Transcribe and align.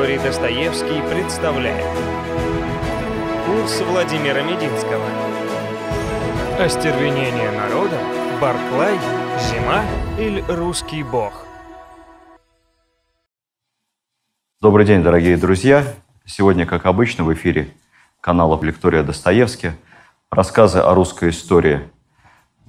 лекторий 0.00 0.18
Достоевский 0.18 1.02
представляет. 1.10 1.84
Курс 3.44 3.82
Владимира 3.82 4.42
Мединского. 4.42 5.04
Остервенение 6.58 7.50
народа, 7.50 7.98
Барклай, 8.40 8.98
Зима 9.38 9.84
или 10.18 10.42
Русский 10.48 11.02
Бог. 11.02 11.44
Добрый 14.62 14.86
день, 14.86 15.02
дорогие 15.02 15.36
друзья! 15.36 15.84
Сегодня, 16.24 16.64
как 16.64 16.86
обычно, 16.86 17.24
в 17.24 17.34
эфире 17.34 17.68
канала 18.22 18.58
Лектория 18.62 19.02
Достоевский. 19.02 19.72
Рассказы 20.30 20.78
о 20.78 20.94
русской 20.94 21.28
истории 21.28 21.82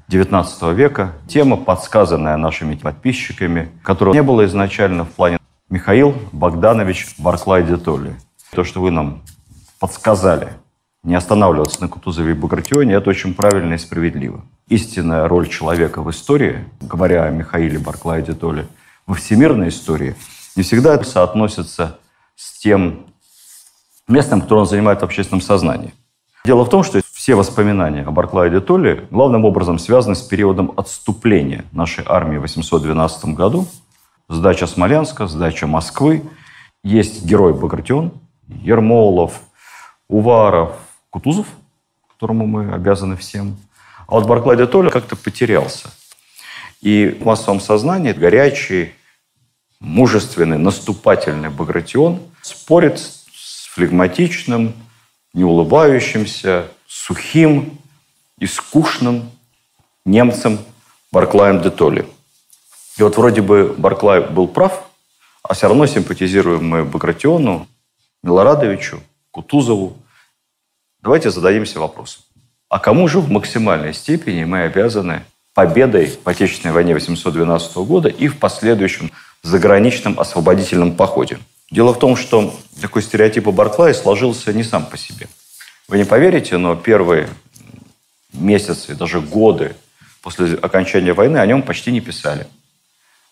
XIX 0.09 0.73
века. 0.73 1.13
Тема, 1.29 1.55
подсказанная 1.55 2.35
нашими 2.35 2.75
подписчиками, 2.75 3.69
которая 3.83 4.15
не 4.15 4.21
было 4.21 4.43
изначально 4.43 5.05
в 5.05 5.11
плане 5.11 5.37
Михаил 5.71 6.15
Богданович 6.33 7.15
Барклай 7.17 7.63
де 7.63 7.77
Толли. 7.77 8.13
То, 8.53 8.65
что 8.65 8.81
вы 8.81 8.91
нам 8.91 9.21
подсказали, 9.79 10.49
не 11.01 11.15
останавливаться 11.15 11.79
на 11.79 11.87
Кутузове 11.87 12.31
и 12.31 12.33
Багратионе, 12.33 12.95
это 12.95 13.09
очень 13.09 13.33
правильно 13.33 13.75
и 13.75 13.77
справедливо. 13.77 14.43
Истинная 14.67 15.29
роль 15.29 15.47
человека 15.47 16.01
в 16.01 16.11
истории, 16.11 16.65
говоря 16.81 17.23
о 17.23 17.29
Михаиле 17.29 17.79
Барклае 17.79 18.21
де 18.21 18.33
Толли, 18.33 18.67
во 19.07 19.15
всемирной 19.15 19.69
истории, 19.69 20.17
не 20.57 20.63
всегда 20.63 21.01
соотносится 21.05 21.99
с 22.35 22.59
тем 22.59 23.05
местом, 24.09 24.41
которое 24.41 24.61
он 24.61 24.67
занимает 24.67 24.99
в 24.99 25.05
общественном 25.05 25.39
сознании. 25.39 25.93
Дело 26.43 26.65
в 26.65 26.69
том, 26.69 26.83
что 26.83 26.99
все 27.13 27.35
воспоминания 27.35 28.03
о 28.03 28.11
Барклае 28.11 28.51
де 28.51 28.59
Толли 28.59 29.07
главным 29.09 29.45
образом 29.45 29.79
связаны 29.79 30.15
с 30.15 30.21
периодом 30.21 30.73
отступления 30.75 31.63
нашей 31.71 32.03
армии 32.05 32.35
в 32.35 32.41
812 32.41 33.23
году– 33.35 33.67
сдача 34.31 34.65
Смоленска, 34.65 35.27
сдача 35.27 35.67
Москвы. 35.67 36.23
Есть 36.83 37.25
герой 37.25 37.53
Багратион, 37.53 38.13
Ермолов, 38.47 39.41
Уваров, 40.07 40.75
Кутузов, 41.09 41.47
которому 42.07 42.47
мы 42.47 42.73
обязаны 42.73 43.15
всем. 43.17 43.57
А 44.07 44.15
вот 44.15 44.27
Барклай 44.27 44.57
де 44.57 44.65
Толли 44.65 44.89
как-то 44.89 45.15
потерялся. 45.15 45.89
И 46.81 47.17
в 47.19 47.25
массовом 47.25 47.59
сознании 47.59 48.13
горячий, 48.13 48.93
мужественный, 49.79 50.57
наступательный 50.57 51.49
Багратион 51.49 52.19
спорит 52.41 52.99
с 52.99 53.67
флегматичным, 53.73 54.73
неулыбающимся, 55.33 56.67
сухим 56.87 57.77
и 58.39 58.47
скучным 58.47 59.29
немцем 60.05 60.59
Барклаем 61.11 61.61
де 61.61 61.69
Толли. 61.69 62.05
И 62.97 63.03
вот 63.03 63.17
вроде 63.17 63.41
бы 63.41 63.73
Барклай 63.77 64.21
был 64.21 64.47
прав, 64.47 64.83
а 65.43 65.53
все 65.53 65.67
равно 65.67 65.85
симпатизируем 65.85 66.65
мы 66.65 66.83
Багратиону, 66.83 67.67
Милорадовичу, 68.23 69.01
Кутузову. 69.31 69.97
Давайте 71.01 71.31
зададимся 71.31 71.79
вопросом. 71.79 72.23
А 72.69 72.79
кому 72.79 73.07
же 73.07 73.19
в 73.19 73.29
максимальной 73.29 73.93
степени 73.93 74.43
мы 74.43 74.63
обязаны 74.63 75.23
победой 75.53 76.17
в 76.23 76.27
Отечественной 76.27 76.73
войне 76.73 76.93
812 76.93 77.75
года 77.77 78.09
и 78.09 78.27
в 78.27 78.37
последующем 78.37 79.11
заграничном 79.41 80.19
освободительном 80.19 80.95
походе? 80.95 81.39
Дело 81.71 81.93
в 81.93 81.99
том, 81.99 82.15
что 82.15 82.53
такой 82.81 83.01
стереотип 83.01 83.47
о 83.47 83.51
Барклае 83.51 83.93
сложился 83.93 84.53
не 84.53 84.63
сам 84.63 84.85
по 84.85 84.97
себе. 84.97 85.27
Вы 85.87 85.97
не 85.97 86.05
поверите, 86.05 86.57
но 86.57 86.75
первые 86.75 87.29
месяцы, 88.33 88.95
даже 88.95 89.21
годы 89.21 89.75
после 90.21 90.55
окончания 90.55 91.13
войны 91.13 91.37
о 91.37 91.45
нем 91.45 91.63
почти 91.63 91.91
не 91.91 92.01
писали. 92.01 92.47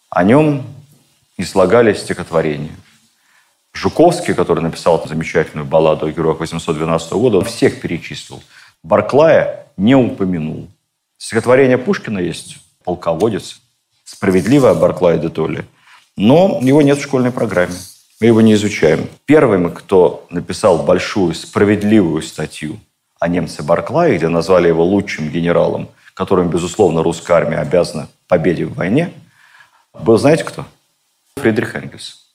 О 0.09 0.23
нем 0.23 0.63
и 1.37 1.43
слагались 1.43 1.99
стихотворения. 1.99 2.75
Жуковский, 3.73 4.33
который 4.33 4.61
написал 4.61 5.01
замечательную 5.07 5.67
балладу 5.67 6.07
о 6.07 6.11
героях 6.11 6.39
812 6.39 7.11
года, 7.13 7.37
он 7.37 7.45
всех 7.45 7.79
перечислил. 7.79 8.41
Барклая 8.81 9.67
не 9.77 9.95
упомянул. 9.95 10.67
Стихотворение 11.19 11.77
Пушкина 11.77 12.17
есть 12.17 12.57
«Полководец», 12.83 13.61
справедливое 14.03 14.73
Барклая 14.73 15.19
де 15.19 15.29
Толли, 15.29 15.65
но 16.17 16.59
его 16.63 16.81
нет 16.81 16.97
в 16.97 17.03
школьной 17.03 17.31
программе. 17.31 17.75
Мы 18.19 18.27
его 18.27 18.41
не 18.41 18.53
изучаем. 18.53 19.07
Первым, 19.25 19.71
кто 19.71 20.25
написал 20.31 20.83
большую 20.83 21.35
справедливую 21.35 22.23
статью 22.23 22.79
о 23.19 23.27
немце 23.27 23.61
Барклае, 23.61 24.17
где 24.17 24.27
назвали 24.27 24.69
его 24.69 24.83
лучшим 24.83 25.29
генералом, 25.29 25.87
которым, 26.15 26.49
безусловно, 26.49 27.03
русская 27.03 27.33
армия 27.33 27.59
обязана 27.59 28.09
победе 28.27 28.65
в 28.65 28.73
войне– 28.73 29.13
был 29.93 30.17
знаете 30.17 30.43
кто? 30.43 30.65
Фридрих 31.35 31.75
Энгельс. 31.75 32.27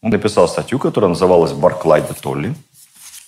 Он 0.00 0.10
написал 0.10 0.48
статью, 0.48 0.78
которая 0.78 1.08
называлась 1.08 1.52
«Барклай 1.52 2.02
де 2.02 2.14
Толли», 2.14 2.54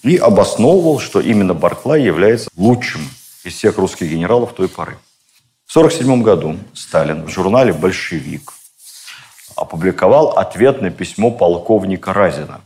и 0.03 0.17
обосновывал, 0.17 1.01
что 1.01 1.21
именно 1.21 1.55
Барклай 1.55 2.03
является 2.03 2.51
лучшим 2.57 3.09
из 3.43 3.55
всех 3.55 3.79
русских 3.79 4.11
генералов 4.11 4.53
той 4.55 4.69
поры. 4.69 4.99
В 5.65 5.77
1947 5.77 6.23
году 6.23 6.59
Сталин 6.75 7.25
в 7.25 7.29
журнале 7.29 7.73
«Большевик» 7.73 8.53
опубликовал 9.57 10.31
ответное 10.31 10.91
письмо 10.91 11.31
полковника 11.31 12.13
Разина. 12.13 12.61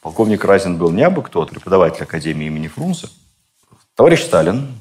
Полковник 0.00 0.44
Разин 0.44 0.78
был 0.78 0.90
не 0.90 1.02
абы 1.02 1.22
кто, 1.22 1.42
а 1.42 1.46
преподаватель 1.46 2.04
Академии 2.04 2.46
имени 2.46 2.68
Фрунзе. 2.68 3.08
Товарищ 3.94 4.22
Сталин 4.22 4.74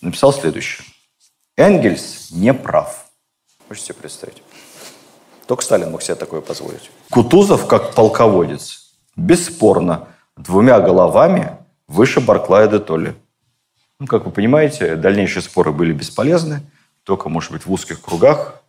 написал 0.00 0.32
следующее. 0.32 0.86
Энгельс 1.56 2.30
не 2.30 2.54
прав. 2.54 3.06
Можете 3.68 3.88
себе 3.88 3.96
представить? 3.96 4.42
Только 5.50 5.64
Сталин 5.64 5.90
мог 5.90 6.00
себе 6.00 6.14
такое 6.14 6.42
позволить. 6.42 6.92
Кутузов, 7.10 7.66
как 7.66 7.92
полководец, 7.96 8.92
бесспорно, 9.16 10.06
двумя 10.36 10.78
головами 10.78 11.56
выше 11.88 12.20
Барклая 12.20 12.68
де 12.68 12.78
Толли. 12.78 13.16
Ну, 13.98 14.06
как 14.06 14.26
вы 14.26 14.30
понимаете, 14.30 14.94
дальнейшие 14.94 15.42
споры 15.42 15.72
были 15.72 15.92
бесполезны. 15.92 16.62
Только, 17.02 17.28
может 17.28 17.50
быть, 17.50 17.66
в 17.66 17.72
узких 17.72 18.00
кругах 18.00 18.62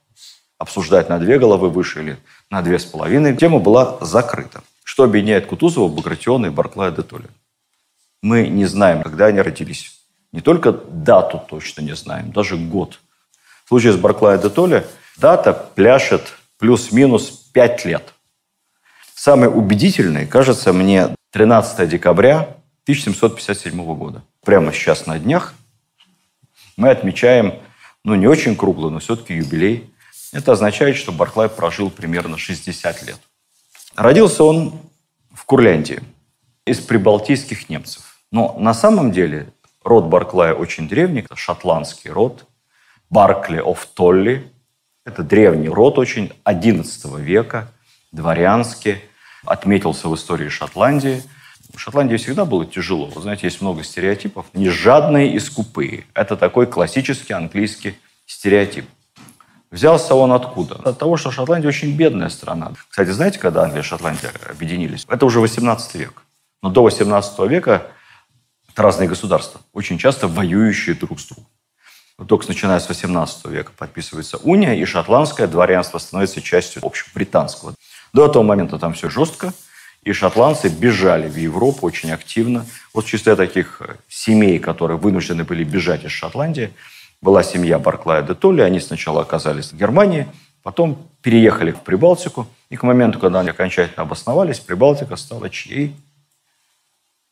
обсуждать 0.58 1.08
на 1.08 1.20
две 1.20 1.38
головы 1.38 1.70
выше 1.70 2.02
или 2.02 2.18
на 2.50 2.64
две 2.64 2.80
с 2.80 2.86
половиной. 2.86 3.38
Тема 3.38 3.60
была 3.60 4.00
закрыта. 4.02 4.64
Что 4.84 5.04
объединяет 5.04 5.46
Кутузова, 5.46 5.88
Багратиона 5.88 6.48
и 6.48 6.50
Барклая 6.50 6.90
де 6.90 7.04
Толли? 7.04 7.28
Мы 8.24 8.48
не 8.48 8.66
знаем, 8.66 9.04
когда 9.04 9.28
они 9.28 9.40
родились. 9.40 10.02
Не 10.32 10.42
только 10.42 10.72
дату 10.72 11.44
точно 11.48 11.82
не 11.82 11.96
знаем, 11.96 12.32
даже 12.32 12.58
год. 12.58 12.98
В 13.66 13.68
случае 13.68 13.94
с 13.94 13.98
Барклая 13.98 14.40
де 14.40 14.50
Толли 14.50 14.84
дата 15.20 15.54
пляшет 15.54 16.40
плюс-минус 16.62 17.32
5 17.54 17.86
лет. 17.86 18.14
Самый 19.16 19.50
убедительный, 19.50 20.28
кажется 20.28 20.72
мне, 20.72 21.16
13 21.32 21.90
декабря 21.90 22.56
1757 22.84 23.84
года. 23.96 24.22
Прямо 24.46 24.72
сейчас 24.72 25.08
на 25.08 25.18
днях 25.18 25.56
мы 26.78 26.92
отмечаем, 26.92 27.56
ну, 28.04 28.14
не 28.14 28.28
очень 28.28 28.56
круглый, 28.56 28.92
но 28.92 29.00
все-таки 29.00 29.34
юбилей. 29.34 29.92
Это 30.34 30.52
означает, 30.52 30.98
что 30.98 31.12
Барклай 31.12 31.50
прожил 31.50 31.90
примерно 31.90 32.38
60 32.38 33.04
лет. 33.04 33.20
Родился 33.96 34.44
он 34.44 34.80
в 35.34 35.46
Курляндии 35.46 36.02
из 36.66 36.80
прибалтийских 36.80 37.70
немцев. 37.70 38.20
Но 38.32 38.56
на 38.60 38.76
самом 38.76 39.12
деле 39.12 39.52
род 39.84 40.06
Барклая 40.06 40.54
очень 40.54 40.88
древний, 40.88 41.22
это 41.22 41.36
шотландский 41.36 42.12
род, 42.12 42.46
Баркли 43.10 43.58
оф 43.58 43.88
Толли, 43.88 44.52
это 45.06 45.24
древний 45.24 45.70
род 45.70 45.98
очень, 45.98 46.32
XI 46.46 47.22
века, 47.22 47.68
дворянский, 48.12 48.98
отметился 49.46 50.08
в 50.08 50.16
истории 50.16 50.50
Шотландии. 50.50 51.24
В 51.74 51.80
Шотландии 51.80 52.18
всегда 52.18 52.46
было 52.46 52.66
тяжело. 52.66 53.08
Вы 53.08 53.22
знаете, 53.22 53.48
есть 53.48 53.62
много 53.62 53.84
стереотипов. 53.84 54.46
Не 54.54 54.70
жадные 54.70 55.34
и 55.34 55.40
скупые. 55.40 56.06
Это 56.14 56.36
такой 56.36 56.68
классический 56.68 57.34
английский 57.34 57.98
стереотип. 58.26 58.86
Взялся 59.72 60.16
он 60.16 60.34
откуда? 60.34 60.76
От 60.76 61.00
того, 61.00 61.16
что 61.16 61.32
Шотландия 61.32 61.70
очень 61.70 61.96
бедная 61.96 62.30
страна. 62.30 62.74
Кстати, 62.90 63.10
знаете, 63.10 63.40
когда 63.40 63.64
Англия 63.64 63.82
и 63.82 63.86
Шотландия 63.86 64.32
объединились? 64.50 65.06
Это 65.08 65.26
уже 65.26 65.40
18 65.40 65.96
век. 65.96 66.24
Но 66.62 66.70
до 66.70 66.84
18 66.84 67.40
века 67.50 67.88
это 68.70 68.84
разные 68.84 69.08
государства, 69.08 69.62
очень 69.74 69.98
часто 69.98 70.28
воюющие 70.28 70.96
друг 70.96 71.20
с 71.20 71.28
другом 71.28 71.48
только 72.26 72.48
начиная 72.48 72.80
с 72.80 72.88
18 72.88 73.46
века 73.48 73.72
подписывается 73.76 74.38
уния, 74.38 74.74
и 74.74 74.86
шотландское 74.86 75.48
дворянство 75.48 75.98
становится 75.98 76.42
частью 76.42 76.86
общебританского. 76.86 77.74
До 78.14 78.26
этого 78.26 78.44
момента 78.44 78.78
там 78.78 78.94
все 78.94 79.10
жестко, 79.10 79.54
и 80.04 80.14
шотландцы 80.14 80.68
бежали 80.70 81.28
в 81.30 81.36
Европу 81.36 81.86
очень 81.86 82.12
активно. 82.12 82.66
Вот 82.94 83.06
в 83.06 83.08
числе 83.08 83.36
таких 83.36 83.82
э, 83.82 83.96
семей, 84.10 84.58
которые 84.60 84.98
вынуждены 84.98 85.44
были 85.44 85.64
бежать 85.64 86.04
из 86.04 86.12
Шотландии, 86.12 86.74
была 87.22 87.44
семья 87.44 87.78
Барклая 87.78 88.24
де 88.24 88.34
Толли. 88.34 88.62
Они 88.62 88.80
сначала 88.80 89.22
оказались 89.22 89.72
в 89.72 89.78
Германии, 89.78 90.28
потом 90.64 91.08
переехали 91.22 91.72
в 91.72 91.82
Прибалтику, 91.82 92.48
и 92.70 92.78
к 92.78 92.84
моменту, 92.84 93.20
когда 93.20 93.42
они 93.42 93.50
окончательно 93.50 94.04
обосновались, 94.04 94.60
Прибалтика 94.60 95.16
стала 95.16 95.50
чьей? 95.50 95.96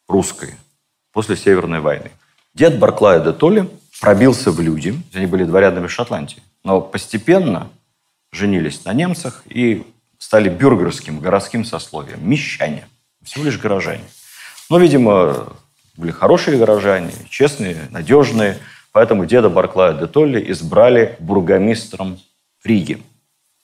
Русской. 0.08 0.56
После 1.12 1.36
Северной 1.36 1.80
войны. 1.80 2.12
Дед 2.54 2.78
Барклая 2.78 3.20
де 3.20 3.34
Толли 3.34 3.68
пробился 4.00 4.52
в 4.52 4.60
люди. 4.62 4.96
Они 5.14 5.26
были 5.26 5.44
дворянами 5.44 5.88
Шотландии. 5.88 6.42
Но 6.64 6.82
постепенно 6.82 7.70
женились 8.32 8.86
на 8.86 8.94
немцах 8.94 9.44
и 9.46 9.86
стали 10.18 10.50
бюргерским, 10.50 11.20
городским 11.20 11.66
сословием, 11.66 12.28
мещане. 12.28 12.88
всего 13.24 13.46
лишь 13.46 13.58
горожане. 13.58 14.04
Но, 14.70 14.78
видимо, 14.78 15.54
были 15.98 16.12
хорошие 16.12 16.58
горожане, 16.58 17.12
честные, 17.30 17.88
надежные, 17.90 18.58
поэтому 18.92 19.26
деда 19.26 19.50
Барклая 19.50 19.94
де 19.94 20.08
Толли 20.08 20.52
избрали 20.52 21.16
бургомистром 21.20 22.20
Риги. 22.64 23.02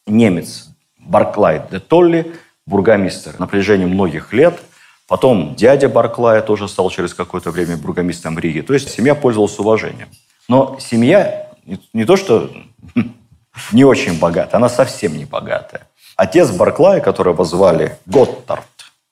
Немец 0.08 0.70
Барклай 0.98 1.62
де 1.72 1.80
Толли, 1.80 2.34
бургомистр 2.66 3.36
на 3.40 3.48
протяжении 3.48 3.86
многих 3.86 4.34
лет. 4.34 4.60
Потом 5.08 5.56
дядя 5.56 5.88
Барклая 5.88 6.42
тоже 6.42 6.68
стал 6.68 6.90
через 6.90 7.14
какое-то 7.14 7.52
время 7.52 7.78
бургомистром 7.78 8.40
Риги. 8.40 8.62
То 8.62 8.74
есть 8.74 8.90
семья 8.90 9.14
пользовалась 9.14 9.58
уважением. 9.60 10.10
Но 10.48 10.78
семья 10.80 11.52
не 11.94 12.06
то, 12.06 12.16
что 12.18 12.50
не 13.72 13.84
очень 13.84 14.20
богатая, 14.20 14.58
она 14.58 14.70
совсем 14.70 15.18
не 15.18 15.26
богатая. 15.26 15.88
Отец 16.16 16.52
Барклая, 16.52 17.02
которого 17.02 17.46
звали 17.46 17.98
Готтард, 18.06 18.66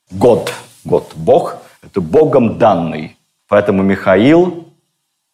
Год, 0.09 0.53
Год, 0.83 1.11
Бог, 1.15 1.57
это 1.83 2.01
Богом 2.01 2.57
данный. 2.57 3.17
Поэтому 3.47 3.83
Михаил 3.83 4.67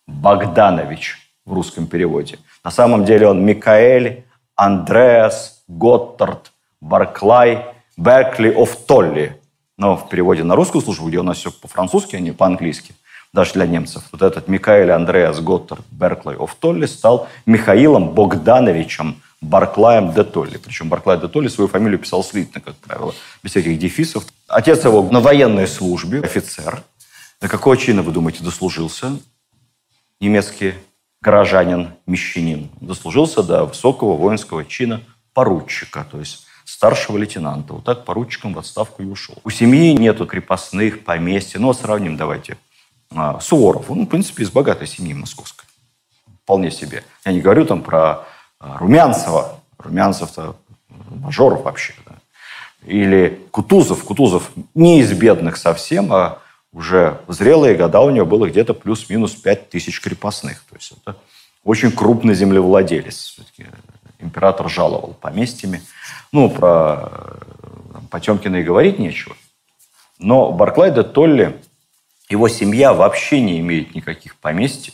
Богданович 0.08 1.18
в 1.46 1.54
русском 1.54 1.88
переводе. 1.88 2.40
На 2.64 2.72
самом 2.72 3.06
деле 3.06 3.28
он 3.28 3.46
Микаэль 3.46 4.26
Андреас 4.56 5.64
Готтард 5.68 6.52
Барклай 6.82 7.66
Беркли 7.98 8.50
оф 8.50 8.76
Толли. 8.86 9.39
Но 9.80 9.96
в 9.96 10.10
переводе 10.10 10.44
на 10.44 10.56
русскую 10.56 10.82
службу, 10.82 11.08
где 11.08 11.20
у 11.20 11.24
нас 11.24 11.38
все 11.38 11.52
по-французски, 11.52 12.18
а 12.18 12.20
не 12.20 12.34
по-английски, 12.34 12.94
даже 13.32 13.54
для 13.54 13.66
немцев, 13.66 14.04
вот 14.12 14.22
этот 14.22 14.50
Микаэль 14.50 14.92
Андреас 14.92 15.40
Готтард 15.40 15.86
Берклай 15.90 16.36
оф 16.36 16.54
Толли 16.56 16.86
стал 16.86 17.30
Михаилом 17.46 18.10
Богдановичем 18.10 19.22
Барклаем 19.40 20.12
де 20.12 20.26
Толли. 20.26 20.58
Причем 20.58 20.90
Барклай 20.90 21.18
де 21.18 21.30
Толли 21.30 21.48
свою 21.48 21.70
фамилию 21.70 21.98
писал 21.98 22.26
слитно, 22.26 22.60
как 22.60 22.76
правило, 22.76 23.16
без 23.42 23.52
всяких 23.52 23.80
дефисов. 23.80 24.26
Отец 24.50 24.84
его 24.84 25.02
на 25.02 25.22
военной 25.22 25.66
службе, 25.66 26.20
офицер. 26.20 26.84
До 27.40 27.48
какого 27.48 27.78
чина, 27.78 28.02
вы 28.02 28.12
думаете, 28.12 28.44
дослужился? 28.44 29.18
Немецкий 30.20 30.74
горожанин, 31.22 31.94
мещанин. 32.06 32.70
Дослужился 32.82 33.44
до 33.44 33.64
высокого 33.64 34.18
воинского 34.18 34.66
чина 34.66 35.02
поручика, 35.34 36.06
то 36.12 36.20
есть 36.20 36.49
старшего 36.70 37.18
лейтенанта. 37.18 37.74
Вот 37.74 37.84
так 37.84 38.06
поручиком 38.06 38.54
в 38.54 38.60
отставку 38.60 39.02
и 39.02 39.06
ушел. 39.06 39.36
У 39.44 39.50
семьи 39.50 39.92
нету 39.94 40.28
крепостных, 40.28 41.04
поместья. 41.04 41.60
Ну, 41.60 41.68
вот 41.68 41.78
сравним 41.78 42.16
давайте. 42.16 42.58
А, 43.12 43.40
Суворов, 43.40 43.90
он, 43.90 44.06
в 44.06 44.10
принципе, 44.10 44.44
из 44.44 44.52
богатой 44.52 44.88
семьи 44.88 45.14
московской. 45.14 45.66
Вполне 46.44 46.70
себе. 46.70 47.04
Я 47.26 47.32
не 47.32 47.42
говорю 47.42 47.66
там 47.66 47.82
про 47.82 48.26
а, 48.60 48.78
Румянцева. 48.78 49.60
Румянцев-то 49.80 50.58
мажоров 51.10 51.64
вообще. 51.64 51.94
Да. 52.06 52.18
Или 52.86 53.42
Кутузов. 53.50 54.04
Кутузов 54.04 54.52
не 54.76 55.00
из 55.00 55.12
бедных 55.14 55.58
совсем, 55.58 56.14
а 56.14 56.40
уже 56.72 57.20
в 57.26 57.34
зрелые 57.34 57.76
года 57.76 58.02
у 58.02 58.12
него 58.12 58.28
было 58.28 58.48
где-то 58.48 58.76
плюс-минус 58.76 59.34
5 59.34 59.70
тысяч 59.70 60.00
крепостных. 60.02 60.64
То 60.70 60.76
есть 60.76 60.94
это 61.02 61.18
очень 61.64 61.92
крупный 61.92 62.36
землевладелец. 62.36 63.16
Все-таки 63.16 63.66
император 64.20 64.70
жаловал 64.70 65.16
поместьями. 65.20 65.82
Ну, 66.32 66.50
про 66.50 67.38
Потемкина 68.12 68.58
и 68.58 68.64
говорить 68.64 69.00
нечего. 69.00 69.36
Но 70.20 70.52
Барклай 70.52 70.92
де 70.94 71.04
Толли, 71.04 71.60
его 72.30 72.48
семья 72.48 72.94
вообще 72.94 73.42
не 73.42 73.60
имеет 73.60 73.96
никаких 73.96 74.36
поместьй. 74.36 74.94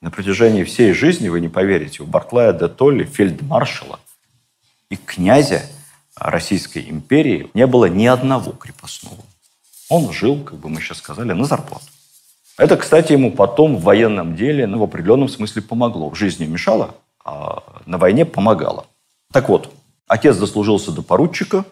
На 0.00 0.10
протяжении 0.10 0.62
всей 0.64 0.92
жизни, 0.92 1.28
вы 1.28 1.40
не 1.40 1.48
поверите, 1.48 2.02
у 2.02 2.06
Барклая 2.06 2.52
де 2.52 2.68
Толли, 2.68 3.04
фельдмаршала 3.04 3.98
и 4.90 4.96
князя 4.96 5.62
Российской 6.16 6.88
империи 6.88 7.50
не 7.54 7.66
было 7.66 7.86
ни 7.86 8.06
одного 8.06 8.52
крепостного. 8.52 9.22
Он 9.88 10.12
жил, 10.12 10.42
как 10.42 10.58
бы 10.58 10.68
мы 10.68 10.80
сейчас 10.80 10.98
сказали, 10.98 11.32
на 11.32 11.44
зарплату. 11.44 11.86
Это, 12.56 12.76
кстати, 12.76 13.12
ему 13.12 13.30
потом 13.30 13.76
в 13.76 13.82
военном 13.82 14.34
деле 14.34 14.66
ну, 14.66 14.78
в 14.78 14.82
определенном 14.82 15.28
смысле 15.28 15.62
помогло. 15.62 16.10
В 16.10 16.16
жизни 16.16 16.44
мешало, 16.44 16.96
на 17.86 17.98
войне 17.98 18.24
помогало. 18.24 18.86
Так 19.32 19.48
вот, 19.48 19.72
отец 20.06 20.36
дослужился 20.36 20.92
до 20.92 21.02
поручика, 21.02 21.64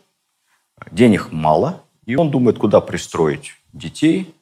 денег 0.91 1.33
мало, 1.33 1.83
и 2.05 2.17
он 2.17 2.31
думает, 2.31 2.59
куда 2.59 2.81
пристроить 2.81 3.55
детей. 3.73 4.33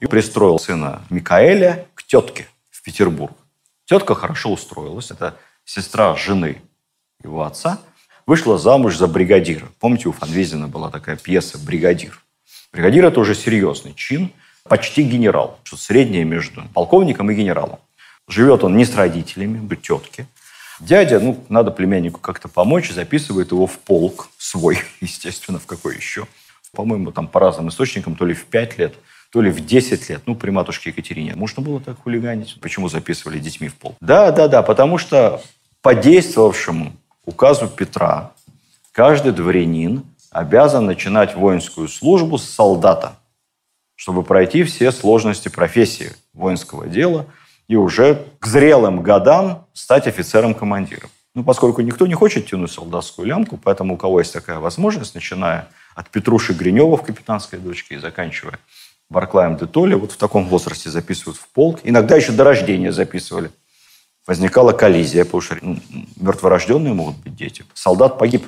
И 0.00 0.06
пристроил 0.06 0.58
сына 0.58 1.02
Микаэля 1.10 1.86
к 1.94 2.02
тетке 2.02 2.48
в 2.70 2.82
Петербург. 2.82 3.34
Тетка 3.84 4.16
хорошо 4.16 4.50
устроилась. 4.50 5.12
Это 5.12 5.36
сестра 5.64 6.16
жены 6.16 6.60
его 7.22 7.44
отца. 7.44 7.78
Вышла 8.26 8.58
замуж 8.58 8.96
за 8.96 9.06
бригадира. 9.06 9.68
Помните, 9.78 10.08
у 10.08 10.12
Фанвизина 10.12 10.66
была 10.66 10.90
такая 10.90 11.16
пьеса 11.16 11.56
«Бригадир». 11.58 12.20
Бригадир– 12.72 13.04
это 13.06 13.20
уже 13.20 13.34
серьезный 13.34 13.94
чин, 13.94 14.32
почти 14.64 15.02
генерал, 15.02 15.58
что 15.62 15.76
среднее 15.76 16.24
между 16.24 16.62
полковником 16.74 17.30
и 17.30 17.34
генералом. 17.34 17.78
Живет 18.28 18.64
он 18.64 18.76
не 18.76 18.84
с 18.84 18.94
родителями, 18.94 19.60
у 19.60 19.74
тетки. 19.74 20.26
Дядя, 20.82 21.20
ну, 21.20 21.38
надо 21.48 21.70
племяннику 21.70 22.18
как-то 22.18 22.48
помочь, 22.48 22.90
записывает 22.90 23.52
его 23.52 23.68
в 23.68 23.78
полк 23.78 24.30
свой, 24.36 24.78
естественно, 25.00 25.60
в 25.60 25.66
какой 25.66 25.96
еще. 25.96 26.26
По-моему, 26.72 27.12
там 27.12 27.28
по 27.28 27.38
разным 27.38 27.68
источникам, 27.68 28.16
то 28.16 28.24
ли 28.24 28.34
в 28.34 28.46
5 28.46 28.78
лет, 28.78 28.94
то 29.30 29.40
ли 29.40 29.50
в 29.50 29.64
10 29.64 30.10
лет, 30.10 30.22
ну, 30.26 30.34
при 30.34 30.50
матушке 30.50 30.90
Екатерине. 30.90 31.36
Можно 31.36 31.62
было 31.62 31.80
так 31.80 32.02
хулиганить? 32.02 32.58
Почему 32.60 32.88
записывали 32.88 33.38
детьми 33.38 33.68
в 33.68 33.74
полк? 33.76 33.96
Да, 34.00 34.32
да, 34.32 34.48
да, 34.48 34.62
потому 34.62 34.98
что 34.98 35.40
по 35.82 35.94
действовавшему 35.94 36.92
указу 37.24 37.68
Петра 37.68 38.32
каждый 38.90 39.32
дворянин 39.32 40.02
обязан 40.32 40.86
начинать 40.86 41.36
воинскую 41.36 41.86
службу 41.86 42.38
с 42.38 42.44
солдата, 42.44 43.12
чтобы 43.94 44.24
пройти 44.24 44.64
все 44.64 44.90
сложности 44.90 45.48
профессии 45.48 46.12
воинского 46.32 46.88
дела 46.88 47.26
и 47.72 47.74
уже 47.74 48.26
к 48.38 48.46
зрелым 48.46 49.02
годам 49.02 49.66
стать 49.72 50.06
офицером-командиром. 50.06 51.08
Ну, 51.34 51.42
поскольку 51.42 51.80
никто 51.80 52.06
не 52.06 52.12
хочет 52.12 52.44
тянуть 52.44 52.70
солдатскую 52.70 53.26
лямку, 53.26 53.56
поэтому 53.56 53.94
у 53.94 53.96
кого 53.96 54.18
есть 54.18 54.34
такая 54.34 54.58
возможность, 54.58 55.14
начиная 55.14 55.68
от 55.94 56.10
Петруши 56.10 56.52
Гринева 56.52 56.98
в 56.98 57.02
«Капитанской 57.02 57.58
дочке» 57.58 57.94
и 57.94 57.98
заканчивая 57.98 58.58
Барклаем 59.08 59.56
де 59.56 59.64
Толли, 59.64 59.94
вот 59.94 60.12
в 60.12 60.18
таком 60.18 60.48
возрасте 60.48 60.90
записывают 60.90 61.38
в 61.38 61.48
полк. 61.48 61.80
Иногда 61.82 62.14
еще 62.14 62.32
до 62.32 62.44
рождения 62.44 62.92
записывали. 62.92 63.50
Возникала 64.26 64.72
коллизия, 64.72 65.24
потому 65.24 65.40
что 65.40 65.56
ну, 65.62 65.78
мертворожденные 66.20 66.92
могут 66.92 67.16
быть 67.24 67.34
дети. 67.34 67.64
Солдат 67.72 68.18
погиб 68.18 68.46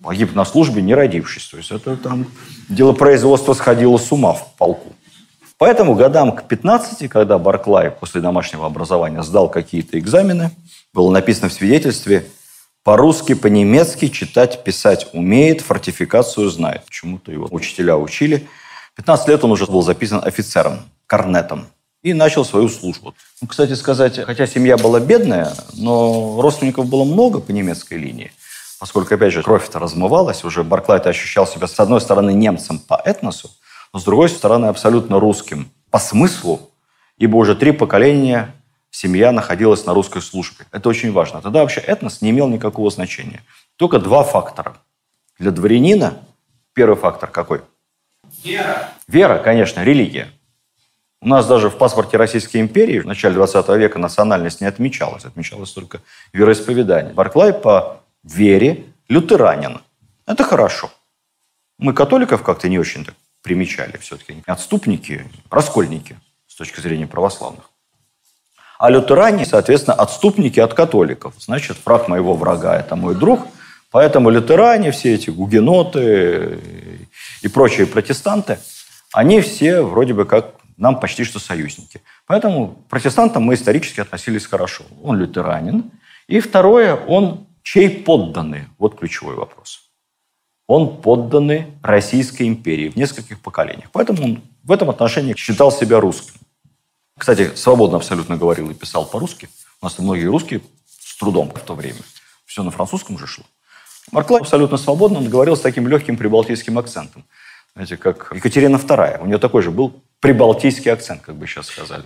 погиб 0.00 0.36
на 0.36 0.44
службе, 0.44 0.82
не 0.82 0.94
родившись. 0.94 1.48
То 1.48 1.56
есть 1.56 1.72
это 1.72 1.96
там 1.96 2.26
дело 2.68 2.92
производства 2.92 3.54
сходило 3.54 3.96
с 3.98 4.12
ума 4.12 4.34
в 4.34 4.54
полку. 4.54 4.92
Поэтому 5.62 5.94
годам 5.94 6.32
к 6.32 6.42
15, 6.48 7.08
когда 7.08 7.38
Барклай 7.38 7.92
после 7.92 8.20
домашнего 8.20 8.66
образования 8.66 9.22
сдал 9.22 9.48
какие-то 9.48 9.96
экзамены, 9.96 10.50
было 10.92 11.08
написано 11.12 11.50
в 11.50 11.52
свидетельстве 11.52 12.26
по-русски, 12.82 13.34
по-немецки 13.34 14.08
читать, 14.08 14.64
писать 14.64 15.06
умеет, 15.12 15.60
фортификацию 15.60 16.50
знает. 16.50 16.84
Почему-то 16.86 17.30
его 17.30 17.46
учителя 17.52 17.96
учили. 17.96 18.48
15 18.96 19.28
лет 19.28 19.44
он 19.44 19.52
уже 19.52 19.66
был 19.66 19.82
записан 19.82 20.20
офицером, 20.24 20.80
корнетом 21.06 21.68
и 22.02 22.12
начал 22.12 22.44
свою 22.44 22.68
службу. 22.68 23.14
Ну, 23.40 23.46
кстати 23.46 23.74
сказать, 23.74 24.18
хотя 24.18 24.48
семья 24.48 24.76
была 24.76 24.98
бедная, 24.98 25.52
но 25.74 26.42
родственников 26.42 26.86
было 26.86 27.04
много 27.04 27.38
по 27.38 27.52
немецкой 27.52 27.98
линии 27.98 28.32
поскольку, 28.82 29.14
опять 29.14 29.32
же, 29.32 29.44
кровь-то 29.44 29.78
размывалась, 29.78 30.42
уже 30.42 30.64
Барклай 30.64 30.98
ощущал 30.98 31.46
себя, 31.46 31.68
с 31.68 31.78
одной 31.78 32.00
стороны, 32.00 32.32
немцем 32.32 32.80
по 32.80 33.00
этносу, 33.04 33.48
но 33.92 33.98
с 33.98 34.04
другой 34.04 34.28
стороны, 34.28 34.66
абсолютно 34.66 35.20
русским 35.20 35.70
по 35.90 35.98
смыслу, 35.98 36.70
ибо 37.18 37.36
уже 37.36 37.54
три 37.54 37.72
поколения 37.72 38.54
семья 38.90 39.32
находилась 39.32 39.84
на 39.84 39.92
русской 39.92 40.22
службе. 40.22 40.66
Это 40.72 40.88
очень 40.88 41.12
важно. 41.12 41.42
Тогда 41.42 41.60
вообще 41.60 41.80
этнос 41.80 42.22
не 42.22 42.30
имел 42.30 42.48
никакого 42.48 42.90
значения. 42.90 43.42
Только 43.76 43.98
два 43.98 44.22
фактора. 44.22 44.78
Для 45.38 45.50
дворянина 45.50 46.14
первый 46.72 46.96
фактор 46.96 47.30
какой? 47.30 47.60
Вера. 48.42 48.88
Вера, 49.08 49.38
конечно, 49.38 49.82
религия. 49.82 50.28
У 51.20 51.28
нас 51.28 51.46
даже 51.46 51.68
в 51.70 51.76
паспорте 51.76 52.16
Российской 52.16 52.58
империи 52.58 52.98
в 52.98 53.06
начале 53.06 53.34
20 53.34 53.68
века 53.70 53.98
национальность 53.98 54.60
не 54.60 54.66
отмечалась. 54.66 55.24
Отмечалось 55.24 55.70
только 55.70 56.00
вероисповедание. 56.32 57.12
Барклай 57.12 57.52
по 57.52 58.00
вере 58.24 58.86
лютеранин. 59.08 59.82
Это 60.26 60.44
хорошо. 60.44 60.90
Мы 61.78 61.92
католиков 61.92 62.42
как-то 62.42 62.68
не 62.68 62.78
очень 62.78 63.04
так 63.04 63.14
примечали 63.42 63.96
все-таки. 63.98 64.42
Отступники, 64.46 65.28
раскольники 65.50 66.18
с 66.46 66.54
точки 66.54 66.80
зрения 66.80 67.06
православных. 67.06 67.70
А 68.78 68.90
лютеране, 68.90 69.44
соответственно, 69.46 69.94
отступники 69.94 70.58
от 70.58 70.74
католиков. 70.74 71.34
Значит, 71.38 71.76
враг 71.84 72.08
моего 72.08 72.34
врага– 72.34 72.76
это 72.78 72.96
мой 72.96 73.14
друг. 73.14 73.46
Поэтому 73.90 74.30
лютеране, 74.30 74.90
все 74.90 75.14
эти 75.14 75.30
гугеноты 75.30 76.58
и 77.42 77.48
прочие 77.48 77.86
протестанты, 77.86 78.58
они 79.12 79.40
все 79.40 79.82
вроде 79.82 80.14
бы 80.14 80.24
как 80.24 80.54
нам 80.78 80.98
почти 80.98 81.24
что 81.24 81.38
союзники. 81.38 82.00
Поэтому 82.26 82.68
к 82.68 82.88
протестантам 82.88 83.42
мы 83.42 83.54
исторически 83.54 84.00
относились 84.00 84.46
хорошо. 84.46 84.84
Он 85.02 85.18
лютеранин. 85.18 85.90
И 86.26 86.40
второе, 86.40 86.96
он 86.96 87.46
Чей 87.62 87.88
подданный? 87.88 88.64
Вот 88.78 88.98
ключевой 88.98 89.36
вопрос. 89.36 89.81
Он 90.66 91.00
подданный 91.00 91.66
Российской 91.82 92.48
империи 92.48 92.88
в 92.88 92.96
нескольких 92.96 93.40
поколениях. 93.40 93.90
Поэтому 93.92 94.24
он 94.24 94.42
в 94.62 94.72
этом 94.72 94.90
отношении 94.90 95.34
считал 95.36 95.72
себя 95.72 96.00
русским. 96.00 96.34
Кстати, 97.18 97.54
свободно 97.54 97.98
абсолютно 97.98 98.36
говорил 98.36 98.70
и 98.70 98.74
писал 98.74 99.04
по-русски. 99.04 99.48
У 99.80 99.86
нас 99.86 99.98
многие 99.98 100.26
русские 100.26 100.62
с 100.86 101.18
трудом 101.18 101.50
в 101.50 101.60
то 101.60 101.74
время. 101.74 102.00
Все 102.46 102.62
на 102.62 102.70
французском 102.70 103.16
уже 103.16 103.26
шло. 103.26 103.44
Барклай 104.10 104.40
абсолютно 104.40 104.76
свободно, 104.76 105.18
он 105.18 105.28
говорил 105.28 105.56
с 105.56 105.60
таким 105.60 105.86
легким 105.88 106.16
прибалтийским 106.16 106.78
акцентом. 106.78 107.24
Знаете, 107.74 107.96
как 107.96 108.32
Екатерина 108.34 108.76
II. 108.76 109.22
У 109.22 109.26
нее 109.26 109.38
такой 109.38 109.62
же 109.62 109.70
был 109.70 110.02
прибалтийский 110.20 110.92
акцент, 110.92 111.22
как 111.22 111.36
бы 111.36 111.46
сейчас 111.46 111.66
сказали. 111.66 112.04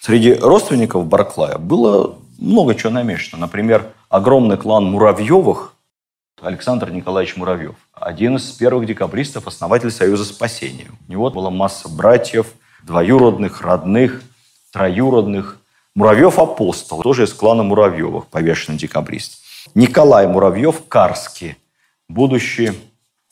Среди 0.00 0.34
родственников 0.34 1.06
Барклая 1.06 1.58
было 1.58 2.18
много 2.38 2.74
чего 2.74 2.90
намешано. 2.90 3.40
Например, 3.40 3.92
огромный 4.08 4.56
клан 4.56 4.84
Муравьевых, 4.84 5.74
Александр 6.40 6.90
Николаевич 6.90 7.36
Муравьев, 7.36 7.74
один 7.92 8.36
из 8.36 8.50
первых 8.52 8.86
декабристов, 8.86 9.46
основатель 9.46 9.90
Союза 9.90 10.24
спасения. 10.24 10.86
У 11.06 11.10
него 11.10 11.30
была 11.30 11.50
масса 11.50 11.88
братьев, 11.88 12.46
двоюродных, 12.84 13.62
родных, 13.62 14.22
троюродных. 14.72 15.58
Муравьев 15.94 16.38
апостол, 16.38 17.02
тоже 17.02 17.24
из 17.24 17.32
клана 17.32 17.64
Муравьевых, 17.64 18.28
повешенный 18.28 18.78
декабрист. 18.78 19.40
Николай 19.74 20.28
Муравьев 20.28 20.82
Карский, 20.88 21.56
будущий 22.08 22.72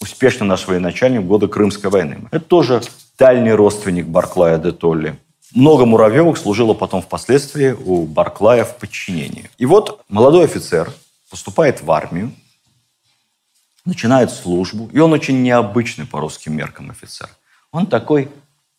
успешный 0.00 0.46
наш 0.46 0.66
военачальник 0.66 1.22
в 1.22 1.26
годы 1.26 1.48
Крымской 1.48 1.90
войны. 1.90 2.28
Это 2.30 2.44
тоже 2.44 2.82
дальний 3.18 3.52
родственник 3.52 4.06
Барклая 4.06 4.58
де 4.58 4.72
Толли. 4.72 5.16
Много 5.54 5.86
Муравьевых 5.86 6.36
служило 6.36 6.75
потом 6.75 7.02
впоследствии 7.02 7.70
у 7.70 8.04
Барклая 8.04 8.64
в 8.64 8.76
подчинении. 8.76 9.48
И 9.58 9.64
вот 9.64 10.02
молодой 10.08 10.44
офицер 10.44 10.92
поступает 11.30 11.82
в 11.82 11.90
армию, 11.90 12.32
начинает 13.86 14.30
службу, 14.30 14.90
и 14.92 14.98
он 14.98 15.12
очень 15.12 15.42
необычный 15.42 16.06
по 16.06 16.20
русским 16.20 16.54
меркам 16.54 16.90
офицер. 16.90 17.28
Он 17.72 17.86
такой 17.86 18.28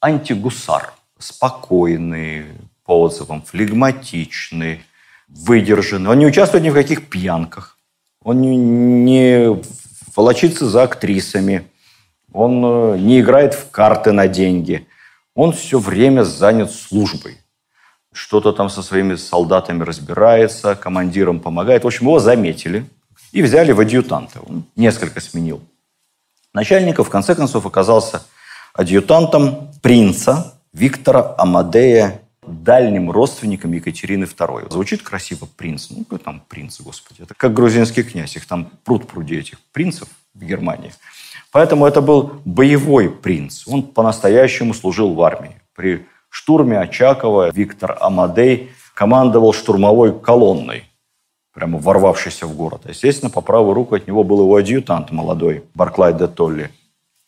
антигусар, 0.01 0.93
спокойный 1.17 2.45
по 2.85 3.01
отзывам, 3.01 3.41
флегматичный, 3.41 4.83
выдержанный. 5.27 6.11
Он 6.11 6.19
не 6.19 6.25
участвует 6.25 6.63
ни 6.63 6.69
в 6.69 6.73
каких 6.73 7.09
пьянках, 7.09 7.77
он 8.23 8.41
не, 8.41 9.57
волочится 10.15 10.67
за 10.67 10.83
актрисами, 10.83 11.67
он 12.33 12.61
э, 12.65 12.97
не 12.99 13.21
играет 13.21 13.53
в 13.53 13.71
карты 13.71 14.11
на 14.11 14.27
деньги. 14.27 14.87
Он 15.33 15.53
все 15.53 15.79
время 15.79 16.23
занят 16.23 16.71
службой. 16.71 17.37
Что-то 18.11 18.51
там 18.51 18.69
со 18.69 18.81
своими 18.81 19.15
солдатами 19.15 19.83
разбирается, 19.83 20.75
командирам 20.75 21.39
помогает. 21.39 21.83
В 21.83 21.87
общем, 21.87 22.07
его 22.07 22.19
заметили 22.19 22.85
и 23.31 23.41
взяли 23.41 23.71
в 23.71 23.79
адъютанты. 23.79 24.39
Он 24.47 24.63
несколько 24.75 25.19
сменил 25.21 25.61
начальников. 26.53 27.07
В 27.07 27.09
конце 27.09 27.35
концов 27.35 27.65
оказался 27.65 28.23
адъютантом 28.73 29.71
принца 29.81 30.59
Виктора 30.73 31.35
Амадея, 31.37 32.21
дальним 32.45 33.11
родственником 33.11 33.73
Екатерины 33.73 34.23
II. 34.23 34.71
Звучит 34.71 35.01
красиво 35.01 35.47
принц. 35.57 35.89
Ну, 35.89 36.03
какой 36.03 36.19
там 36.19 36.41
принц, 36.47 36.79
господи. 36.79 37.23
Это 37.23 37.33
как 37.35 37.53
грузинский 37.53 38.03
князь. 38.03 38.35
Их 38.35 38.45
там 38.45 38.71
пруд 38.83 39.07
пруди 39.07 39.37
этих 39.37 39.59
принцев 39.71 40.07
в 40.33 40.43
Германии. 40.43 40.93
Поэтому 41.51 41.85
это 41.85 42.01
был 42.01 42.41
боевой 42.45 43.09
принц. 43.09 43.67
Он 43.67 43.83
по-настоящему 43.83 44.73
служил 44.73 45.13
в 45.13 45.21
армии. 45.21 45.61
При 45.75 46.05
штурме 46.29 46.79
Очакова 46.79 47.51
Виктор 47.51 47.97
Амадей 47.99 48.71
командовал 48.93 49.53
штурмовой 49.53 50.19
колонной, 50.19 50.85
прямо 51.57 51.79
ворвавшейся 51.79 52.45
в 52.45 52.55
город. 52.55 52.81
Естественно, 52.87 53.31
по 53.31 53.41
правую 53.41 53.73
руку 53.73 53.95
от 53.95 54.07
него 54.07 54.23
был 54.23 54.41
его 54.41 54.57
адъютант 54.57 55.11
молодой, 55.11 55.63
Барклай 55.73 56.13
де 56.13 56.27
Толли. 56.27 56.69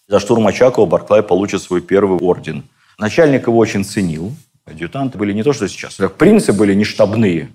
За 0.08 0.20
штурм 0.20 0.46
Очакова 0.46 0.86
Барклай 0.86 1.24
получит 1.24 1.64
свой 1.64 1.82
первый 1.82 2.20
орден. 2.20 2.64
Начальник 3.00 3.48
его 3.48 3.58
очень 3.58 3.84
ценил. 3.84 4.32
Адъютанты 4.66 5.18
были 5.18 5.34
не 5.34 5.42
то, 5.42 5.52
что 5.52 5.68
сейчас. 5.68 5.98
Принцы 6.20 6.54
были 6.54 6.76
не 6.76 6.84
штабные, 6.84 7.50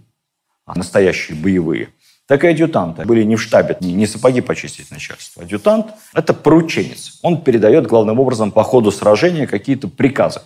а 0.66 0.76
настоящие 0.76 1.36
боевые 1.36 1.90
так 2.26 2.42
и 2.42 2.48
адъютанты 2.48 3.04
были 3.04 3.22
не 3.22 3.36
в 3.36 3.42
штабе, 3.42 3.76
не 3.80 4.06
сапоги 4.06 4.40
почистить 4.40 4.90
начальство. 4.90 5.42
Адъютант– 5.42 5.88
это 6.14 6.32
порученец. 6.32 7.20
Он 7.22 7.42
передает 7.42 7.86
главным 7.86 8.18
образом 8.18 8.50
по 8.50 8.64
ходу 8.64 8.90
сражения 8.90 9.46
какие-то 9.46 9.88
приказы. 9.88 10.40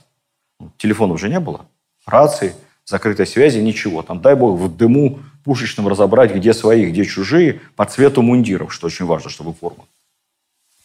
Телефона 0.77 1.15
уже 1.15 1.29
не 1.29 1.39
было, 1.39 1.67
рации, 2.05 2.53
закрытой 2.85 3.27
связи, 3.27 3.61
ничего. 3.61 4.03
Там, 4.03 4.21
дай 4.21 4.35
бог, 4.35 4.59
в 4.59 4.77
дыму 4.77 5.21
пушечном 5.49 5.89
разобрать, 5.89 6.35
где 6.35 6.53
свои, 6.53 6.91
где 6.91 7.07
чужие, 7.07 7.63
по 7.75 7.87
цвету 7.87 8.21
мундиров, 8.21 8.71
что 8.71 8.89
очень 8.89 9.07
важно, 9.07 9.31
чтобы 9.31 9.55
форма 9.55 9.87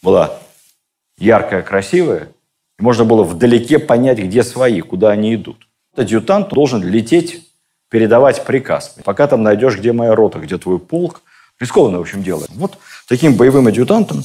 была 0.00 0.38
яркая, 1.18 1.60
красивая, 1.60 2.28
и 2.78 2.82
можно 2.82 3.04
было 3.04 3.24
вдалеке 3.24 3.78
понять, 3.78 4.18
где 4.18 4.42
свои, 4.42 4.80
куда 4.80 5.10
они 5.10 5.34
идут. 5.34 5.68
Адъютант 5.94 6.48
должен 6.48 6.82
лететь 6.82 7.46
передавать 7.90 8.42
приказ. 8.46 8.96
Пока 9.04 9.26
там 9.26 9.42
найдешь, 9.42 9.76
где 9.76 9.92
моя 9.92 10.14
рота, 10.14 10.38
где 10.38 10.56
твой 10.56 10.78
полк. 10.78 11.20
Рискованное, 11.60 11.98
в 11.98 12.02
общем, 12.02 12.22
дело. 12.22 12.46
Вот 12.54 12.78
таким 13.06 13.34
боевым 13.34 13.66
адъютантом 13.66 14.24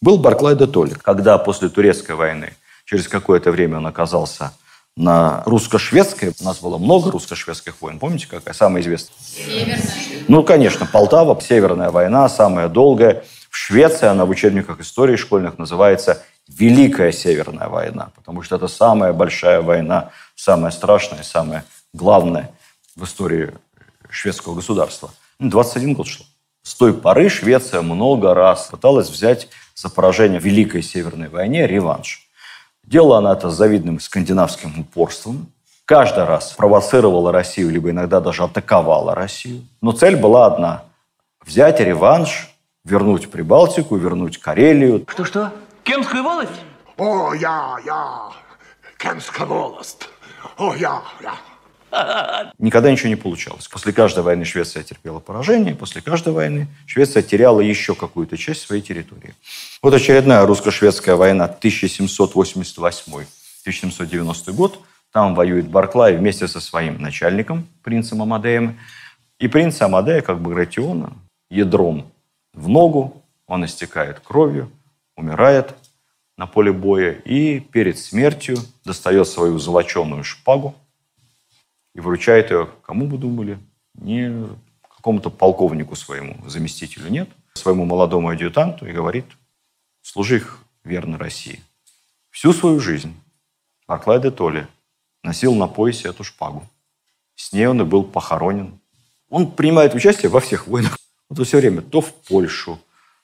был 0.00 0.18
Барклай 0.18 0.54
де 0.54 0.68
Толли. 0.68 0.94
Когда 0.94 1.36
после 1.36 1.68
Турецкой 1.68 2.14
войны, 2.14 2.52
через 2.84 3.08
какое-то 3.08 3.50
время 3.50 3.78
он 3.78 3.88
оказался 3.88 4.52
на 4.96 5.42
русско-шведской, 5.46 6.32
у 6.40 6.44
нас 6.44 6.60
было 6.60 6.78
много 6.78 7.10
русско-шведских 7.10 7.80
войн, 7.80 7.98
помните, 7.98 8.26
какая 8.28 8.54
самая 8.54 8.82
известная? 8.82 9.16
Северная. 9.20 9.80
Ну, 10.28 10.42
конечно, 10.42 10.86
Полтава, 10.86 11.40
Северная 11.40 11.90
война, 11.90 12.28
самая 12.28 12.68
долгая. 12.68 13.24
В 13.48 13.56
Швеции 13.56 14.06
она 14.06 14.24
в 14.24 14.30
учебниках 14.30 14.80
истории 14.80 15.16
школьных 15.16 15.58
называется 15.58 16.22
Великая 16.48 17.12
Северная 17.12 17.68
война, 17.68 18.10
потому 18.14 18.42
что 18.42 18.56
это 18.56 18.68
самая 18.68 19.12
большая 19.12 19.62
война, 19.62 20.10
самая 20.34 20.70
страшная, 20.70 21.22
самая 21.22 21.64
главная 21.92 22.50
в 22.96 23.04
истории 23.04 23.52
шведского 24.08 24.54
государства. 24.54 25.10
21 25.38 25.94
год 25.94 26.08
шло. 26.08 26.26
С 26.62 26.74
той 26.74 26.92
поры 26.92 27.28
Швеция 27.28 27.80
много 27.80 28.34
раз 28.34 28.68
пыталась 28.70 29.08
взять 29.08 29.48
за 29.74 29.88
поражение 29.88 30.40
в 30.40 30.44
Великой 30.44 30.82
Северной 30.82 31.28
войне 31.28 31.66
реванш. 31.66 32.29
Делала 32.90 33.18
она 33.18 33.34
это 33.34 33.50
с 33.50 33.54
завидным 33.54 34.00
скандинавским 34.00 34.80
упорством. 34.80 35.46
Каждый 35.84 36.24
раз 36.24 36.54
провоцировала 36.54 37.30
Россию, 37.30 37.70
либо 37.70 37.90
иногда 37.90 38.20
даже 38.20 38.42
атаковала 38.42 39.14
Россию. 39.14 39.62
Но 39.80 39.92
цель 39.92 40.16
была 40.16 40.46
одна– 40.46 40.82
взять 41.46 41.78
реванш, 41.78 42.52
вернуть 42.84 43.30
Прибалтику, 43.30 43.94
вернуть 43.94 44.38
Карелию. 44.38 45.06
Что-что? 45.08 45.52
Кемскую 45.84 46.24
волость? 46.24 46.50
О, 46.96 47.32
я, 47.32 47.76
я, 47.86 48.30
Кемская 48.98 49.46
волость. 49.46 50.08
О, 50.58 50.74
я, 50.74 51.00
я. 51.22 51.34
Никогда 52.58 52.90
ничего 52.90 53.08
не 53.08 53.16
получалось. 53.16 53.68
После 53.68 53.92
каждой 53.92 54.22
войны 54.22 54.44
Швеция 54.44 54.82
терпела 54.82 55.20
поражение, 55.20 55.74
после 55.74 56.00
каждой 56.00 56.32
войны 56.32 56.68
Швеция 56.86 57.22
теряла 57.22 57.60
еще 57.60 57.94
какую-то 57.94 58.36
часть 58.36 58.62
своей 58.62 58.82
территории. 58.82 59.34
Вот 59.82 59.94
очередная 59.94 60.46
русско-шведская 60.46 61.16
война 61.16 61.54
1788-1790 61.62 64.52
год. 64.52 64.80
Там 65.12 65.34
воюет 65.34 65.68
Барклай 65.68 66.16
вместе 66.16 66.46
со 66.46 66.60
своим 66.60 67.02
начальником, 67.02 67.66
принцем 67.82 68.22
Амадеем. 68.22 68.78
И 69.38 69.48
принц 69.48 69.82
Амадея, 69.82 70.20
как 70.20 70.40
Багратиона, 70.40 71.12
ядром 71.50 72.12
в 72.52 72.68
ногу, 72.68 73.22
он 73.46 73.64
истекает 73.64 74.20
кровью, 74.20 74.70
умирает 75.16 75.74
на 76.36 76.46
поле 76.46 76.72
боя 76.72 77.12
и 77.12 77.60
перед 77.60 77.98
смертью 77.98 78.58
достает 78.84 79.28
свою 79.28 79.58
золоченую 79.58 80.24
шпагу, 80.24 80.74
и 81.94 82.00
вручает 82.00 82.50
ее, 82.50 82.68
кому 82.82 83.06
бы 83.06 83.18
думали, 83.18 83.58
не 83.94 84.48
какому-то 84.82 85.30
полковнику 85.30 85.96
своему, 85.96 86.36
заместителю, 86.48 87.08
нет, 87.08 87.28
своему 87.54 87.84
молодому 87.84 88.28
адъютанту 88.28 88.86
и 88.86 88.92
говорит, 88.92 89.26
служи 90.02 90.36
их 90.36 90.58
верно 90.84 91.18
России. 91.18 91.62
Всю 92.30 92.52
свою 92.52 92.80
жизнь 92.80 93.14
Барклай 93.86 94.20
де 94.20 94.30
Толли 94.30 94.68
носил 95.22 95.54
на 95.54 95.66
поясе 95.66 96.08
эту 96.08 96.22
шпагу. 96.22 96.64
С 97.34 97.52
ней 97.52 97.66
он 97.66 97.80
и 97.80 97.84
был 97.84 98.04
похоронен. 98.04 98.78
Он 99.28 99.50
принимает 99.50 99.94
участие 99.94 100.30
во 100.30 100.40
всех 100.40 100.66
войнах. 100.66 100.98
Вот 101.28 101.46
все 101.46 101.58
время 101.58 101.82
то 101.82 102.00
в 102.00 102.12
Польшу, 102.12 102.78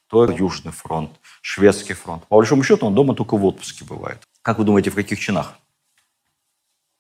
то 0.09 0.25
Южный 0.31 0.73
фронт, 0.73 1.11
Шведский 1.41 1.95
фронт. 1.95 2.27
По 2.27 2.37
большому 2.37 2.63
счету 2.63 2.87
он 2.87 2.95
дома 2.95 3.15
только 3.15 3.37
в 3.37 3.45
отпуске 3.45 3.85
бывает. 3.85 4.27
Как 4.43 4.59
вы 4.59 4.65
думаете, 4.65 4.91
в 4.91 4.95
каких 4.95 5.21
чинах? 5.21 5.57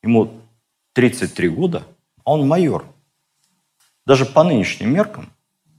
Ему 0.02 0.40
33 0.96 1.50
года, 1.50 1.82
а 2.24 2.32
он 2.32 2.48
майор. 2.48 2.86
Даже 4.06 4.24
по 4.24 4.42
нынешним 4.42 4.94
меркам 4.94 5.28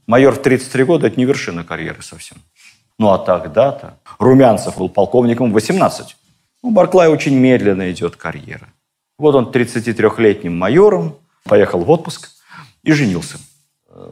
майор 0.06 0.32
в 0.32 0.40
33 0.42 0.84
года– 0.84 1.06
это 1.08 1.16
не 1.16 1.24
вершина 1.24 1.64
карьеры 1.64 2.02
совсем. 2.02 2.38
Ну 3.00 3.10
а 3.10 3.18
тогда-то 3.18 3.98
Румянцев 4.20 4.78
был 4.78 4.88
полковником 4.88 5.50
в 5.50 5.54
18. 5.54 6.16
Ну, 6.62 6.70
Барклай 6.70 7.08
очень 7.08 7.34
медленно 7.34 7.90
идет 7.90 8.14
карьера. 8.14 8.68
Вот 9.18 9.34
он 9.34 9.50
33-летним 9.50 10.56
майором 10.56 11.16
поехал 11.42 11.80
в 11.80 11.90
отпуск 11.90 12.30
и 12.84 12.92
женился 12.92 13.38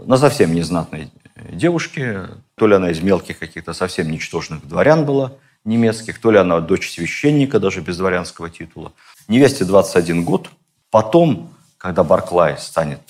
на 0.06 0.16
совсем 0.16 0.52
незнатной 0.56 1.12
девушки. 1.52 2.22
То 2.56 2.66
ли 2.66 2.74
она 2.74 2.90
из 2.90 3.00
мелких 3.00 3.38
каких-то 3.38 3.74
совсем 3.74 4.10
ничтожных 4.10 4.66
дворян 4.66 5.04
была 5.04 5.34
немецких, 5.64 6.18
то 6.18 6.32
ли 6.32 6.38
она 6.38 6.58
дочь 6.60 6.90
священника, 6.90 7.60
даже 7.60 7.80
без 7.80 7.96
дворянского 7.96 8.50
титула. 8.50 8.92
Невесте 9.28 9.64
21 9.64 10.24
год. 10.24 10.50
Потом, 10.90 11.54
когда 11.78 12.04
Барклай 12.04 12.58
станет 12.58 13.00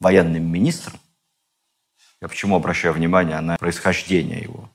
военным 0.00 0.44
министром, 0.44 0.98
я 2.20 2.28
почему 2.28 2.56
обращаю 2.56 2.94
внимание 2.94 3.40
на 3.40 3.56
происхождение 3.56 4.40
его? 4.40 4.68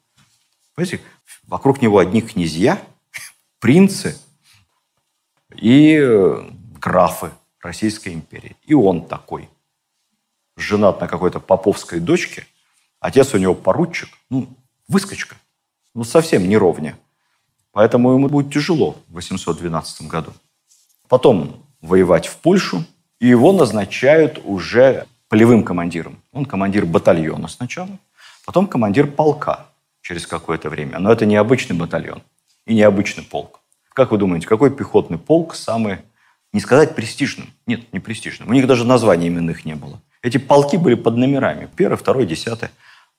Понимаете, 0.75 1.03
вокруг 1.43 1.81
него 1.81 1.99
одни 1.99 2.21
князья, 2.21 2.81
принцы 3.59 4.17
и 5.55 5.97
э, 5.97 6.49
графы 6.79 7.31
Российской 7.61 8.13
империи. 8.13 8.55
И 8.63 8.73
он 8.73 9.07
такой. 9.07 9.49
Женат 10.55 11.01
на 11.01 11.07
какой-то 11.07 11.39
поповской 11.39 11.99
дочке. 11.99 12.45
Отец 12.99 13.33
у 13.33 13.37
него 13.37 13.55
поручик. 13.55 14.09
Ну, 14.29 14.47
выскочка. 14.87 15.35
Ну, 15.93 16.03
совсем 16.03 16.47
не 16.47 16.57
ровня. 16.57 16.97
Поэтому 17.71 18.13
ему 18.13 18.29
будет 18.29 18.53
тяжело 18.53 18.97
в 19.07 19.13
812 19.13 20.07
году. 20.07 20.33
Потом 21.13 21.63
воевать 21.79 22.25
в 22.25 22.37
Польшу. 22.37 22.85
И 23.19 23.27
его 23.27 23.51
назначают 23.51 24.41
уже 24.43 25.05
полевым 25.29 25.63
командиром. 25.63 26.17
Он 26.31 26.43
командир 26.43 26.87
батальона 26.87 27.47
сначала, 27.47 27.99
потом 28.47 28.65
командир 28.65 29.05
полка 29.05 29.67
через 30.01 30.25
какое-то 30.25 30.71
время. 30.71 30.97
Но 30.97 31.11
это 31.11 31.27
не 31.27 31.35
обычный 31.35 31.75
батальон 31.75 32.23
и 32.65 32.73
не 32.73 32.81
обычный 32.81 33.23
полк. 33.23 33.59
Как 33.93 34.09
вы 34.09 34.17
думаете, 34.17 34.47
какой 34.47 34.71
пехотный 34.71 35.19
полк 35.19 35.53
самый, 35.53 35.99
не 36.51 36.59
сказать 36.59 36.95
престижным? 36.95 37.53
Нет, 37.67 37.93
не 37.93 37.99
престижным. 37.99 38.49
У 38.49 38.53
них 38.53 38.65
даже 38.65 38.83
названий 38.83 39.27
именных 39.27 39.65
не 39.65 39.75
было. 39.75 40.01
Эти 40.23 40.39
полки 40.39 40.77
были 40.77 40.95
под 40.95 41.15
номерами. 41.15 41.69
Первый, 41.75 41.97
второй, 41.97 42.25
десятый. 42.25 42.69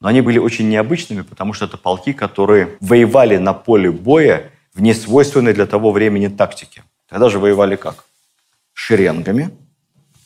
Но 0.01 0.09
они 0.09 0.21
были 0.21 0.41
очень 0.41 0.69
необычными, 0.69 1.23
потому 1.23 1.53
что 1.53 1.67
это 1.67 1.77
полки, 1.77 2.13
которые 2.13 2.77
воевали 2.81 3.37
на 3.37 3.53
поле 3.53 3.93
боя 3.93 4.51
в 4.75 4.83
несвойственной 4.83 5.55
для 5.55 5.67
того 5.67 5.93
времени 5.93 6.27
тактике. 6.27 6.83
Тогда 7.09 7.29
же 7.29 7.39
воевали 7.39 7.77
как? 7.77 8.05
Шеренгами 8.73 9.51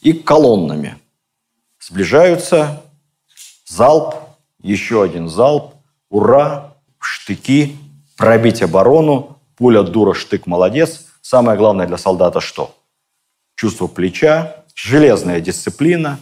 и 0.00 0.12
колоннами– 0.12 0.98
Сближаются, 1.80 2.82
залп, 3.66 4.14
еще 4.60 5.02
один 5.02 5.28
залп, 5.28 5.74
ура, 6.10 6.74
штыки, 6.98 7.78
пробить 8.16 8.62
оборону, 8.62 9.38
пуля 9.56 9.82
дура, 9.82 10.12
штык 10.12 10.46
молодец. 10.46 11.06
Самое 11.22 11.56
главное 11.56 11.86
для 11.86 11.96
солдата 11.96 12.40
что? 12.40 12.76
Чувство 13.54 13.86
плеча, 13.86 14.64
железная 14.74 15.40
дисциплина, 15.40 16.18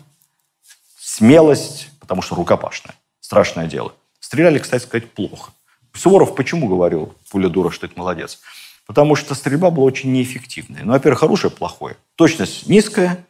смелость, 0.98 1.88
потому 2.00 2.22
что 2.22 2.34
рукопашная. 2.34 2.94
Страшное 3.20 3.66
дело. 3.66 3.92
Стреляли, 4.20 4.58
кстати 4.58 4.82
сказать, 4.82 5.10
плохо. 5.10 5.52
Суворов 5.94 6.34
почему 6.34 6.68
говорил 6.68 7.14
«пуля 7.30 7.48
дура, 7.48 7.70
штык 7.70 7.96
молодец»? 7.96 8.40
Потому 8.86 9.16
что 9.16 9.34
стрельба 9.34 9.70
была 9.70 9.84
очень 9.84 10.12
неэффективная. 10.12 10.82
Ну, 10.84 10.92
во-первых, 10.92 11.20
хорошее, 11.20 11.50
плохое. 11.50 11.96
Точность 12.14 12.68
низкая, 12.68 13.26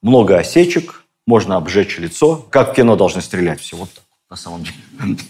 много 0.00 0.38
осечек, 0.38 1.04
можно 1.26 1.56
обжечь 1.56 1.98
лицо. 1.98 2.46
Как 2.50 2.72
в 2.72 2.74
кино 2.74 2.96
должны 2.96 3.20
стрелять 3.20 3.60
все 3.60 3.76
вот 3.76 3.92
так, 3.92 4.04
на 4.30 4.36
самом 4.36 4.62
деле. 4.62 4.76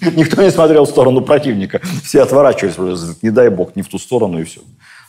Никто 0.16 0.42
не 0.42 0.50
смотрел 0.50 0.84
в 0.84 0.88
сторону 0.88 1.22
противника. 1.22 1.80
Все 2.04 2.22
отворачивались, 2.22 3.22
не 3.22 3.30
дай 3.30 3.48
бог, 3.48 3.74
не 3.76 3.82
в 3.82 3.88
ту 3.88 3.98
сторону, 3.98 4.40
и 4.40 4.44
все. 4.44 4.60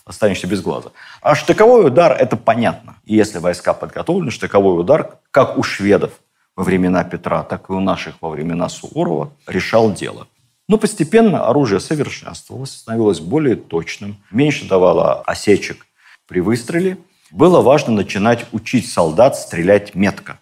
Останешься 0.05 0.47
без 0.47 0.61
глаза. 0.61 0.91
А 1.21 1.35
штыковой 1.35 1.87
удар– 1.87 2.11
это 2.19 2.35
понятно. 2.35 2.97
И 3.05 3.15
если 3.15 3.39
войска 3.39 3.73
подготовлены, 3.73 4.31
штыковой 4.31 4.79
удар, 4.79 5.17
как 5.31 5.57
у 5.57 5.63
шведов 5.63 6.11
во 6.55 6.63
времена 6.63 7.03
Петра, 7.03 7.43
так 7.43 7.69
и 7.69 7.73
у 7.73 7.79
наших 7.79 8.15
во 8.21 8.29
времена 8.29 8.67
Суворова, 8.67 9.31
решал 9.47 9.93
дело. 9.93 10.27
Но 10.73 10.79
постепенно 10.79 11.45
оружие 11.47 11.79
совершенствовалось, 11.79 12.71
становилось 12.71 13.19
более 13.19 13.55
точным, 13.55 14.17
меньше 14.31 14.67
давало 14.67 15.21
осечек 15.21 15.85
при 16.27 16.39
выстреле. 16.39 16.97
Было 17.29 17.61
важно 17.61 17.93
начинать 17.93 18.47
учить 18.53 18.91
солдат 18.91 19.37
стрелять 19.37 19.93
метко. 19.93 20.39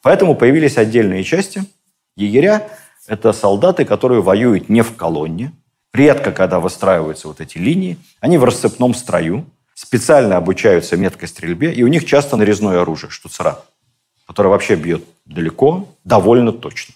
Поэтому 0.00 0.36
появились 0.36 0.78
отдельные 0.78 1.22
части. 1.22 1.64
Егеря– 2.16 2.66
это 3.06 3.34
солдаты, 3.34 3.84
которые 3.84 4.22
воюют 4.22 4.70
не 4.70 4.80
в 4.80 4.96
колонне. 4.96 5.52
Редко, 5.92 6.32
когда 6.32 6.60
выстраиваются 6.60 7.28
вот 7.28 7.42
эти 7.42 7.58
линии. 7.58 7.98
Они 8.20 8.38
в 8.38 8.44
рассыпном 8.44 8.94
строю, 8.94 9.44
специально 9.74 10.38
обучаются 10.38 10.96
меткой 10.96 11.28
стрельбе, 11.28 11.74
и 11.74 11.82
у 11.82 11.88
них 11.88 12.06
часто 12.06 12.38
нарезное 12.38 12.80
оружие, 12.80 13.10
штуцера, 13.10 13.60
которое 14.26 14.48
вообще 14.48 14.76
бьет 14.76 15.04
далеко, 15.26 15.86
довольно 16.04 16.52
точно. 16.52 16.93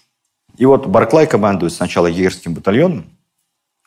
И 0.59 0.65
вот 0.65 0.87
Барклай 0.87 1.25
командует 1.25 1.71
сначала 1.71 2.07
егерским 2.07 2.53
батальоном, 2.53 3.05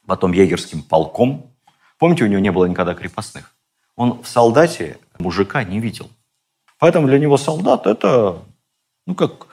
потом 0.07 0.33
егерским 0.33 0.83
полком. 0.83 1.53
Помните, 1.99 2.25
у 2.25 2.29
него 2.29 2.41
не 2.41 2.51
было 2.51 2.65
никогда 2.65 2.95
крепостных. 2.95 3.55
Он 3.95 4.23
в 4.23 4.27
солдате 4.27 4.97
мужика 5.19 5.65
не 5.65 5.81
видел. 5.81 6.09
Поэтому 6.79 7.09
для 7.09 7.19
него 7.19 7.37
солдат– 7.37 7.87
это 7.87 8.39
ну, 9.07 9.15
как 9.15 9.49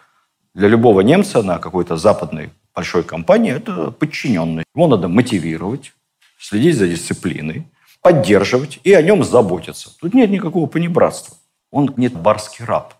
для 0.53 0.69
любого 0.69 1.01
немца 1.01 1.41
на 1.41 1.59
какой-то 1.59 1.97
западной 1.97 2.51
большой 2.73 3.03
компании, 3.03 3.51
это 3.51 3.91
подчиненный. 3.91 4.63
Его 4.73 4.87
надо 4.87 5.09
мотивировать, 5.09 5.91
следить 6.39 6.77
за 6.77 6.87
дисциплиной, 6.87 7.67
поддерживать 8.01 8.79
и 8.85 8.93
о 8.93 9.01
нем 9.01 9.25
заботиться. 9.25 9.91
Тут 9.99 10.13
нет 10.13 10.29
никакого 10.29 10.67
понебратства. 10.67 11.35
Он 11.69 11.93
нет 11.97 12.13
барский 12.13 12.63
раб. 12.63 12.93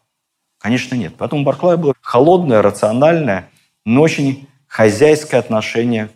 Конечно, 0.57 0.95
нет. 0.95 1.13
Поэтому 1.17 1.45
Барклай 1.45 1.77
было 1.77 1.93
холодное, 2.01 2.61
рациональное, 2.61 3.49
но 3.89 4.03
очень 4.03 4.47
хозяйское 4.67 5.39
отношение 5.39 6.09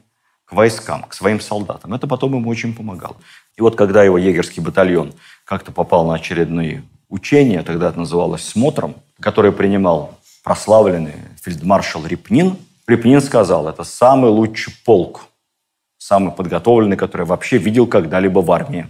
к 0.45 0.53
войскам, 0.53 1.03
к 1.03 1.13
своим 1.13 1.39
солдатам. 1.39 1.93
Это 1.93 2.05
потом 2.05 2.35
ему 2.35 2.49
очень 2.49 2.75
помогало. 2.75 3.15
И 3.57 3.61
вот 3.61 3.75
когда 3.75 4.03
его 4.03 4.17
егерский 4.17 4.61
батальон 4.61 5.13
как-то 5.43 5.71
попал 5.71 6.05
на 6.05 6.15
очередные 6.15 6.83
учения, 7.09 7.63
тогда 7.63 7.89
это 7.89 7.99
называлось 7.99 8.43
смотром, 8.43 8.95
который 9.19 9.51
принимал 9.51 10.19
прославленный 10.43 11.15
фельдмаршал 11.41 12.05
Репнин. 12.05 12.57
Репнин 12.87 13.21
сказал, 13.21 13.67
это 13.67 13.83
самый 13.83 14.29
лучший 14.29 14.73
полк, 14.85 15.21
самый 15.97 16.31
подготовленный, 16.31 16.97
который 16.97 17.23
я 17.23 17.27
вообще 17.27 17.57
видел 17.57 17.87
когда-либо 17.87 18.39
в 18.39 18.51
армии. 18.51 18.87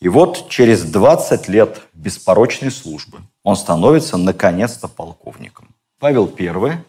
И 0.00 0.08
вот 0.08 0.48
через 0.50 0.82
20 0.84 1.48
лет 1.48 1.82
беспорочной 1.94 2.70
службы 2.70 3.18
он 3.42 3.56
становится 3.56 4.18
наконец-то 4.18 4.88
полковником. 4.88 5.74
Павел 5.98 6.30
I, 6.38 6.84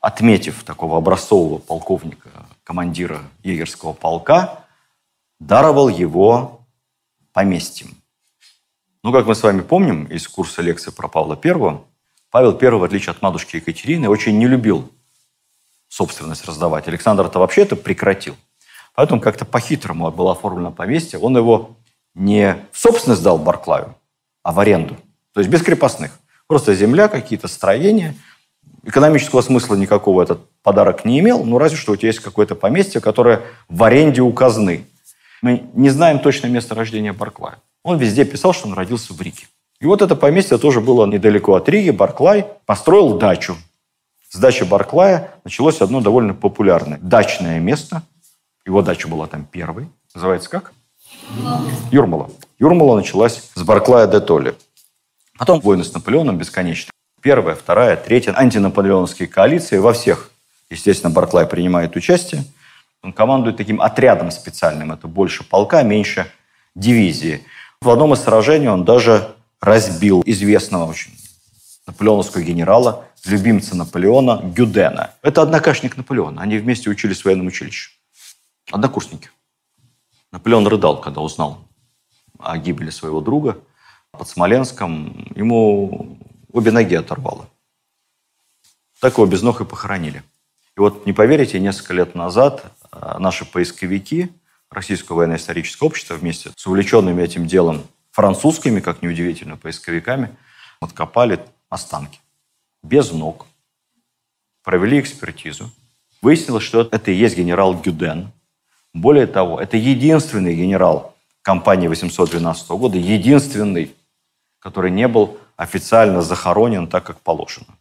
отметив 0.00 0.62
такого 0.62 0.98
образцового 0.98 1.58
полковника, 1.58 2.30
командира 2.64 3.22
егерского 3.42 3.94
полка, 3.94 4.66
даровал 5.40 5.88
его 5.88 6.66
поместьем. 7.32 7.96
Ну, 9.02 9.12
как 9.12 9.26
мы 9.26 9.34
с 9.34 9.42
вами 9.42 9.62
помним 9.62 10.04
из 10.04 10.28
курса 10.28 10.60
лекции 10.60 10.90
про 10.90 11.08
Павла 11.08 11.38
I, 11.42 11.80
Павел 12.30 12.58
I, 12.60 12.70
в 12.70 12.84
отличие 12.84 13.12
от 13.12 13.22
матушки 13.22 13.56
Екатерины, 13.56 14.08
очень 14.08 14.38
не 14.38 14.46
любил 14.46 14.92
собственность 15.88 16.44
раздавать. 16.44 16.88
Александр 16.88 17.24
это 17.24 17.38
вообще 17.38 17.62
это 17.62 17.74
прекратил. 17.74 18.36
Поэтому 18.94 19.22
как-то 19.22 19.46
по-хитрому 19.46 20.10
было 20.10 20.32
оформлено 20.32 20.72
поместье. 20.72 21.18
Он 21.18 21.36
его 21.36 21.77
не 22.18 22.56
в 22.72 22.78
собственность 22.78 23.22
дал 23.22 23.38
Барклаю, 23.38 23.94
а 24.42 24.52
в 24.52 24.60
аренду. 24.60 24.96
То 25.32 25.40
есть 25.40 25.50
без 25.50 25.62
крепостных. 25.62 26.18
Просто 26.46 26.74
земля, 26.74 27.08
какие-то 27.08 27.48
строения. 27.48 28.14
Экономического 28.84 29.40
смысла 29.40 29.76
никакого 29.76 30.22
этот 30.22 30.40
подарок 30.62 31.04
не 31.04 31.20
имел, 31.20 31.44
ну 31.44 31.58
разве 31.58 31.76
что 31.76 31.92
у 31.92 31.96
тебя 31.96 32.08
есть 32.08 32.20
какое-то 32.20 32.54
поместье, 32.54 33.00
которое 33.00 33.42
в 33.68 33.82
аренде 33.84 34.22
у 34.22 34.32
казны. 34.32 34.84
Мы 35.42 35.64
не 35.74 35.90
знаем 35.90 36.18
точное 36.18 36.50
место 36.50 36.74
рождения 36.74 37.12
Барклая. 37.12 37.58
Он 37.84 37.98
везде 37.98 38.24
писал, 38.24 38.52
что 38.52 38.66
он 38.66 38.74
родился 38.74 39.14
в 39.14 39.20
Риге. 39.20 39.46
И 39.80 39.86
вот 39.86 40.02
это 40.02 40.16
поместье 40.16 40.58
тоже 40.58 40.80
было 40.80 41.06
недалеко 41.06 41.54
от 41.54 41.68
Риги. 41.68 41.90
Барклай 41.90 42.46
построил 42.66 43.18
дачу. 43.18 43.56
С 44.30 44.38
дачи 44.38 44.64
Барклая 44.64 45.30
началось 45.44 45.80
одно 45.80 46.00
довольно 46.00 46.34
популярное 46.34 46.98
дачное 46.98 47.60
место. 47.60 48.02
Его 48.66 48.82
дача 48.82 49.06
была 49.06 49.26
там 49.26 49.44
первой. 49.44 49.88
Называется 50.14 50.50
как? 50.50 50.72
Юрмала. 51.90 52.30
Юрмала 52.58 52.96
началась 52.96 53.50
с 53.54 53.62
Барклая 53.62 54.06
де 54.06 54.20
Толли. 54.20 54.54
Потом 55.38 55.60
войны 55.60 55.84
с 55.84 55.92
Наполеоном 55.92 56.38
бесконечны. 56.38 56.90
Первая, 57.20 57.54
вторая, 57.54 57.96
третья 57.96 58.32
антинаполеоновские 58.36 59.28
коалиции. 59.28 59.78
Во 59.78 59.92
всех, 59.92 60.30
естественно, 60.70 61.12
Барклай 61.12 61.46
принимает 61.46 61.96
участие– 61.96 62.44
он 63.02 63.12
командует 63.12 63.56
таким 63.56 63.80
отрядом 63.80 64.30
специальным. 64.30 64.92
Это 64.92 65.06
больше 65.06 65.44
полка, 65.44 65.82
меньше 65.82 66.30
дивизии. 66.74 67.44
В 67.80 67.90
одном 67.90 68.12
из 68.12 68.20
сражений 68.20 68.68
он 68.68 68.84
даже 68.84 69.34
разбил 69.60 70.22
известного 70.26 70.86
очень 70.86 71.12
наполеоновского 71.86 72.42
генерала, 72.42 73.06
любимца 73.24 73.76
Наполеона 73.76 74.40
Гюдена. 74.42 75.12
Это 75.22 75.42
однокашник 75.42 75.96
Наполеона. 75.96 76.42
Они 76.42 76.58
вместе 76.58 76.90
учились 76.90 77.22
в 77.22 77.24
военном 77.24 77.46
училище. 77.46 77.92
Однокурсники. 78.70 79.30
Наполеон 80.32 80.66
рыдал, 80.66 81.00
когда 81.00 81.20
узнал 81.20 81.68
о 82.38 82.56
гибели 82.58 82.90
своего 82.90 83.20
друга. 83.20 83.58
под 84.12 84.28
Смоленском, 84.28 85.30
ему 85.34 86.18
обе 86.52 86.70
ноги 86.70 86.94
оторвало. 86.94 87.48
Так 89.00 89.14
его 89.14 89.26
без 89.26 89.42
ног 89.42 89.60
и 89.60 89.64
похоронили. 89.64 90.22
И 90.76 90.80
вот, 90.80 91.06
не 91.06 91.12
поверите, 91.12 91.60
несколько 91.60 91.94
лет 91.94 92.14
назад 92.14 92.72
а, 92.90 93.18
наши 93.18 93.44
поисковики 93.44 94.30
Российского 94.70 95.18
военно-исторического 95.18 95.86
общества 95.88 96.14
вместе 96.14 96.52
с 96.56 96.66
увлеченными 96.66 97.22
этим 97.22 97.46
делом 97.46 97.82
французскими, 98.10 98.80
как 98.80 99.02
неудивительно, 99.02 99.56
поисковиками, 99.56 100.36
откопали 100.80 101.40
останки 101.68 102.20
без 102.82 103.12
ног, 103.12 103.46
провели 104.62 105.00
экспертизу. 105.00 105.70
Выяснилось, 106.22 106.64
что 106.64 106.88
это 106.90 107.10
и 107.10 107.14
есть 107.14 107.36
генерал 107.36 107.74
Гюден. 107.74 108.32
Более 108.98 109.28
того, 109.28 109.60
это 109.60 109.76
единственный 109.76 110.56
генерал 110.56 111.14
кампании 111.42 111.86
812 111.86 112.68
года, 112.70 112.98
единственный, 112.98 113.94
который 114.58 114.90
не 114.90 115.06
был 115.06 115.38
официально 115.56 116.20
захоронен 116.20 116.88
так, 116.88 117.04
как 117.04 117.20
положено. 117.20 117.78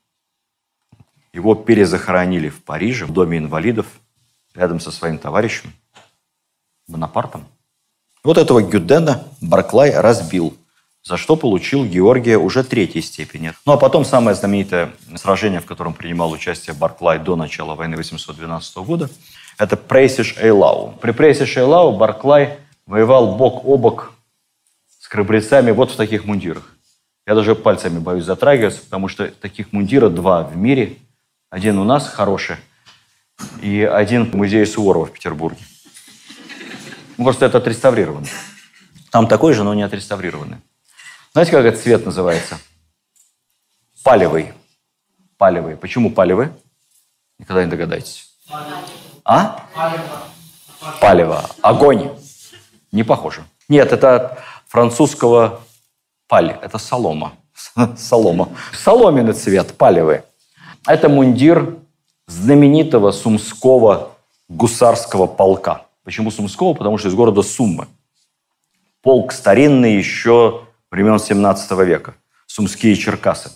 Его 1.33 1.55
перезахоронили 1.55 2.49
в 2.49 2.63
Париже, 2.63 3.05
в 3.05 3.13
Доме 3.13 3.39
инвалидов, 3.39 3.87
рядом 4.53 4.79
со 4.79 4.91
своим 4.91 5.17
товарищем 5.17 5.73
Бонапартом. 6.87 7.45
Вот 8.23 8.37
этого 8.37 8.61
Гюдена 8.61 9.23
Барклай 9.41 9.99
разбил, 9.99 10.55
за 11.03 11.17
что 11.17 11.35
получил 11.35 11.83
Георгия 11.83 12.37
уже 12.37 12.63
третьей 12.63 13.01
степени. 13.01 13.53
Ну 13.65 13.73
а 13.73 13.77
потом 13.77 14.05
самое 14.05 14.35
знаменитое 14.35 14.93
сражение, 15.15 15.61
в 15.61 15.65
котором 15.65 15.95
принимал 15.95 16.31
участие 16.31 16.75
Барклай 16.75 17.17
до 17.17 17.35
начала 17.35 17.73
войны 17.73 17.97
812 17.97 18.77
года, 18.77 19.09
это 19.57 19.77
Прейсиш 19.77 20.37
Эйлау. 20.37 20.93
При 21.01 21.11
Прейсиш 21.11 21.57
Эйлау 21.57 21.97
Барклай 21.97 22.59
воевал 22.85 23.35
бок 23.35 23.65
о 23.65 23.77
бок 23.77 24.13
с 24.99 25.07
храбрецами 25.07 25.71
вот 25.71 25.91
в 25.91 25.95
таких 25.95 26.25
мундирах. 26.25 26.73
Я 27.25 27.35
даже 27.35 27.55
пальцами 27.55 27.99
боюсь 27.99 28.23
затрагиваться, 28.23 28.81
потому 28.81 29.07
что 29.07 29.29
таких 29.29 29.73
мундира 29.73 30.09
два 30.09 30.43
в 30.43 30.55
мире. 30.55 30.97
Один 31.49 31.77
у 31.77 31.83
нас 31.83 32.07
хороший, 32.07 32.57
и 33.61 33.81
один 33.81 34.29
в 34.29 34.35
музее 34.35 34.65
Суворова 34.65 35.05
в 35.05 35.11
Петербурге. 35.11 35.61
Ну, 37.17 37.23
просто 37.23 37.45
это 37.45 37.57
отреставрированный. 37.57 38.29
Там 39.11 39.27
такой 39.27 39.53
же, 39.53 39.63
но 39.63 39.73
не 39.73 39.83
отреставрированный. 39.83 40.57
Знаете, 41.33 41.51
как 41.51 41.65
этот 41.65 41.81
цвет 41.81 42.05
называется? 42.05 42.59
Палевый. 44.03 44.53
Палевый. 45.37 45.75
Почему 45.77 46.11
палевый? 46.11 46.49
Никогда 47.39 47.63
не 47.63 47.69
догадаетесь. 47.69 48.29
А? 49.27 49.59
Палево. 51.01 51.43
Огонь. 51.61 52.17
Не 52.93 53.03
похоже. 53.03 53.43
Нет, 53.67 53.91
это 53.91 54.15
от 54.15 54.39
французского 54.67 55.59
паль. 56.27 56.57
Это 56.61 56.77
солома. 56.77 57.33
Солома. 57.97 58.49
Соломенный 58.71 59.33
цвет, 59.33 59.73
палевый. 59.75 60.21
Это 60.87 61.09
мундир 61.09 61.77
знаменитого 62.27 63.11
сумского 63.11 64.13
гусарского 64.47 65.27
полка. 65.27 65.85
Почему 66.05 66.31
Сумского? 66.31 66.73
Потому 66.73 66.97
что 66.97 67.09
из 67.09 67.13
города 67.13 67.41
Суммы. 67.41 67.89
Полк 69.01 69.33
старинный 69.33 69.97
еще 69.97 70.65
времен 70.89 71.19
17 71.19 71.71
века. 71.85 72.15
Сумские 72.45 72.95
Черкасы. 72.95 73.51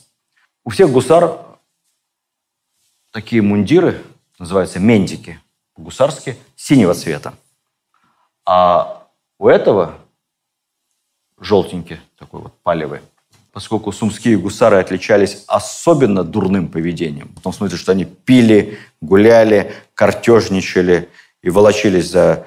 У 0.65 0.69
всех 0.69 0.91
гусар 0.91 1.39
такие 3.12 3.41
мундиры, 3.41 4.01
называются 4.38 4.79
мендики, 4.79 5.39
гусарские, 5.77 6.38
синего 6.55 6.93
цвета. 6.93 7.34
А 8.45 9.07
у 9.39 9.47
этого 9.47 9.97
желтенький, 11.39 11.99
такой 12.17 12.41
вот 12.41 12.53
палевый, 12.62 13.01
поскольку 13.51 13.91
сумские 13.91 14.38
гусары 14.38 14.77
отличались 14.77 15.43
особенно 15.47 16.23
дурным 16.23 16.67
поведением, 16.67 17.34
в 17.36 17.41
том 17.41 17.53
смысле, 17.53 17.77
что 17.77 17.91
они 17.91 18.05
пили, 18.05 18.79
гуляли, 19.01 19.73
картежничали 19.93 21.10
и 21.41 21.49
волочились 21.49 22.10
за 22.10 22.45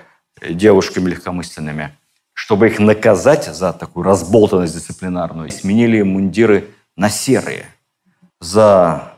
девушками 0.48 1.10
легкомысленными, 1.10 1.96
чтобы 2.32 2.68
их 2.68 2.78
наказать 2.78 3.44
за 3.44 3.72
такую 3.72 4.04
разболтанность 4.04 4.74
дисциплинарную, 4.74 5.50
сменили 5.50 6.02
мундиры 6.02 6.70
на 6.96 7.08
серые. 7.08 7.66
За 8.40 9.14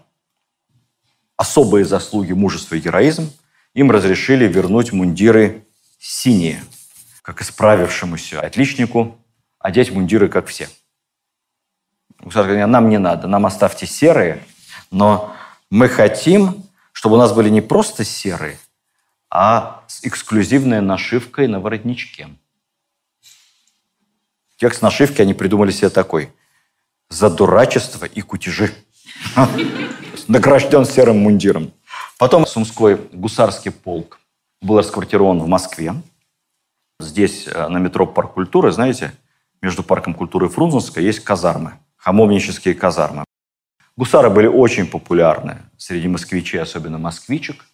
особые 1.36 1.84
заслуги 1.84 2.32
мужества 2.32 2.76
и 2.76 2.80
героизм 2.80 3.30
им 3.76 3.90
разрешили 3.90 4.48
вернуть 4.48 4.92
мундиры 4.92 5.66
синие, 5.98 6.64
как 7.20 7.42
исправившемуся 7.42 8.40
отличнику 8.40 9.18
одеть 9.58 9.92
мундиры, 9.92 10.28
как 10.28 10.46
все. 10.46 10.70
Гусар 12.20 12.46
говорит, 12.46 12.66
нам 12.66 12.88
не 12.88 12.98
надо, 12.98 13.28
нам 13.28 13.44
оставьте 13.44 13.86
серые, 13.86 14.42
но 14.90 15.36
мы 15.68 15.90
хотим, 15.90 16.64
чтобы 16.92 17.16
у 17.16 17.18
нас 17.18 17.34
были 17.34 17.50
не 17.50 17.60
просто 17.60 18.02
серые, 18.02 18.58
а 19.30 19.84
с 19.88 20.02
эксклюзивной 20.04 20.80
нашивкой 20.80 21.46
на 21.46 21.60
воротничке. 21.60 22.28
Текст 24.56 24.80
нашивки 24.80 25.20
они 25.20 25.34
придумали 25.34 25.70
себе 25.70 25.90
такой. 25.90 26.32
За 27.10 27.28
дурачество 27.28 28.06
и 28.06 28.22
кутежи. 28.22 28.72
Награжден 30.28 30.86
серым 30.86 31.18
мундиром. 31.18 31.72
Потом 32.18 32.46
Сумской 32.46 32.96
гусарский 33.12 33.70
полк 33.70 34.18
был 34.62 34.78
расквартирован 34.78 35.38
в 35.38 35.46
Москве. 35.46 35.94
Здесь 36.98 37.46
э, 37.46 37.68
на 37.68 37.76
метро 37.76 38.06
Парк 38.06 38.32
культуры, 38.32 38.72
знаете, 38.72 39.12
между 39.60 39.82
Парком 39.82 40.14
культуры 40.14 40.46
и 40.46 40.48
Фрунзенской 40.48 41.04
есть 41.04 41.20
казармы, 41.20 41.74
хамовнические 41.96 42.74
казармы. 42.74 43.24
Гусары 43.98 44.30
были 44.30 44.46
очень 44.46 44.86
популярны 44.86 45.58
среди 45.76 46.08
москвичей, 46.08 46.60
особенно 46.60 46.98
москвичек. 46.98 47.66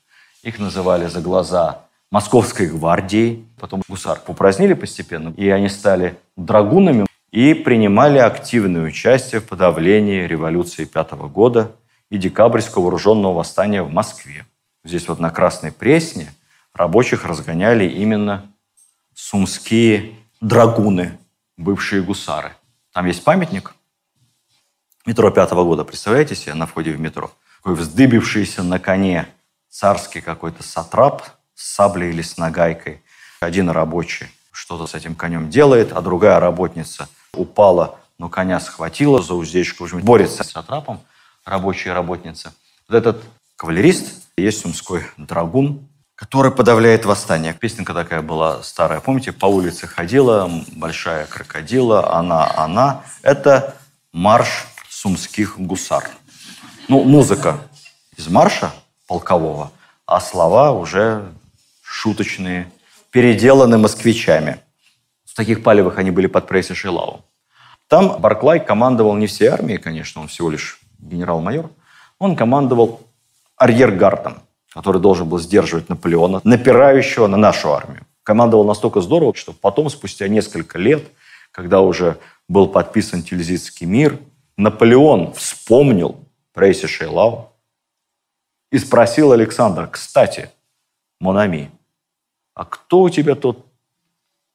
Их 0.42 0.58
называли 0.58 1.06
за 1.06 1.20
глаза 1.20 1.82
Московской 2.10 2.66
гвардией. 2.66 3.44
Потом 3.60 3.82
гусар 3.88 4.20
упразднили 4.26 4.74
постепенно, 4.74 5.32
и 5.36 5.48
они 5.50 5.68
стали 5.68 6.18
драгунами 6.36 7.06
и 7.30 7.54
принимали 7.54 8.18
активное 8.18 8.82
участие 8.82 9.40
в 9.40 9.46
подавлении 9.46 10.26
революции 10.26 10.84
пятого 10.84 11.28
года 11.28 11.72
и 12.12 12.18
декабрьского 12.18 12.82
вооруженного 12.82 13.32
восстания 13.32 13.82
в 13.82 13.90
Москве. 13.90 14.44
Здесь 14.84 15.08
вот 15.08 15.18
на 15.18 15.30
Красной 15.30 15.72
Пресне 15.72 16.30
рабочих 16.74 17.24
разгоняли 17.24 17.86
именно 17.88 18.52
сумские 19.14 20.14
драгуны, 20.42 21.18
бывшие 21.56 22.02
гусары. 22.02 22.52
Там 22.92 23.06
есть 23.06 23.24
памятник 23.24 23.74
метро 25.06 25.30
пятого 25.30 25.64
года, 25.64 25.84
представляете 25.84 26.34
себе, 26.34 26.52
на 26.52 26.66
входе 26.66 26.92
в 26.92 27.00
метро? 27.00 27.32
Такой 27.56 27.76
вздыбившийся 27.76 28.62
на 28.62 28.78
коне 28.78 29.26
царский 29.70 30.20
какой-то 30.20 30.62
сатрап 30.62 31.22
с 31.54 31.76
саблей 31.76 32.10
или 32.10 32.20
с 32.20 32.36
нагайкой. 32.36 33.02
Один 33.40 33.70
рабочий 33.70 34.26
что-то 34.50 34.86
с 34.86 34.94
этим 34.94 35.14
конем 35.14 35.48
делает, 35.48 35.92
а 35.92 36.02
другая 36.02 36.40
работница 36.40 37.08
упала, 37.32 37.98
но 38.18 38.28
коня 38.28 38.60
схватила 38.60 39.22
за 39.22 39.32
уздечку, 39.32 39.88
борется 40.02 40.44
с 40.44 40.50
сатрапом, 40.50 41.00
рабочая 41.44 41.92
работница. 41.92 42.52
Вот 42.88 42.96
этот 42.96 43.22
кавалерист 43.56 44.28
есть 44.36 44.60
сумской 44.60 45.04
драгун, 45.16 45.88
который 46.14 46.52
подавляет 46.52 47.04
восстание. 47.04 47.52
Песенка 47.54 47.94
такая 47.94 48.22
была 48.22 48.62
старая, 48.62 49.00
помните, 49.00 49.32
по 49.32 49.46
улице 49.46 49.86
ходила 49.86 50.50
большая 50.72 51.26
крокодила, 51.26 52.16
она, 52.16 52.50
она. 52.56 53.04
Это 53.22 53.76
марш 54.12 54.66
сумских 54.88 55.58
гусар. 55.58 56.08
Ну, 56.88 57.04
музыка 57.04 57.58
из 58.16 58.28
марша 58.28 58.72
полкового, 59.06 59.72
а 60.06 60.20
слова 60.20 60.72
уже 60.72 61.32
шуточные, 61.82 62.70
переделаны 63.10 63.78
москвичами. 63.78 64.60
В 65.24 65.34
таких 65.34 65.62
палевых 65.62 65.98
они 65.98 66.10
были 66.10 66.26
под 66.26 66.46
прессе 66.46 66.74
Шилау. 66.74 67.24
Там 67.88 68.20
Барклай 68.20 68.60
командовал 68.60 69.16
не 69.16 69.26
всей 69.26 69.48
армией, 69.48 69.78
конечно, 69.78 70.20
он 70.20 70.28
всего 70.28 70.50
лишь 70.50 70.81
генерал-майор. 71.02 71.70
Он 72.18 72.36
командовал 72.36 73.00
арьергардом– 73.56 74.38
который 74.72 75.00
должен 75.00 75.28
был 75.28 75.38
сдерживать 75.38 75.88
Наполеона, 75.88 76.40
напирающего 76.44 77.26
на 77.26 77.36
нашу 77.36 77.72
армию. 77.72 78.06
Командовал 78.22 78.64
настолько 78.64 79.00
здорово, 79.00 79.34
что 79.34 79.52
потом, 79.52 79.90
спустя 79.90 80.28
несколько 80.28 80.78
лет, 80.78 81.02
когда 81.50 81.80
уже 81.80 82.18
был 82.48 82.68
подписан 82.68 83.22
Тильзитский 83.22 83.86
мир, 83.86 84.18
Наполеон 84.56 85.32
вспомнил 85.34 86.20
Прейси 86.54 86.86
Шейлау 86.86 87.50
и 88.70 88.78
спросил 88.78 89.32
Александра, 89.32 89.86
кстати, 89.86 90.50
Монами, 91.20 91.70
а 92.54 92.64
кто 92.64 93.02
у 93.02 93.10
тебя 93.10 93.34
тот 93.34 93.66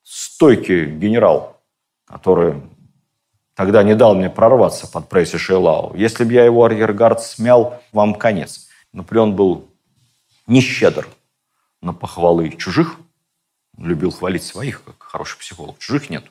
стойкий 0.03 0.85
генерал, 0.85 1.61
который 2.05 2.61
тогда 3.57 3.81
не 3.81 3.95
дал 3.95 4.15
мне 4.15 4.29
прорваться 4.29 4.87
под 4.87 5.09
Прейси 5.09 5.37
Шейлау? 5.37 5.95
Если 5.95 6.23
бы 6.23 6.31
я 6.31 6.45
его 6.45 6.63
арьергард 6.63 7.21
смял, 7.21 7.81
вам 7.91 8.13
конец. 8.13 8.67
Наполеон 8.93 9.35
был 9.35 9.67
не 10.45 10.61
щедр 10.61 11.07
на 11.81 11.91
похвалы 11.91 12.51
чужих, 12.51 12.97
любил 13.77 14.11
хвалить 14.11 14.43
своих, 14.43 14.83
как 14.83 14.95
хороший 14.99 15.39
психолог. 15.39 15.79
Чужих 15.79 16.09
нет. 16.11 16.23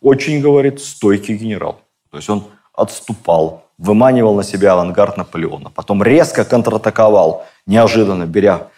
Очень, 0.00 0.40
говорит, 0.40 0.80
стойкий 0.80 1.36
генерал. 1.36 1.80
То 2.10 2.16
есть 2.16 2.30
он 2.30 2.46
отступал, 2.72 3.66
выманивал 3.76 4.34
на 4.34 4.42
себя 4.42 4.72
авангард 4.72 5.18
Наполеона. 5.18 5.70
Потом 5.70 6.02
резко 6.02 6.44
контратаковал, 6.44 7.46
неожиданно 7.66 8.24
беря 8.24 8.68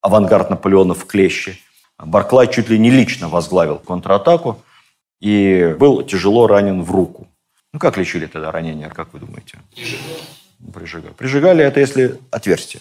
авангард 0.00 0.50
Наполеона 0.50 0.94
в 0.94 1.06
клещи. 1.06 1.60
Барклай 1.98 2.48
чуть 2.48 2.68
ли 2.68 2.80
не 2.80 2.90
лично 2.90 3.28
возглавил 3.28 3.78
контратаку 3.78 4.58
и 5.20 5.76
был 5.78 6.02
тяжело 6.02 6.48
ранен 6.48 6.82
в 6.82 6.90
руку. 6.90 7.28
Ну, 7.74 7.80
как 7.80 7.96
лечили 7.96 8.26
тогда 8.26 8.52
ранение, 8.52 8.88
как 8.88 9.12
вы 9.12 9.18
думаете? 9.18 9.58
Прижигали. 10.72 11.12
Прижигали 11.12 11.64
это 11.64 11.80
если 11.80 12.20
отверстие. 12.30 12.80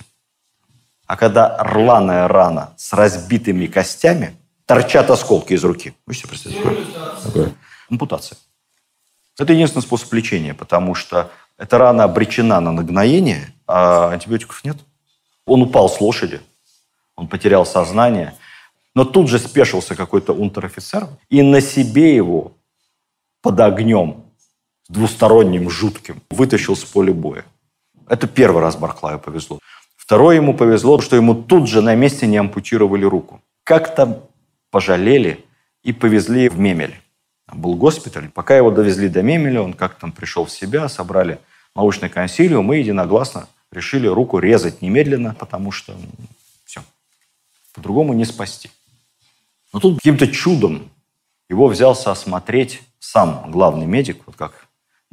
А 1.07 1.17
когда 1.17 1.57
рваная 1.57 2.27
рана 2.27 2.75
с 2.77 2.93
разбитыми 2.93 3.65
костями, 3.65 4.35
торчат 4.67 5.09
осколки 5.09 5.53
из 5.53 5.63
руки. 5.63 5.95
Вы 6.05 6.13
себе 6.13 6.29
представить? 6.29 6.61
Такое? 7.23 7.55
Ампутация. 7.89 8.37
Это 9.39 9.51
единственный 9.53 9.81
способ 9.81 10.13
лечения, 10.13 10.53
потому 10.53 10.93
что 10.93 11.31
эта 11.57 11.79
рана 11.79 12.03
обречена 12.03 12.59
на 12.59 12.71
нагноение, 12.71 13.51
а 13.65 14.11
антибиотиков 14.11 14.63
нет. 14.63 14.77
Он 15.47 15.63
упал 15.63 15.89
с 15.89 15.99
лошади, 16.01 16.39
он 17.15 17.27
потерял 17.27 17.65
сознание, 17.65 18.35
но 18.93 19.05
тут 19.05 19.27
же 19.27 19.39
спешился 19.39 19.95
какой-то 19.95 20.33
унтер-офицер 20.33 21.07
и 21.29 21.41
на 21.41 21.61
себе 21.61 22.15
его 22.15 22.51
под 23.41 23.59
огнем 23.59 24.22
двусторонним, 24.93 25.69
жутким, 25.69 26.21
вытащил 26.29 26.75
с 26.75 26.83
поля 26.85 27.13
боя. 27.13 27.45
Это 28.07 28.27
первый 28.27 28.61
раз 28.61 28.75
Барклаю 28.77 29.19
повезло. 29.19 29.59
Второе 29.95 30.35
ему 30.35 30.55
повезло, 30.55 31.01
что 31.01 31.15
ему 31.15 31.33
тут 31.33 31.67
же 31.67 31.81
на 31.81 31.95
месте 31.95 32.27
не 32.27 32.37
ампутировали 32.37 33.03
руку. 33.03 33.41
Как-то 33.63 34.29
пожалели 34.69 35.43
и 35.81 35.93
повезли 35.93 36.47
в 36.47 36.59
Мемель. 36.59 36.95
Был 37.51 37.75
госпиталь. 37.75 38.29
Пока 38.29 38.55
его 38.55 38.71
довезли 38.71 39.09
до 39.09 39.21
Мемеля, 39.23 39.61
он 39.61 39.73
как 39.73 39.95
там 39.95 40.11
пришел 40.11 40.45
в 40.45 40.51
себя, 40.51 40.87
собрали 40.89 41.39
научный 41.75 42.09
консилиум 42.09 42.71
и 42.73 42.79
единогласно 42.79 43.47
решили 43.71 44.07
руку 44.07 44.39
резать 44.39 44.81
немедленно, 44.81 45.33
потому 45.33 45.71
что 45.71 45.95
все, 46.65 46.83
по-другому 47.73 48.13
не 48.13 48.25
спасти. 48.25 48.69
Но 49.71 49.79
тут 49.79 49.97
каким-то 49.97 50.27
чудом 50.27 50.91
его 51.49 51.67
взялся 51.67 52.11
осмотреть 52.11 52.81
сам 52.99 53.51
главный 53.51 53.87
медик, 53.87 54.21
вот 54.27 54.35
как 54.35 54.62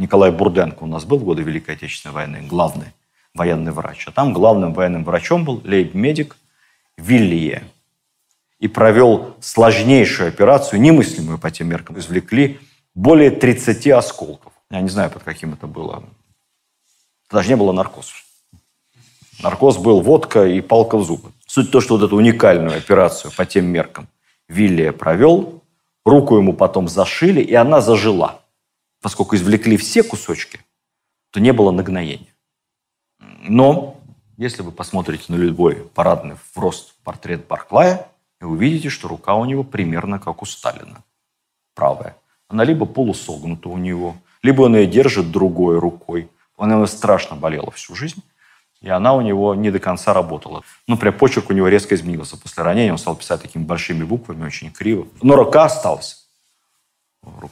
Николай 0.01 0.31
Бурденко 0.31 0.85
у 0.85 0.87
нас 0.87 1.05
был 1.05 1.19
в 1.19 1.25
годы 1.25 1.43
Великой 1.43 1.75
Отечественной 1.75 2.15
войны, 2.15 2.41
главный 2.49 2.87
военный 3.35 3.71
врач. 3.71 4.09
А 4.09 4.13
там 4.13 4.33
главным 4.33 4.73
военным 4.73 5.05
врачом 5.05 5.45
был 5.45 5.61
лейб-медик 5.63 6.39
Виллие. 6.97 7.65
И 8.59 8.67
провел 8.67 9.37
сложнейшую 9.41 10.29
операцию, 10.29 10.81
немыслимую 10.81 11.37
по 11.37 11.51
тем 11.51 11.69
меркам. 11.69 11.99
Извлекли 11.99 12.59
более 12.95 13.31
30 13.31 13.89
осколков. 13.89 14.55
Я 14.71 14.81
не 14.81 14.89
знаю, 14.89 15.11
под 15.11 15.23
каким 15.23 15.53
это 15.53 15.67
было. 15.67 16.03
Даже 17.31 17.51
не 17.51 17.57
было 17.57 17.73
наркоза. 17.73 18.13
Наркоз 19.43 19.77
был 19.77 20.01
водка 20.01 20.47
и 20.47 20.63
палка 20.63 20.97
в 20.97 21.05
зубы. 21.05 21.31
Суть 21.47 21.69
в 21.69 21.71
том, 21.73 21.83
что 21.83 21.99
вот 21.99 22.07
эту 22.07 22.17
уникальную 22.17 22.79
операцию 22.79 23.33
по 23.37 23.45
тем 23.45 23.67
меркам 23.67 24.09
Виллия 24.49 24.93
провел, 24.93 25.63
руку 26.07 26.39
ему 26.39 26.55
потом 26.55 26.89
зашили, 26.89 27.43
и 27.43 27.53
она 27.53 27.83
зажила 27.83 28.40
поскольку 29.01 29.37
извлекли 29.37 29.77
все 29.77 30.03
кусочки, 30.03 30.61
то 31.31 31.41
не 31.41 31.53
было 31.53 31.71
нагноения. 31.71 32.35
Но 33.43 34.01
если 34.37 34.63
вы 34.63 34.73
посмотрите 34.73 35.25
на 35.29 35.37
любой 35.37 35.77
парадный 35.95 36.37
в 36.37 36.59
рост 36.59 36.95
портрет 37.05 37.47
Барклая, 37.47 38.09
вы 38.41 38.49
увидите, 38.49 38.89
что 38.89 39.09
рука 39.09 39.35
у 39.35 39.45
него 39.45 39.65
примерно 39.65 40.19
как 40.19 40.43
у 40.43 40.47
Сталина. 40.47 41.03
Правая. 41.75 42.17
Она 42.49 42.65
либо 42.65 42.87
полусогнута 42.87 43.69
у 43.69 43.77
него, 43.77 44.17
либо 44.43 44.63
он 44.63 44.77
ее 44.77 44.87
держит 44.87 45.31
другой 45.31 45.79
рукой. 45.79 46.29
Она 46.57 46.75
его 46.75 46.87
страшно 46.87 47.37
болела 47.37 47.71
всю 47.71 47.95
жизнь, 47.95 48.23
и 48.81 48.89
она 48.89 49.15
у 49.15 49.21
него 49.21 49.55
не 49.55 49.71
до 49.71 49.79
конца 49.79 50.15
работала. 50.15 50.63
Ну, 50.87 50.97
прям 50.97 51.17
почерк 51.17 51.51
у 51.51 51.53
него 51.53 51.69
резко 51.69 51.95
изменился. 51.95 52.39
После 52.39 52.63
ранения 52.63 52.93
он 52.93 52.99
стал 52.99 53.17
писать 53.17 53.43
такими 53.43 53.65
большими 53.65 54.05
буквами, 54.05 54.45
очень 54.45 54.73
криво. 54.73 55.07
Но 55.23 55.37
рука 55.37 55.65
осталась. 55.65 56.20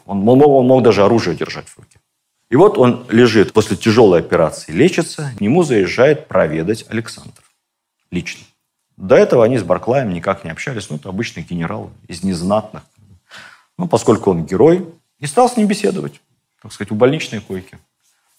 Он 0.07 0.19
мог, 0.19 0.47
он 0.47 0.67
мог 0.67 0.83
даже 0.83 1.05
оружие 1.05 1.37
держать 1.37 1.69
в 1.69 1.79
руке. 1.79 1.99
И 2.51 2.57
вот 2.57 2.79
он 2.79 3.07
лежит 3.11 3.53
после 3.53 3.77
тяжелой 3.77 4.21
операции, 4.21 4.73
лечится, 4.73 5.33
к 5.37 5.41
нему 5.41 5.63
заезжает 5.63 6.29
проведать 6.29 6.87
Александр. 6.89 7.43
Лично. 8.11 8.45
До 8.97 9.15
этого 9.15 9.45
они 9.45 9.59
с 9.59 9.63
Барклаем 9.63 10.13
никак 10.13 10.45
не 10.45 10.51
общались. 10.51 10.89
Ну, 10.89 10.97
это 10.97 11.11
обычный 11.11 11.43
генерал 11.43 11.91
из 12.09 12.23
незнатных. 12.25 12.83
Ну, 13.77 13.87
поскольку 13.87 14.31
он 14.31 14.45
герой, 14.45 14.89
и 15.19 15.27
стал 15.27 15.49
с 15.49 15.57
ним 15.57 15.69
беседовать, 15.69 16.21
так 16.61 16.73
сказать, 16.73 16.91
у 16.91 16.95
больничной 16.95 17.41
койки. 17.41 17.79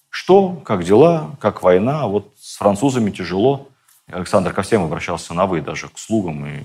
Что, 0.09 0.53
как 0.65 0.83
дела, 0.83 1.35
как 1.39 1.61
война, 1.61 2.07
вот 2.07 2.33
с 2.39 2.57
французами 2.57 3.11
тяжело. 3.11 3.69
Александр 4.07 4.53
ко 4.53 4.63
всем 4.63 4.83
обращался 4.83 5.33
на 5.33 5.45
«вы», 5.45 5.61
даже 5.61 5.87
к 5.87 5.99
слугам 5.99 6.45
и 6.45 6.63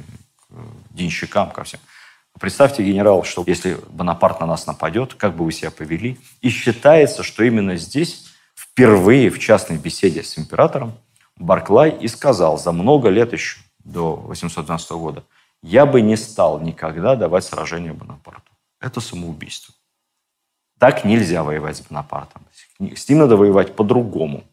к 0.49 0.55
денщикам, 0.91 1.51
ко 1.51 1.63
всем. 1.63 1.79
Представьте, 2.41 2.83
генерал, 2.83 3.23
что 3.23 3.45
если 3.47 3.79
Бонапарт 3.91 4.41
на 4.41 4.47
нас 4.47 4.67
нападет, 4.67 5.15
как 5.15 5.37
бы 5.37 5.45
вы 5.45 5.53
себя 5.53 5.71
повели? 5.71 6.19
И 6.41 6.49
считается, 6.49 7.23
что 7.23 7.45
именно 7.45 7.77
здесь 7.77 8.27
впервые 8.57 9.31
в 9.31 9.39
частной 9.39 9.79
беседе 9.79 10.23
с 10.23 10.37
императором 10.39 10.95
Барклай 11.37 11.91
и 11.91 12.09
сказал 12.09 12.59
за 12.59 12.73
много 12.73 13.09
лет 13.09 13.33
еще, 13.33 13.61
до 13.85 14.17
812 14.17 14.91
года, 14.93 15.25
я 15.63 15.87
бы 15.87 16.01
не 16.01 16.17
стал 16.17 16.61
никогда 16.61 17.17
давать 17.17 17.45
сражение 17.45 17.93
Бонапарту. 17.93 18.51
Это 18.81 19.01
самоубийство. 19.01 19.75
Так 20.79 21.05
нельзя 21.05 21.43
воевать 21.43 21.77
с 21.77 21.81
Бонапартом. 21.83 22.43
С 22.81 23.09
ним 23.09 23.21
надо 23.21 23.37
воевать 23.37 23.77
по-другому. 23.77 24.45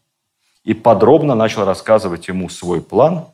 И 0.64 0.74
подробно 0.74 1.34
начал 1.34 1.64
рассказывать 1.64 2.28
ему 2.28 2.48
свой 2.48 2.80
план, 2.80 3.26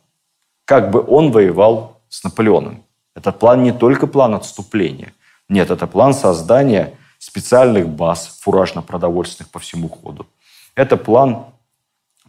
как 0.64 0.90
бы 0.90 1.04
он 1.06 1.30
воевал 1.30 2.00
с 2.08 2.24
Наполеоном. 2.24 2.84
Этот 3.18 3.40
план 3.40 3.64
не 3.64 3.72
только 3.72 4.06
план 4.06 4.34
отступления. 4.34 5.12
Нет, 5.48 5.72
это 5.72 5.88
план 5.88 6.14
создания 6.14 6.94
специальных 7.18 7.88
баз 7.88 8.38
фуражно-продовольственных 8.42 9.50
по 9.50 9.58
всему 9.58 9.88
ходу. 9.88 10.28
Это 10.76 10.96
план 10.96 11.46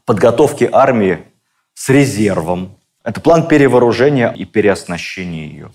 подготовки 0.04 0.67
армии 0.71 1.23
с 1.75 1.89
резервом. 1.89 2.75
Это 3.04 3.21
план 3.21 3.47
перевооружения 3.47 4.32
и 4.32 4.45
переоснащения 4.45 5.45
ее. 5.45 5.71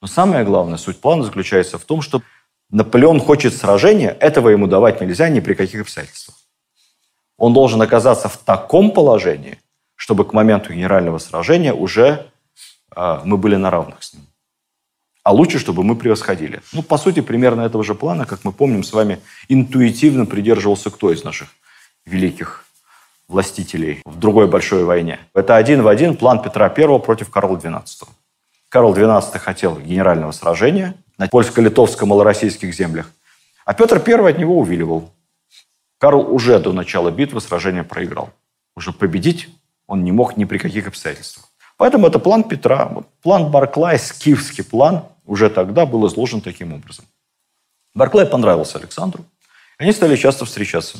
Но 0.00 0.06
самое 0.06 0.46
главное, 0.46 0.78
суть 0.78 0.98
плана 0.98 1.24
заключается 1.24 1.78
в 1.78 1.84
том, 1.84 2.00
что 2.00 2.22
Наполеон 2.70 3.20
хочет 3.20 3.54
сражения, 3.54 4.16
этого 4.18 4.48
ему 4.48 4.66
давать 4.66 5.02
нельзя 5.02 5.28
ни 5.28 5.40
при 5.40 5.52
каких 5.52 5.82
обстоятельствах. 5.82 6.38
Он 7.36 7.52
должен 7.52 7.82
оказаться 7.82 8.30
в 8.30 8.38
таком 8.38 8.92
положении, 8.92 9.58
чтобы 9.94 10.24
к 10.24 10.32
моменту 10.32 10.72
генерального 10.72 11.18
сражения 11.18 11.74
уже 11.74 12.30
э, 12.96 13.20
мы 13.24 13.36
были 13.36 13.56
на 13.56 13.70
равных 13.70 14.02
с 14.02 14.14
ним 14.14 14.26
а 15.24 15.32
лучше, 15.32 15.58
чтобы 15.58 15.82
мы 15.82 15.96
превосходили. 15.96 16.60
Ну, 16.72 16.82
по 16.82 16.98
сути, 16.98 17.20
примерно 17.20 17.62
этого 17.62 17.82
же 17.82 17.94
плана, 17.94 18.26
как 18.26 18.44
мы 18.44 18.52
помним, 18.52 18.84
с 18.84 18.92
вами 18.92 19.20
интуитивно 19.48 20.26
придерживался 20.26 20.90
кто 20.90 21.10
из 21.10 21.24
наших 21.24 21.48
великих 22.04 22.66
властителей 23.26 24.02
в 24.04 24.18
другой 24.18 24.46
большой 24.46 24.84
войне. 24.84 25.18
Это 25.34 25.56
один 25.56 25.82
в 25.82 25.88
один 25.88 26.16
план 26.16 26.42
Петра 26.42 26.72
I 26.76 26.98
против 27.00 27.30
Карла 27.30 27.56
XII. 27.56 28.06
Карл 28.68 28.94
XII 28.94 29.38
хотел 29.38 29.78
генерального 29.78 30.32
сражения 30.32 30.94
на 31.16 31.26
польско-литовско-малороссийских 31.28 32.70
землях, 32.72 33.10
а 33.64 33.72
Петр 33.72 34.02
I 34.06 34.30
от 34.30 34.38
него 34.38 34.58
увиливал. 34.58 35.10
Карл 35.98 36.34
уже 36.34 36.58
до 36.58 36.72
начала 36.72 37.10
битвы 37.10 37.40
сражение 37.40 37.82
проиграл. 37.82 38.30
Уже 38.76 38.92
победить 38.92 39.48
он 39.86 40.04
не 40.04 40.12
мог 40.12 40.36
ни 40.36 40.44
при 40.44 40.58
каких 40.58 40.86
обстоятельствах. 40.86 41.48
Поэтому 41.78 42.06
это 42.08 42.18
план 42.18 42.44
Петра, 42.44 42.92
план 43.22 43.50
Барклай, 43.50 43.98
скифский 43.98 44.64
план, 44.64 45.04
уже 45.24 45.50
тогда 45.50 45.86
был 45.86 46.06
изложен 46.06 46.40
таким 46.40 46.72
образом. 46.72 47.06
Барклай 47.94 48.26
понравился 48.26 48.78
Александру. 48.78 49.24
Они 49.78 49.92
стали 49.92 50.16
часто 50.16 50.44
встречаться. 50.44 50.98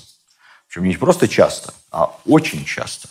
Причем 0.67 0.85
не 0.85 0.97
просто 0.97 1.29
часто, 1.29 1.75
а 1.91 2.17
очень 2.25 2.65
часто. 2.65 3.09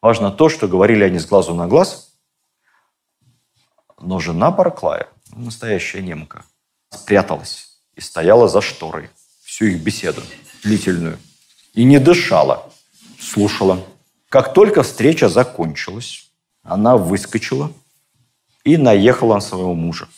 Важно 0.00 0.30
то, 0.30 0.48
что 0.48 0.68
говорили 0.68 1.04
они 1.04 1.18
с 1.18 1.26
глазу 1.26 1.54
на 1.54 1.66
глаз, 1.66 2.14
но 4.00 4.20
жена 4.20 4.50
Барклая, 4.50 5.08
настоящая 5.30 6.02
немка, 6.02 6.44
спряталась 6.90 7.78
и 7.94 8.00
стояла 8.00 8.48
за 8.48 8.60
шторой 8.60 9.10
всю 9.42 9.66
их 9.66 9.82
беседу 9.82 10.22
длительную. 10.62 11.18
И 11.74 11.84
не 11.84 11.98
дышала, 11.98 12.70
слушала. 13.20 13.84
Как 14.28 14.52
только 14.52 14.82
встреча 14.82 15.28
закончилась, 15.28 16.30
она 16.62 16.96
выскочила 16.96 17.72
и 18.64 18.76
наехала 18.76 19.34
на 19.34 19.40
своего 19.40 19.74
мужа. 19.74 20.08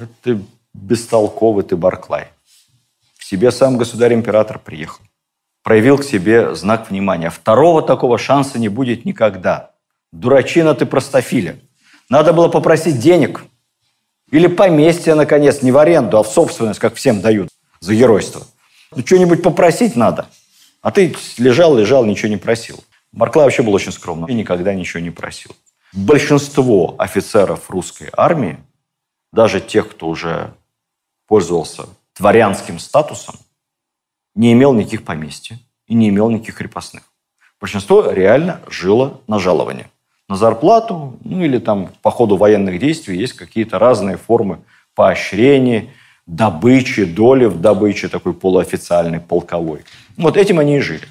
Это 0.00 0.40
бестолковый 0.72 1.64
ты, 1.64 1.76
Барклай. 1.76 2.28
К 3.18 3.22
себе 3.22 3.50
сам 3.50 3.76
государь-император 3.76 4.58
приехал. 4.58 5.02
Проявил 5.62 5.98
к 5.98 6.04
себе 6.04 6.54
знак 6.54 6.90
внимания. 6.90 7.30
Второго 7.30 7.82
такого 7.82 8.18
шанса 8.18 8.58
не 8.58 8.68
будет 8.68 9.04
никогда. 9.04 9.72
Дурачина 10.12 10.74
ты 10.74 10.86
простофиля. 10.86 11.58
Надо 12.08 12.32
было 12.32 12.48
попросить 12.48 12.98
денег. 12.98 13.44
Или 14.30 14.46
поместье, 14.46 15.14
наконец, 15.14 15.62
не 15.62 15.72
в 15.72 15.78
аренду, 15.78 16.18
а 16.18 16.22
в 16.22 16.28
собственность, 16.28 16.78
как 16.78 16.94
всем 16.94 17.20
дают 17.20 17.48
за 17.80 17.94
геройство. 17.94 18.46
Ну, 18.94 19.04
что-нибудь 19.04 19.42
попросить 19.42 19.96
надо. 19.96 20.26
А 20.82 20.90
ты 20.90 21.14
лежал, 21.36 21.76
лежал, 21.76 22.04
ничего 22.04 22.28
не 22.28 22.36
просил. 22.36 22.82
Барклай 23.12 23.44
вообще 23.44 23.62
был 23.62 23.74
очень 23.74 23.92
скромным 23.92 24.28
и 24.28 24.34
никогда 24.34 24.72
ничего 24.72 25.00
не 25.00 25.10
просил. 25.10 25.50
Большинство 25.92 26.94
офицеров 26.98 27.68
русской 27.68 28.08
армии, 28.16 28.58
даже 29.32 29.60
тех, 29.60 29.90
кто 29.90 30.08
уже 30.08 30.54
пользовался 31.26 31.84
дворянским 32.18 32.78
статусом, 32.78 33.36
не 34.34 34.52
имел 34.52 34.72
никаких 34.72 35.04
поместьй 35.04 35.58
и 35.86 35.94
не 35.94 36.08
имел 36.08 36.30
никаких 36.30 36.56
крепостных. 36.56 37.04
Большинство 37.60 38.10
реально 38.10 38.60
жило 38.68 39.20
на 39.26 39.38
жалование. 39.38 39.90
На 40.28 40.36
зарплату, 40.36 41.18
ну 41.24 41.42
или 41.42 41.58
там 41.58 41.90
по 42.02 42.10
ходу 42.10 42.36
военных 42.36 42.78
действий 42.78 43.18
есть 43.18 43.34
какие-то 43.34 43.78
разные 43.78 44.16
формы 44.16 44.62
поощрения, 44.94 45.92
добычи, 46.26 47.04
доли 47.04 47.46
в 47.46 47.60
добыче, 47.60 48.08
такой 48.08 48.32
полуофициальной, 48.32 49.20
полковой. 49.20 49.84
Вот 50.16 50.36
этим 50.36 50.58
они 50.58 50.76
и 50.76 50.80
жили. 50.80 51.06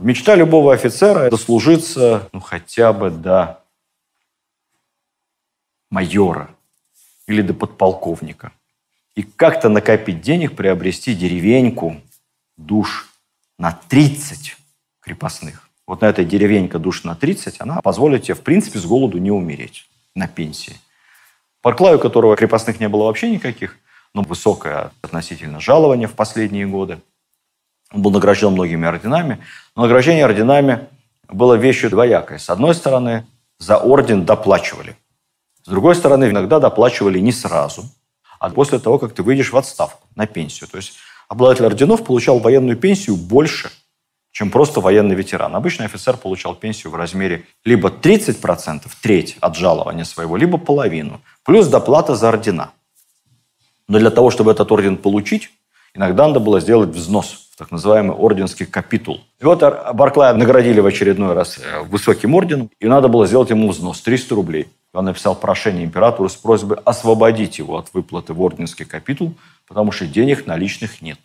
Мечта 0.00 0.34
любого 0.34 0.72
офицера– 0.72 1.28
дослужиться 1.30 2.28
ну, 2.32 2.40
хотя 2.40 2.92
бы 2.92 3.10
до 3.10 3.62
майора 5.90 6.50
или 7.26 7.42
до 7.42 7.54
подполковника. 7.54 8.52
И 9.14 9.22
как-то 9.22 9.68
накопить 9.68 10.20
денег, 10.20 10.56
приобрести 10.56 11.14
деревеньку, 11.14 12.00
душ 12.56 13.08
на 13.58 13.72
30 13.88 14.56
крепостных. 15.00 15.68
Вот 15.86 16.00
на 16.00 16.06
этой 16.06 16.24
деревенька 16.24 16.78
душ 16.78 17.04
на 17.04 17.14
30, 17.14 17.60
она 17.60 17.80
позволит 17.80 18.24
тебе, 18.24 18.34
в 18.34 18.40
принципе, 18.40 18.78
с 18.78 18.84
голоду 18.84 19.18
не 19.18 19.30
умереть 19.30 19.86
на 20.14 20.26
пенсии. 20.26 20.76
Барклаю, 21.62 21.98
у 21.98 22.00
которого 22.00 22.36
крепостных 22.36 22.80
не 22.80 22.88
было 22.88 23.04
вообще 23.04 23.30
никаких, 23.30 23.76
но 24.14 24.22
высокое 24.22 24.92
относительно 25.02 25.60
жалование 25.60 26.08
в 26.08 26.14
последние 26.14 26.66
годы. 26.66 27.00
Он 27.92 28.02
был 28.02 28.10
награжден 28.10 28.52
многими 28.52 28.86
орденами. 28.86 29.38
Но 29.76 29.82
награждение 29.82 30.24
орденами 30.24 30.88
было 31.28 31.54
вещью 31.54 31.90
двоякой. 31.90 32.38
С 32.38 32.50
одной 32.50 32.74
стороны, 32.74 33.26
за 33.58 33.78
орден 33.78 34.24
доплачивали. 34.24 34.96
С 35.64 35.68
другой 35.68 35.94
стороны, 35.94 36.26
иногда 36.26 36.60
доплачивали 36.60 37.18
не 37.18 37.32
сразу, 37.32 37.84
а 38.38 38.50
после 38.50 38.78
того, 38.78 38.98
как 38.98 39.14
ты 39.14 39.22
выйдешь 39.22 39.52
в 39.52 39.56
отставку 39.56 40.06
на 40.14 40.26
пенсию. 40.26 40.68
То 40.68 40.76
есть 40.76 40.94
обладатель 41.28 41.64
орденов 41.64 42.04
получал 42.04 42.38
военную 42.38 42.76
пенсию 42.76 43.16
больше, 43.16 43.70
чем 44.30 44.50
просто 44.50 44.80
военный 44.80 45.14
ветеран. 45.14 45.56
Обычный 45.56 45.86
офицер 45.86 46.18
получал 46.18 46.54
пенсию 46.54 46.92
в 46.92 46.96
размере 46.96 47.46
либо 47.64 47.88
30%, 47.88 48.82
треть 49.00 49.38
от 49.40 49.56
жалования 49.56 50.04
своего, 50.04 50.36
либо 50.36 50.58
половину, 50.58 51.22
плюс 51.44 51.66
доплата 51.68 52.14
за 52.14 52.28
ордена. 52.28 52.72
Но 53.88 53.98
для 53.98 54.10
того, 54.10 54.30
чтобы 54.30 54.50
этот 54.50 54.70
орден 54.70 54.98
получить, 54.98 55.50
иногда 55.94 56.26
надо 56.26 56.40
было 56.40 56.60
сделать 56.60 56.90
взнос 56.90 57.48
в 57.52 57.56
так 57.56 57.70
называемый 57.70 58.16
орденский 58.16 58.66
капитул. 58.66 59.20
И 59.40 59.44
вот 59.44 59.60
Барклая 59.94 60.34
наградили 60.34 60.80
в 60.80 60.86
очередной 60.86 61.32
раз 61.34 61.58
э, 61.58 61.82
высоким 61.84 62.34
орденом, 62.34 62.70
и 62.80 62.86
надо 62.86 63.08
было 63.08 63.26
сделать 63.26 63.50
ему 63.50 63.68
взнос 63.70 64.00
300 64.00 64.34
рублей. 64.34 64.66
Он 64.94 65.06
написал 65.06 65.34
прошение 65.34 65.84
императору 65.84 66.28
с 66.28 66.36
просьбой 66.36 66.78
освободить 66.84 67.58
его 67.58 67.76
от 67.76 67.92
выплаты 67.92 68.32
в 68.32 68.40
орденский 68.40 68.86
капитул, 68.86 69.34
потому 69.66 69.90
что 69.90 70.06
денег 70.06 70.46
наличных 70.46 71.02
нет. 71.02 71.18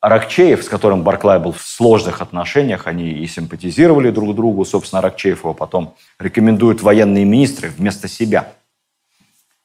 Аракчеев, 0.00 0.62
с 0.62 0.68
которым 0.68 1.02
Барклай 1.02 1.38
был 1.38 1.52
в 1.52 1.62
сложных 1.62 2.20
отношениях, 2.20 2.86
они 2.86 3.10
и 3.10 3.26
симпатизировали 3.26 4.10
друг 4.10 4.34
другу. 4.34 4.66
Собственно, 4.66 4.98
Аракчеев 4.98 5.38
его 5.38 5.54
потом 5.54 5.94
рекомендуют 6.18 6.82
военные 6.82 7.24
министры 7.24 7.70
вместо 7.70 8.06
себя. 8.06 8.52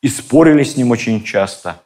И 0.02 0.08
спорили 0.08 0.64
с 0.64 0.78
ним 0.78 0.92
очень 0.92 1.26
часто. 1.26 1.82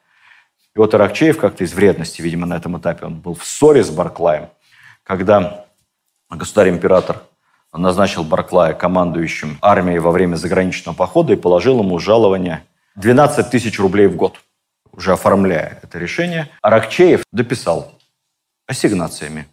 И 0.75 0.77
вот 0.77 0.93
Аракчеев 0.93 1.39
как-то 1.39 1.63
из 1.63 1.73
вредности, 1.73 2.21
видимо, 2.21 2.45
на 2.45 2.57
этом 2.57 2.77
этапе, 2.77 3.07
он 3.07 3.19
был 3.19 3.33
в 3.33 3.43
ссоре 3.43 3.83
с 3.83 3.89
Барклаем, 3.89 4.49
когда 5.03 5.65
государь-император 6.29 7.23
назначил 7.81 8.23
Барклая 8.23 8.73
командующим 8.73 9.57
армией 9.61 9.99
во 9.99 10.11
время 10.11 10.35
заграничного 10.35 10.95
похода 10.95 11.33
и 11.33 11.37
положил 11.37 11.79
ему 11.79 11.97
жалование 11.99 12.63
12 12.95 13.49
тысяч 13.49 13.79
рублей 13.79 14.07
в 14.07 14.15
год. 14.15 14.39
Уже 14.91 15.13
оформляя 15.13 15.79
это 15.81 15.97
решение, 15.97 16.49
Аракчеев 16.61 17.23
дописал 17.31 17.99
ассигнациями. 18.67 19.47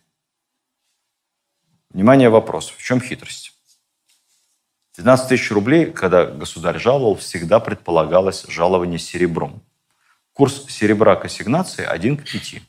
Внимание, 1.90 2.28
вопрос. 2.28 2.70
В 2.70 2.83
чем 2.83 3.00
хитрость? 3.00 3.52
12 4.96 5.28
тысяч 5.28 5.50
рублей, 5.50 5.87
когда 5.87 6.26
государь 6.26 6.78
жаловал, 6.78 7.16
всегда 7.16 7.59
предполагалось 7.59 8.44
жалование 8.48 8.98
серебром. 8.98 9.62
Курс 10.35 10.66
серебра 10.68 11.16
к 11.16 11.24
ассигнации 11.24 11.85
1 11.85 12.18
к 12.18 12.24
5. 12.24 12.62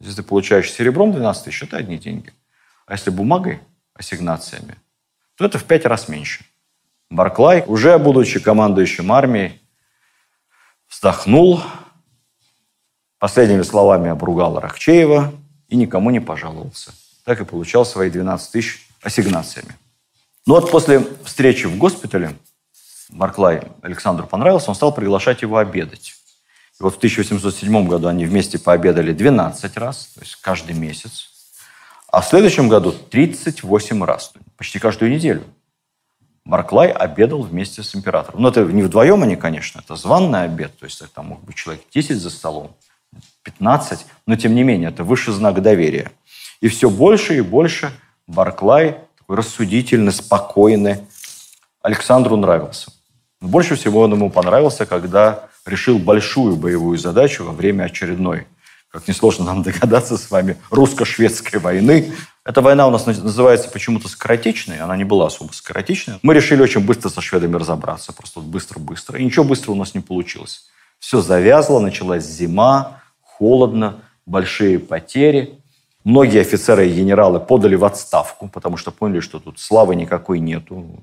Если 0.00 0.16
ты 0.16 0.22
получаешь 0.22 0.72
серебром 0.72 1.12
12 1.12 1.44
тысяч, 1.44 1.62
это 1.62 1.76
одни 1.76 1.96
деньги. 1.96 2.32
А 2.86 2.94
если 2.94 3.10
бумагой, 3.10 3.60
ассигнациями, 4.00 4.76
то 5.36 5.44
это 5.44 5.58
в 5.58 5.64
5 5.64 5.86
раз 5.86 6.08
меньше. 6.08 6.44
Барклай, 7.10 7.64
уже 7.66 7.98
будучи 7.98 8.40
командующим 8.40 9.12
армией, 9.12 9.60
вздохнул, 10.88 11.62
последними 13.18 13.62
словами 13.62 14.10
обругал 14.10 14.58
Рахчеева 14.58 15.32
и 15.68 15.76
никому 15.76 16.10
не 16.10 16.20
пожаловался. 16.20 16.92
Так 17.24 17.40
и 17.40 17.44
получал 17.44 17.84
свои 17.84 18.10
12 18.10 18.52
тысяч 18.52 18.88
ассигнациями. 19.02 19.76
Но 20.46 20.54
вот 20.54 20.70
после 20.70 21.06
встречи 21.24 21.66
в 21.66 21.76
госпитале 21.76 22.36
Барклай 23.10 23.62
Александру 23.82 24.26
понравился, 24.26 24.70
он 24.70 24.74
стал 24.74 24.94
приглашать 24.94 25.42
его 25.42 25.58
обедать. 25.58 26.14
И 26.78 26.82
вот 26.82 26.94
в 26.94 26.96
1807 26.98 27.88
году 27.88 28.08
они 28.08 28.24
вместе 28.24 28.58
пообедали 28.58 29.12
12 29.12 29.76
раз, 29.76 30.06
то 30.14 30.20
есть 30.20 30.36
каждый 30.36 30.74
месяц. 30.74 31.29
А 32.10 32.22
в 32.22 32.26
следующем 32.26 32.68
году 32.68 32.92
38 32.92 34.02
раз, 34.04 34.32
почти 34.56 34.80
каждую 34.80 35.12
неделю. 35.12 35.44
Барклай 36.44 36.90
обедал 36.90 37.42
вместе 37.42 37.84
с 37.84 37.94
императором. 37.94 38.42
Но 38.42 38.48
это 38.48 38.64
не 38.64 38.82
вдвоем 38.82 39.22
они, 39.22 39.36
конечно, 39.36 39.80
это 39.84 39.94
званный 39.94 40.42
обед, 40.42 40.76
то 40.78 40.86
есть 40.86 41.02
там 41.12 41.26
мог 41.26 41.44
быть 41.44 41.54
человек 41.54 41.82
10 41.94 42.16
за 42.16 42.30
столом, 42.30 42.74
15, 43.44 44.06
но 44.26 44.36
тем 44.36 44.54
не 44.54 44.64
менее 44.64 44.88
это 44.88 45.04
высший 45.04 45.34
знак 45.34 45.62
доверия. 45.62 46.10
И 46.60 46.68
все 46.68 46.90
больше 46.90 47.36
и 47.36 47.40
больше 47.40 47.92
Барклай, 48.26 48.98
такой 49.16 49.36
рассудительный, 49.36 50.12
спокойный, 50.12 50.98
Александру 51.82 52.36
нравился. 52.36 52.92
Но 53.40 53.48
больше 53.48 53.76
всего 53.76 54.00
он 54.00 54.12
ему 54.12 54.30
понравился, 54.30 54.84
когда 54.84 55.48
решил 55.64 55.98
большую 55.98 56.56
боевую 56.56 56.98
задачу 56.98 57.44
во 57.44 57.52
время 57.52 57.84
очередной, 57.84 58.46
как 58.90 59.06
несложно 59.06 59.44
нам 59.44 59.62
догадаться 59.62 60.16
с 60.16 60.30
вами, 60.30 60.56
русско-шведской 60.70 61.60
войны. 61.60 62.12
Эта 62.44 62.60
война 62.60 62.88
у 62.88 62.90
нас 62.90 63.06
называется 63.06 63.68
почему-то 63.70 64.08
скоротечной, 64.08 64.80
она 64.80 64.96
не 64.96 65.04
была 65.04 65.26
особо 65.26 65.52
скоротечной. 65.52 66.18
Мы 66.22 66.34
решили 66.34 66.60
очень 66.60 66.84
быстро 66.84 67.08
со 67.08 67.20
шведами 67.20 67.56
разобраться, 67.56 68.12
просто 68.12 68.40
быстро-быстро. 68.40 69.18
И 69.18 69.24
ничего 69.24 69.44
быстро 69.44 69.72
у 69.72 69.76
нас 69.76 69.94
не 69.94 70.00
получилось. 70.00 70.68
Все 70.98 71.20
завязло, 71.20 71.78
началась 71.78 72.24
зима, 72.24 73.00
холодно, 73.22 74.00
большие 74.26 74.78
потери. 74.78 75.60
Многие 76.02 76.40
офицеры 76.40 76.88
и 76.88 76.92
генералы 76.92 77.38
подали 77.38 77.76
в 77.76 77.84
отставку, 77.84 78.48
потому 78.48 78.76
что 78.76 78.90
поняли, 78.90 79.20
что 79.20 79.38
тут 79.38 79.60
славы 79.60 79.94
никакой 79.94 80.40
нету. 80.40 81.00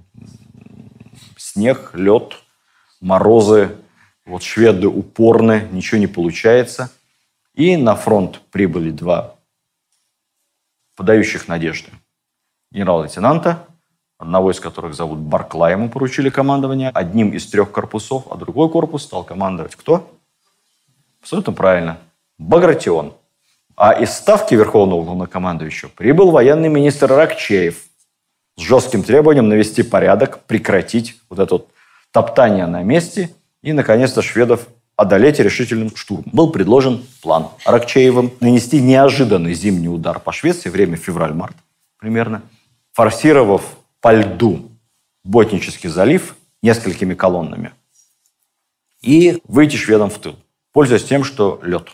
Снег, 1.37 1.91
лед, 1.93 2.33
морозы, 2.99 3.77
вот 4.25 4.43
шведы 4.43 4.87
упорны, 4.87 5.69
ничего 5.71 5.99
не 5.99 6.07
получается. 6.07 6.91
И 7.57 7.75
на 7.75 7.95
фронт 7.95 8.39
прибыли 8.51 8.91
два 8.91 9.33
подающих 10.95 11.47
надежды 11.47 11.89
генерал-лейтенанта, 12.71 13.65
одного 14.19 14.51
из 14.51 14.59
которых 14.59 14.93
зовут 14.93 15.17
Барклай, 15.17 15.71
ему 15.71 15.89
поручили 15.89 16.29
командование, 16.29 16.91
одним 16.91 17.31
из 17.31 17.47
трех 17.47 17.71
корпусов, 17.71 18.27
а 18.29 18.35
другой 18.35 18.69
корпус 18.69 19.05
стал 19.05 19.23
командовать 19.23 19.75
кто? 19.75 20.07
Абсолютно 21.19 21.51
правильно. 21.51 21.97
Багратион. 22.37 23.15
А 23.75 23.91
из 23.93 24.11
ставки 24.13 24.53
Верховного 24.53 25.03
Главнокомандующего 25.03 25.89
прибыл 25.89 26.29
военный 26.29 26.69
министр 26.69 27.11
Ракчеев 27.11 27.85
с 28.55 28.61
жестким 28.61 29.01
требованием 29.01 29.49
навести 29.49 29.81
порядок, 29.81 30.43
прекратить 30.43 31.19
вот 31.27 31.39
это 31.39 31.55
вот 31.55 31.69
топтание 32.11 32.67
на 32.67 32.83
месте 32.83 33.31
и, 33.63 33.73
наконец-то, 33.73 34.21
шведов 34.21 34.67
одолеть 34.97 35.39
решительным 35.39 35.95
штурмом. 35.95 36.29
Был 36.33 36.51
предложен 36.51 37.05
план 37.21 37.49
Аракчеевым 37.63 38.33
нанести 38.41 38.81
неожиданный 38.81 39.53
зимний 39.53 39.87
удар 39.87 40.19
по 40.19 40.33
Швеции, 40.33 40.69
время 40.69 40.97
февраль-март 40.97 41.55
примерно, 41.97 42.41
форсировав 42.93 43.77
по 44.01 44.13
льду 44.13 44.71
Ботнический 45.23 45.89
залив 45.89 46.35
несколькими 46.61 47.13
колоннами 47.13 47.73
и 49.01 49.41
выйти 49.43 49.75
шведам 49.75 50.09
в 50.09 50.17
тыл, 50.19 50.37
пользуясь 50.71 51.03
тем, 51.03 51.23
что 51.23 51.59
лед. 51.63 51.89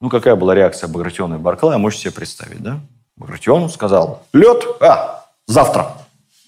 Ну, 0.00 0.10
какая 0.10 0.34
была 0.34 0.54
реакция 0.54 0.88
Багратиона 0.88 1.36
и 1.36 1.38
Барклая, 1.38 1.78
можете 1.78 2.02
себе 2.02 2.12
представить, 2.12 2.60
да? 2.60 2.80
Багратион 3.16 3.70
сказал, 3.70 4.26
лед, 4.32 4.64
а, 4.80 5.26
завтра, 5.46 5.96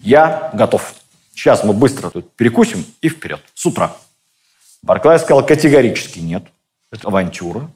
я 0.01 0.51
готов. 0.53 0.95
Сейчас 1.33 1.63
мы 1.63 1.73
быстро 1.73 2.11
тут 2.11 2.33
перекусим 2.33 2.85
и 3.01 3.09
вперед, 3.09 3.41
с 3.55 3.65
утра. 3.65 3.97
Барклай 4.83 5.19
сказал 5.19 5.45
категорически 5.45 6.21
нет. 6.21 6.45
Это 6.91 7.09
авантюра. 7.09 7.71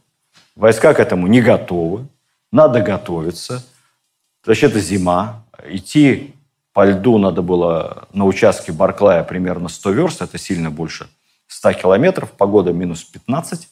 Войска 0.57 0.95
к 0.95 1.01
этому 1.01 1.27
не 1.27 1.41
готовы. 1.41 2.07
надо 2.51 2.81
готовиться. 2.81 3.65
Вообще-то 4.45 4.81
зима. 4.81 5.45
Идти 5.65 6.35
по 6.73 6.85
льду 6.85 7.19
надо 7.19 7.43
было 7.43 8.09
на 8.13 8.25
участке 8.25 8.73
Барклая 8.73 9.25
примерно 9.25 9.69
100 9.69 9.91
верст, 9.91 10.23
это 10.23 10.39
сильно 10.39 10.71
больше 10.71 11.09
100 11.49 11.75
километров, 11.75 12.33
погода 12.33 12.73
минус 12.73 13.05
15. 13.05 13.69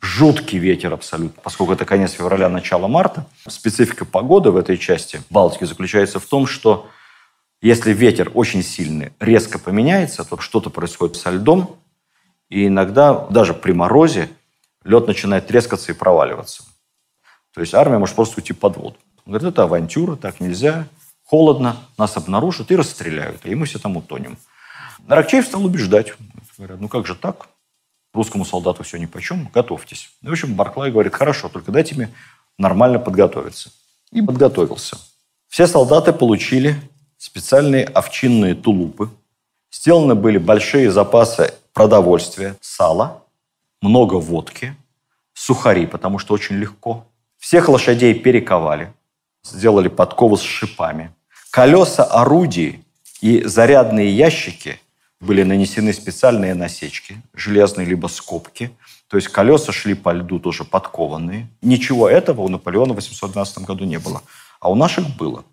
Жуткий 0.00 0.58
ветер 0.58 0.92
абсолютно, 0.92 1.42
поскольку 1.42 1.72
это 1.72 1.84
конец 1.84 2.12
февраля, 2.12 2.48
начало 2.48 2.86
марта. 2.86 3.26
Специфика 3.48 4.04
погоды 4.04 4.52
в 4.52 4.56
этой 4.56 4.78
части 4.78 5.20
Балтики 5.28 5.64
заключается 5.64 6.20
в 6.20 6.26
том, 6.26 6.46
что 6.46 6.88
если 7.60 7.92
ветер 7.92 8.30
очень 8.34 8.62
сильный, 8.62 9.12
резко 9.18 9.58
поменяется, 9.58 10.22
то 10.22 10.38
что-то 10.38 10.70
происходит 10.70 11.16
со 11.16 11.30
льдом, 11.30 11.76
и 12.48 12.66
иногда 12.66 13.26
даже 13.30 13.54
при 13.54 13.72
морозе 13.72 14.30
лед 14.84 15.06
начинает 15.06 15.46
трескаться 15.46 15.92
и 15.92 15.94
проваливаться. 15.94 16.64
То 17.54 17.60
есть 17.60 17.74
армия 17.74 17.98
может 17.98 18.14
просто 18.14 18.40
уйти 18.40 18.52
под 18.52 18.76
воду. 18.76 18.96
Он 19.24 19.32
говорит, 19.32 19.48
это 19.48 19.64
авантюра, 19.64 20.16
так 20.16 20.40
нельзя, 20.40 20.86
холодно, 21.24 21.76
нас 21.98 22.16
обнаружат 22.16 22.70
и 22.70 22.76
расстреляют, 22.76 23.44
и 23.44 23.54
мы 23.54 23.66
все 23.66 23.78
там 23.78 23.96
утонем. 23.96 24.38
Аракчеев 25.08 25.46
стал 25.46 25.64
убеждать. 25.64 26.14
Говорят, 26.56 26.80
ну 26.80 26.88
как 26.88 27.06
же 27.06 27.14
так? 27.14 27.48
Русскому 28.14 28.44
солдату 28.44 28.82
все 28.82 28.98
нипочем, 28.98 29.50
готовьтесь. 29.52 30.10
И, 30.22 30.28
в 30.28 30.32
общем, 30.32 30.54
Барклай 30.54 30.90
говорит, 30.90 31.14
хорошо, 31.14 31.48
только 31.48 31.70
дайте 31.72 31.94
мне 31.94 32.10
нормально 32.56 32.98
подготовиться. 32.98 33.70
И 34.10 34.22
подготовился. 34.22 34.96
Все 35.48 35.66
солдаты 35.66 36.12
получили 36.12 36.80
специальные 37.18 37.84
овчинные 37.84 38.54
тулупы. 38.54 39.10
Сделаны 39.70 40.14
были 40.14 40.38
большие 40.38 40.90
запасы 40.90 41.54
продовольствия, 41.78 42.56
сала, 42.60 43.22
много 43.80 44.14
водки, 44.14 44.74
сухари, 45.32 45.86
потому 45.86 46.18
что 46.18 46.34
очень 46.34 46.56
легко. 46.56 47.06
Всех 47.38 47.68
лошадей 47.68 48.14
перековали, 48.14 48.92
сделали 49.44 49.86
подковы 49.86 50.36
с 50.38 50.42
шипами. 50.42 51.12
Колеса 51.52 52.02
орудий 52.02 52.84
и 53.20 53.44
зарядные 53.44 54.10
ящики 54.10 54.80
были 55.20 55.44
нанесены 55.44 55.92
специальные 55.92 56.54
насечки, 56.54 57.22
железные 57.32 57.86
либо 57.86 58.08
скобки. 58.08 58.72
То 59.06 59.16
есть 59.16 59.28
колеса 59.28 59.70
шли 59.70 59.94
по 59.94 60.12
льду 60.12 60.40
тоже 60.40 60.64
подкованные. 60.64 61.46
Ничего 61.62 62.08
этого 62.08 62.40
у 62.40 62.48
Наполеона 62.48 62.92
в 62.92 62.96
812 62.96 63.58
году 63.58 63.84
не 63.84 64.00
было. 64.00 64.22
А 64.58 64.68
у 64.68 64.74
наших 64.74 65.16
было. 65.16 65.44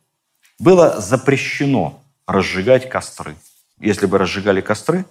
Было 0.58 1.00
запрещено 1.00 2.02
разжигать 2.26 2.90
костры. 2.90 3.36
Если 3.80 4.08
бы 4.08 4.18
разжигали 4.18 4.62
костры, 4.62 5.06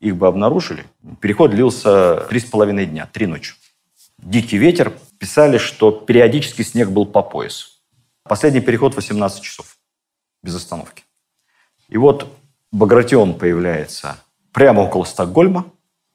их 0.00 0.16
бы 0.16 0.26
обнаружили. 0.26 0.84
Переход 1.20 1.50
длился 1.50 2.26
три 2.28 2.40
с 2.40 2.44
половиной 2.44 2.86
дня, 2.86 3.08
три 3.12 3.26
ночи. 3.26 3.54
Дикий 4.18 4.58
ветер. 4.58 4.92
Писали, 5.18 5.58
что 5.58 5.90
периодически 5.90 6.62
снег 6.62 6.90
был 6.90 7.06
по 7.06 7.22
пояс. 7.22 7.80
Последний 8.24 8.60
переход 8.60 8.94
18 8.94 9.42
часов 9.42 9.78
без 10.42 10.54
остановки. 10.54 11.04
И 11.88 11.96
вот 11.96 12.30
Багратион 12.72 13.34
появляется 13.34 14.18
прямо 14.52 14.80
около 14.80 15.04
Стокгольма, 15.04 15.66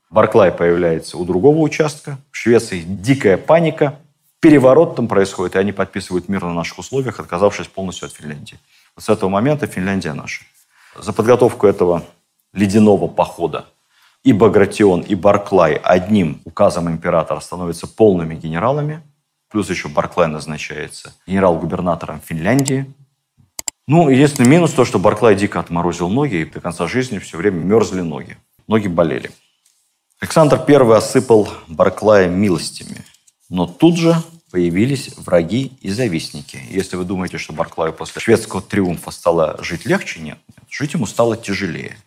Барклай 0.10 0.52
появляется 0.52 1.18
у 1.18 1.26
другого 1.26 1.60
участка, 1.60 2.18
в 2.32 2.38
Швеции 2.38 2.82
дикая 2.82 3.38
паника, 3.38 3.98
переворот 4.42 4.96
там 4.98 5.08
происходит, 5.08 5.56
и 5.56 5.60
они 5.60 5.72
подписывают 5.72 6.28
мир 6.28 6.44
на 6.44 6.54
наших 6.54 6.80
условиях, 6.80 7.20
отказавшись 7.20 7.68
полностью 7.68 8.08
от 8.08 8.14
Финляндии. 8.14 8.60
Вот 8.96 9.06
с 9.06 9.10
этого 9.10 9.30
момента 9.30 9.68
Финляндия 9.68 10.14
наша. 10.14 10.44
За 11.00 11.14
подготовку 11.14 11.66
этого 11.66 12.04
ледяного 12.54 13.08
похода 13.08 13.66
и 14.24 14.34
Багратион, 14.34 15.02
и 15.02 15.16
Барклай 15.16 15.76
одним 15.76 16.42
указом 16.46 16.90
императора 16.90 17.40
становятся 17.40 17.88
полными 17.88 18.36
генералами, 18.36 19.02
плюс 19.50 19.70
еще 19.70 19.88
Барклай 19.88 20.28
назначается 20.28 21.14
генерал-губернатором 21.26 22.22
Финляндии. 22.22 22.94
Ну, 23.88 24.10
единственный 24.10 24.48
минус 24.48 24.74
то, 24.74 24.86
что 24.86 25.00
Барклай 25.00 25.36
дико 25.36 25.60
отморозил 25.60 26.08
ноги, 26.10 26.36
и 26.36 26.46
до 26.46 26.62
конца 26.62 26.88
жизни 26.88 27.18
все 27.18 27.38
время 27.38 27.58
мерзли 27.58 28.02
ноги. 28.02 28.38
Ноги 28.68 28.88
болели. 28.88 29.32
Александр 30.20 30.64
I 30.68 30.98
осыпал 30.98 31.50
Барклая 31.68 32.30
милостями, 32.30 33.04
но 33.50 33.66
тут 33.66 33.98
же 33.98 34.16
появились 34.52 35.18
враги 35.18 35.78
и 35.82 35.90
завистники. 35.90 36.60
Если 36.70 36.96
вы 36.96 37.06
думаете, 37.06 37.40
что 37.40 37.54
Барклаю 37.54 37.92
после 37.92 38.22
шведского 38.22 38.62
триумфа 38.62 39.10
стало 39.10 39.58
жить 39.64 39.86
легче, 39.86 40.20
нет, 40.20 40.38
нет. 40.48 40.68
Жить 40.70 40.94
ему 40.94 41.08
стало 41.08 41.36
тяжелее. 41.38 41.98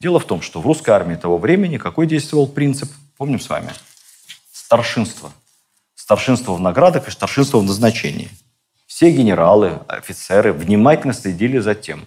Дело 0.00 0.18
в 0.18 0.24
том, 0.24 0.40
что 0.40 0.62
в 0.62 0.66
русской 0.66 0.90
армии 0.90 1.14
того 1.14 1.36
времени 1.36 1.76
какой 1.76 2.06
действовал 2.06 2.46
принцип? 2.46 2.90
Помним 3.18 3.38
с 3.38 3.50
вами? 3.50 3.70
Старшинство. 4.50 5.30
Старшинство 5.94 6.54
в 6.54 6.60
наградах 6.60 7.06
и 7.06 7.10
старшинство 7.10 7.60
в 7.60 7.64
назначении. 7.64 8.30
Все 8.86 9.10
генералы, 9.10 9.78
офицеры 9.88 10.54
внимательно 10.54 11.12
следили 11.12 11.58
за 11.58 11.74
тем, 11.74 12.06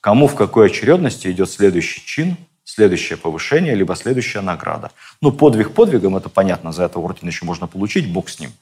кому 0.00 0.26
в 0.26 0.34
какой 0.34 0.66
очередности 0.66 1.30
идет 1.32 1.50
следующий 1.50 2.04
чин, 2.04 2.36
следующее 2.64 3.16
повышение, 3.16 3.74
либо 3.74 3.96
следующая 3.96 4.42
награда. 4.42 4.92
Ну, 5.22 5.32
подвиг 5.32 5.72
подвигом, 5.72 6.16
это 6.16 6.28
понятно, 6.28 6.70
за 6.70 6.84
это 6.84 6.98
орден 6.98 7.28
еще 7.28 7.46
можно 7.46 7.66
получить, 7.66 8.12
бог 8.12 8.28
с 8.28 8.40
ним. 8.40 8.52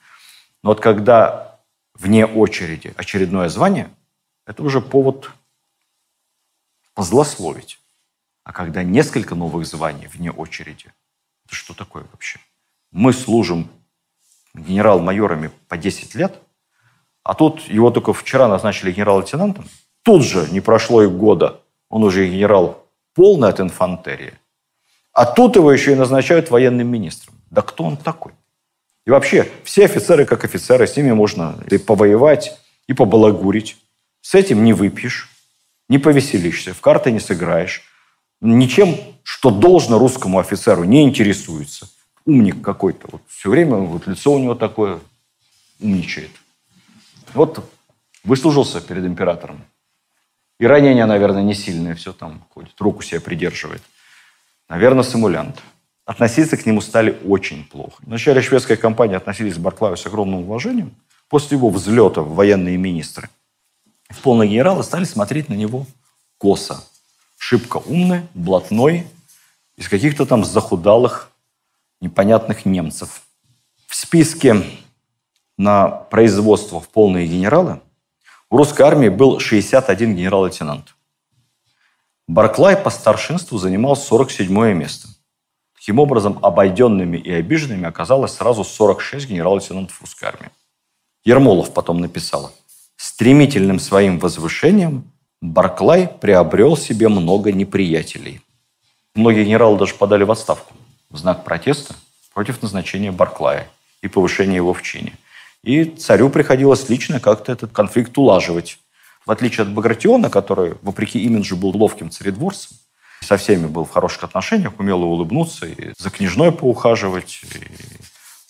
Но 0.63 0.71
вот 0.71 0.81
когда 0.81 1.59
вне 1.95 2.25
очереди 2.25 2.95
очередное 2.97 3.49
звание, 3.49 3.91
это 4.47 4.63
уже 4.63 4.81
повод 4.81 5.33
позлословить. 6.95 7.80
А 8.51 8.53
когда 8.53 8.83
несколько 8.83 9.37
новых 9.37 9.65
званий 9.65 10.09
вне 10.09 10.33
очереди, 10.33 10.93
это 11.47 11.55
что 11.55 11.73
такое 11.73 12.05
вообще? 12.11 12.41
Мы 12.91 13.13
служим 13.13 13.71
генерал-майорами 14.55 15.53
по 15.69 15.77
10 15.77 16.17
лет, 16.17 16.35
а 17.23 17.35
тут 17.35 17.61
его 17.69 17.93
только 17.93 18.13
вчера 18.13 18.49
назначили 18.49 18.91
генерал-лейтенантом. 18.91 19.69
Тут 20.03 20.25
же, 20.25 20.49
не 20.51 20.61
прошло 20.61 21.05
и 21.05 21.07
года, 21.07 21.61
он 21.89 22.03
уже 22.03 22.27
генерал 22.27 22.85
полный 23.15 23.51
от 23.51 23.61
инфантерии. 23.61 24.35
А 25.13 25.27
тут 25.27 25.55
его 25.55 25.71
еще 25.71 25.93
и 25.93 25.95
назначают 25.95 26.51
военным 26.51 26.89
министром. 26.89 27.37
Да 27.51 27.63
кто 27.63 27.85
он 27.85 27.97
такой? 27.97 28.33
И 29.07 29.11
вообще, 29.11 29.49
все 29.63 29.85
офицеры 29.85 30.27
как 30.27 30.45
офицеры, 30.45 30.89
с 30.89 30.97
ними 30.97 31.13
можно 31.13 31.57
и 31.71 31.79
повоевать, 31.79 32.59
и 32.89 32.95
побалагурить. 32.95 33.77
С 34.23 34.35
этим 34.35 34.65
не 34.65 34.73
выпьешь, 34.73 35.31
не 35.89 35.99
повеселишься, 35.99 36.75
в 36.75 36.81
карты 36.81 37.13
не 37.13 37.21
сыграешь 37.21 37.87
ничем, 38.41 38.97
что 39.23 39.51
должно 39.51 39.99
русскому 39.99 40.39
офицеру, 40.39 40.85
не 40.85 41.03
интересуется. 41.03 41.89
Умник 42.25 42.63
какой-то. 42.63 43.09
Вот 43.11 43.23
все 43.29 43.51
время 43.51 43.77
вот 43.77 44.07
лицо 44.07 44.33
у 44.33 44.39
него 44.39 44.55
такое 44.55 45.01
умничает. 45.81 46.31
Вот 47.35 47.65
выслужился 48.25 48.81
перед 48.81 49.05
императором. 49.05 49.65
И 50.59 50.67
ранение, 50.67 51.07
наверное, 51.07 51.43
не 51.43 51.55
сильное, 51.55 51.95
все 51.95 52.13
там 52.13 52.45
ходит, 52.51 52.79
руку 52.81 53.03
себе 53.03 53.21
придерживает. 53.21 53.83
Наверное, 54.69 55.05
симулянт. 55.05 55.63
Относиться 56.05 56.57
к 56.57 56.67
нему 56.67 56.81
стали 56.81 57.19
очень 57.25 57.65
плохо. 57.65 58.03
Вначале 58.05 58.43
шведская 58.43 58.77
компания 58.77 59.17
относились 59.17 59.55
к 59.55 59.59
Барклаю 59.59 59.97
с 59.97 60.07
огромным 60.07 60.41
уважением. 60.41 60.95
После 61.29 61.57
его 61.57 61.71
взлета 61.71 62.23
военные 62.23 62.77
министры 62.77 63.31
в 64.09 64.21
полные 64.21 64.51
генералы 64.51 64.83
стали 64.83 65.05
смотреть 65.05 65.49
на 65.49 65.55
него 65.55 65.87
косо 66.37 66.85
шибко 67.41 67.79
умный, 67.79 68.29
блатной, 68.35 69.07
из 69.77 69.89
каких-то 69.89 70.27
там 70.27 70.45
захудалых, 70.45 71.33
непонятных 72.03 72.67
немцев. 72.67 73.23
В 73.87 73.95
списке 73.95 74.63
на 75.57 75.89
производство 75.89 76.81
в 76.81 76.89
полные 76.91 77.27
генералы 77.27 77.81
у 78.51 78.59
русской 78.59 78.83
армии 78.83 79.09
был 79.09 79.39
61 79.39 80.17
генерал-лейтенант. 80.17 80.95
Барклай 82.29 82.77
по 82.77 82.91
старшинству 82.91 83.57
занимал 83.57 83.97
47 83.97 84.75
место. 84.75 85.09
Таким 85.75 85.99
образом, 85.99 86.39
обойденными 86.43 87.17
и 87.17 87.33
обиженными 87.33 87.89
оказалось 87.89 88.35
сразу 88.35 88.65
46 88.65 89.31
генерал-лейтенантов 89.31 89.99
русской 90.03 90.27
армии. 90.27 90.51
Ермолов 91.25 91.73
потом 91.73 92.03
написал, 92.03 92.53
стремительным 92.97 93.79
своим 93.81 94.19
возвышением 94.19 95.10
Барклай 95.43 96.07
приобрел 96.07 96.77
себе 96.77 97.09
много 97.09 97.51
неприятелей. 97.51 98.43
Многие 99.15 99.45
генералы 99.45 99.79
даже 99.79 99.95
подали 99.95 100.23
в 100.23 100.31
отставку 100.31 100.75
в 101.09 101.17
знак 101.17 101.45
протеста 101.45 101.95
против 102.35 102.61
назначения 102.63 103.11
Барклая 103.11 103.67
и 104.03 104.09
повышения 104.09 104.57
его 104.57 104.75
в 104.75 104.83
чине. 104.83 105.15
И 105.63 105.85
царю 105.85 106.29
приходилось 106.29 106.91
лично 106.91 107.21
как-то 107.21 107.53
этот 107.53 107.73
конфликт 107.73 108.17
улаживать. 108.19 108.79
В 109.25 109.31
отличие 109.31 109.63
от 109.63 109.73
Багратиона, 109.73 110.29
который, 110.29 110.75
вопреки 110.83 111.19
имиджу, 111.21 111.57
был 111.57 111.75
ловким 111.75 112.11
царедворцем, 112.11 112.77
со 113.23 113.39
всеми 113.39 113.67
был 113.67 113.85
в 113.85 113.91
хороших 113.91 114.25
отношениях, 114.25 114.79
умел 114.79 115.03
улыбнуться, 115.03 115.67
и 115.67 115.93
за 115.97 116.11
княжной 116.11 116.53
поухаживать, 116.53 117.41
и 117.55 117.67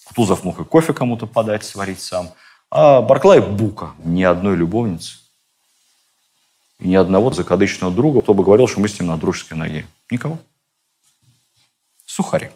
Кутузов 0.05 0.43
мог 0.43 0.61
и 0.61 0.64
кофе 0.64 0.93
кому-то 0.93 1.26
подать, 1.26 1.64
сварить 1.64 2.01
сам. 2.01 2.30
А 2.70 3.01
Барклай– 3.01 3.41
бука, 3.41 3.93
ни 4.05 4.24
одной 4.24 4.57
любовницы 4.57 5.20
и 6.81 6.89
ни 6.89 6.95
одного 6.95 7.31
закадычного 7.31 7.93
друга, 7.93 8.22
кто 8.22 8.35
бы 8.35 8.43
говорил, 8.43 8.66
что 8.66 8.81
мы 8.81 8.89
с 8.89 8.99
ним 8.99 9.09
на 9.09 9.16
дружеской 9.16 9.57
ноге. 9.57 9.87
Никого. 10.11 10.39
Сухари. 12.07 12.51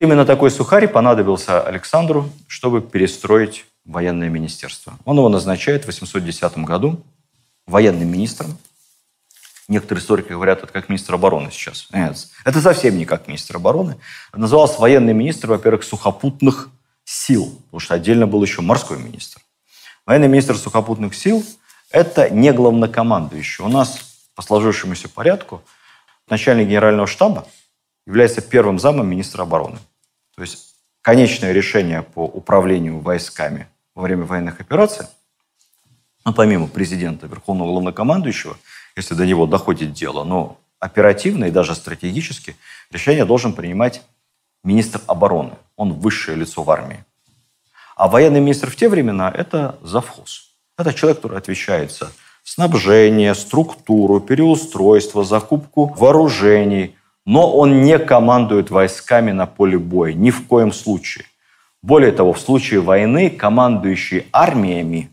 Именно 0.00 0.24
такой 0.24 0.50
сухарь 0.50 0.86
понадобился 0.86 1.60
Александру, 1.60 2.30
чтобы 2.46 2.80
перестроить 2.80 3.66
военное 3.84 4.28
министерство. 4.28 4.96
Он 5.04 5.16
его 5.16 5.28
назначает 5.28 5.84
в 5.84 5.86
810 5.88 6.58
году 6.58 7.02
военным 7.66 8.08
министром. 8.08 8.56
Некоторые 9.66 10.02
историки 10.02 10.28
говорят, 10.32 10.62
это 10.62 10.72
как 10.72 10.88
министр 10.88 11.14
обороны 11.14 11.50
сейчас. 11.50 11.88
Нет, 11.92 12.16
это 12.44 12.60
совсем 12.62 12.96
не 12.96 13.04
как 13.04 13.26
министр 13.28 13.56
обороны. 13.56 13.96
Назывался 14.32 14.80
военный 14.80 15.12
министр, 15.12 15.48
во-первых, 15.48 15.82
сухопутных 15.82 16.70
сил, 17.08 17.58
потому 17.64 17.80
что 17.80 17.94
отдельно 17.94 18.26
был 18.26 18.42
еще 18.42 18.60
морской 18.60 18.98
министр. 18.98 19.40
Военный 20.04 20.28
министр 20.28 20.58
сухопутных 20.58 21.14
сил– 21.14 21.42
это 21.90 22.28
не 22.28 22.52
главнокомандующий. 22.52 23.64
У 23.64 23.68
нас 23.68 24.28
по 24.34 24.42
сложившемуся 24.42 25.08
порядку 25.08 25.62
начальник 26.28 26.68
генерального 26.68 27.06
штаба 27.06 27.46
является 28.06 28.42
первым 28.42 28.78
замом 28.78 29.08
министра 29.08 29.44
обороны. 29.44 29.78
То 30.36 30.42
есть 30.42 30.74
конечное 31.00 31.52
решение 31.52 32.02
по 32.02 32.26
управлению 32.26 33.00
войсками 33.00 33.68
во 33.94 34.02
время 34.02 34.26
военных 34.26 34.60
операций, 34.60 35.06
ну, 36.26 36.34
помимо 36.34 36.68
президента, 36.68 37.26
верховного 37.26 37.70
главнокомандующего, 37.70 38.58
если 38.96 39.14
до 39.14 39.24
него 39.24 39.46
доходит 39.46 39.94
дело, 39.94 40.24
но 40.24 40.60
оперативно 40.78 41.46
и 41.46 41.50
даже 41.50 41.74
стратегически 41.74 42.54
решение 42.90 43.24
должен 43.24 43.54
принимать 43.54 44.02
министр 44.64 45.00
обороны. 45.06 45.52
Он 45.76 45.92
высшее 45.92 46.36
лицо 46.36 46.62
в 46.62 46.70
армии. 46.70 47.04
А 47.96 48.08
военный 48.08 48.40
министр 48.40 48.70
в 48.70 48.76
те 48.76 48.88
времена– 48.88 49.32
это 49.34 49.78
завхоз. 49.82 50.54
Это 50.76 50.94
человек, 50.94 51.18
который 51.18 51.38
отвечает 51.38 51.92
за 51.92 52.10
снабжение, 52.44 53.34
структуру, 53.34 54.20
переустройство, 54.20 55.24
закупку 55.24 55.86
вооружений. 55.86 56.96
Но 57.26 57.52
он 57.52 57.82
не 57.82 57.98
командует 57.98 58.70
войсками 58.70 59.32
на 59.32 59.46
поле 59.46 59.78
боя, 59.78 60.12
ни 60.12 60.30
в 60.30 60.46
коем 60.46 60.72
случае. 60.72 61.26
Более 61.82 62.12
того, 62.12 62.32
в 62.32 62.40
случае 62.40 62.80
войны 62.80 63.30
командующие 63.30 64.26
армиями 64.32 65.10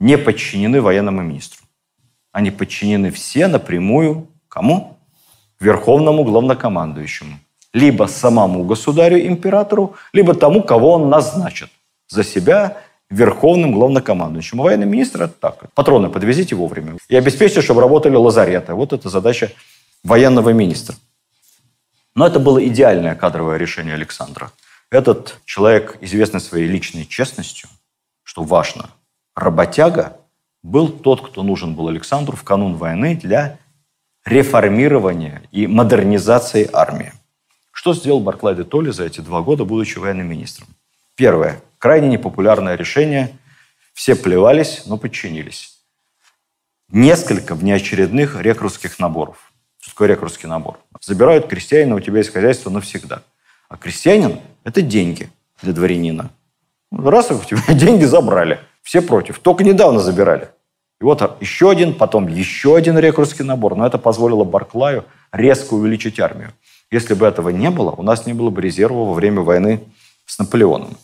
не 0.00 0.18
подчинены 0.18 0.80
военному 0.80 1.22
министру. 1.22 1.62
Они 2.32 2.50
подчинены 2.50 3.10
все 3.10 3.46
напрямую 3.46 4.28
кому? 4.48 4.98
Верховному 5.60 6.24
главнокомандующему 6.24 7.38
либо 7.72 8.06
самому 8.06 8.64
государю-императору, 8.64 9.94
либо 10.12 10.34
тому, 10.34 10.62
кого 10.62 10.92
он 10.92 11.08
назначит 11.08 11.70
за 12.08 12.24
себя 12.24 12.78
верховным 13.10 13.72
главнокомандующим. 13.72 14.60
А 14.60 14.64
военный 14.64 14.86
министр– 14.86 15.22
это 15.24 15.34
так. 15.34 15.72
Патроны 15.74 16.08
подвезите 16.08 16.54
вовремя. 16.54 16.96
И 17.08 17.16
обеспечьте, 17.16 17.60
чтобы 17.60 17.80
работали 17.80 18.16
лазареты. 18.16 18.74
Вот 18.74 18.92
это 18.92 19.08
задача 19.08 19.50
военного 20.02 20.50
министра. 20.50 20.96
Но 22.14 22.26
это 22.26 22.38
было 22.38 22.64
идеальное 22.66 23.14
кадровое 23.14 23.56
решение 23.56 23.94
Александра. 23.94 24.50
Этот 24.90 25.40
человек, 25.44 25.96
известный 26.00 26.40
своей 26.40 26.66
личной 26.66 27.06
честностью, 27.06 27.68
что 28.22 28.42
важно, 28.42 28.90
работяга, 29.34 30.18
был 30.62 30.88
тот, 30.88 31.26
кто 31.26 31.42
нужен 31.42 31.74
был 31.74 31.88
Александру 31.88 32.36
в 32.36 32.44
канун 32.44 32.76
войны 32.76 33.16
для 33.16 33.58
реформирования 34.24 35.42
и 35.50 35.66
модернизации 35.66 36.68
армии. 36.72 37.12
Что 37.82 37.94
сделал 37.94 38.20
Барклай 38.20 38.54
де 38.54 38.62
Толли 38.62 38.92
за 38.92 39.02
эти 39.06 39.18
два 39.18 39.42
года, 39.42 39.64
будучи 39.64 39.98
военным 39.98 40.28
министром? 40.28 40.68
Первое. 41.16 41.60
Крайне 41.78 42.08
непопулярное 42.08 42.76
решение. 42.76 43.36
Все 43.92 44.14
плевались, 44.14 44.84
но 44.86 44.96
подчинились. 44.96 45.80
Несколько 46.92 47.56
внеочередных 47.56 48.40
рекрутских 48.40 49.00
наборов. 49.00 49.52
Что 49.80 49.90
такое 49.90 50.08
рекрутский 50.10 50.48
набор? 50.48 50.78
Забирают 51.00 51.48
крестьянина, 51.48 51.96
у 51.96 52.00
тебя 52.00 52.18
есть 52.18 52.32
хозяйство 52.32 52.70
навсегда. 52.70 53.24
А 53.68 53.76
крестьянин– 53.76 54.38
это 54.62 54.80
деньги 54.80 55.28
для 55.60 55.72
дворянина. 55.72 56.30
Раз 56.92 57.32
у 57.32 57.40
тебя 57.40 57.62
деньги 57.74 58.04
забрали, 58.04 58.60
все 58.82 59.02
против. 59.02 59.40
Только 59.40 59.64
недавно 59.64 59.98
забирали. 59.98 60.50
И 61.00 61.04
вот 61.04 61.20
еще 61.40 61.68
один, 61.68 61.94
потом 61.94 62.28
еще 62.28 62.76
один 62.76 62.96
рекрутский 62.96 63.44
набор. 63.44 63.74
Но 63.74 63.84
это 63.84 63.98
позволило 63.98 64.44
Барклаю 64.44 65.04
резко 65.32 65.74
увеличить 65.74 66.20
армию. 66.20 66.52
Если 66.92 67.14
бы 67.14 67.26
этого 67.26 67.48
не 67.48 67.70
было, 67.70 67.90
у 67.92 68.02
нас 68.02 68.26
не 68.26 68.34
было 68.34 68.50
бы 68.50 68.60
резерва 68.60 69.06
во 69.06 69.14
время 69.14 69.40
войны 69.40 69.80
с 70.26 70.38
Наполеоном. 70.38 70.98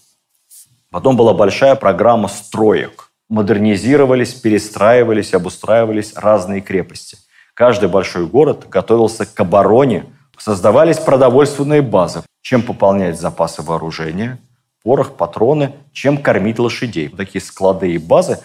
Потом 0.90 1.16
была 1.16 1.32
большая 1.32 1.76
программа 1.76 2.28
строек. 2.28 3.10
Модернизировались, 3.30 4.34
перестраивались, 4.34 5.32
обустраивались 5.32 6.12
разные 6.14 6.60
крепости. 6.60 7.16
Каждый 7.54 7.88
большой 7.88 8.26
город 8.26 8.68
готовился 8.68 9.24
к 9.24 9.40
обороне, 9.40 10.04
создавались 10.36 10.98
продовольственные 10.98 11.80
базы. 11.80 12.22
Чем 12.42 12.62
пополнять 12.62 13.18
запасы 13.18 13.62
вооружения, 13.62 14.38
порох, 14.82 15.16
патроны, 15.16 15.72
чем 15.92 16.18
кормить 16.18 16.58
лошадей. 16.58 17.08
Такие 17.08 17.40
склады 17.40 17.92
и 17.92 17.98
базы 17.98 18.40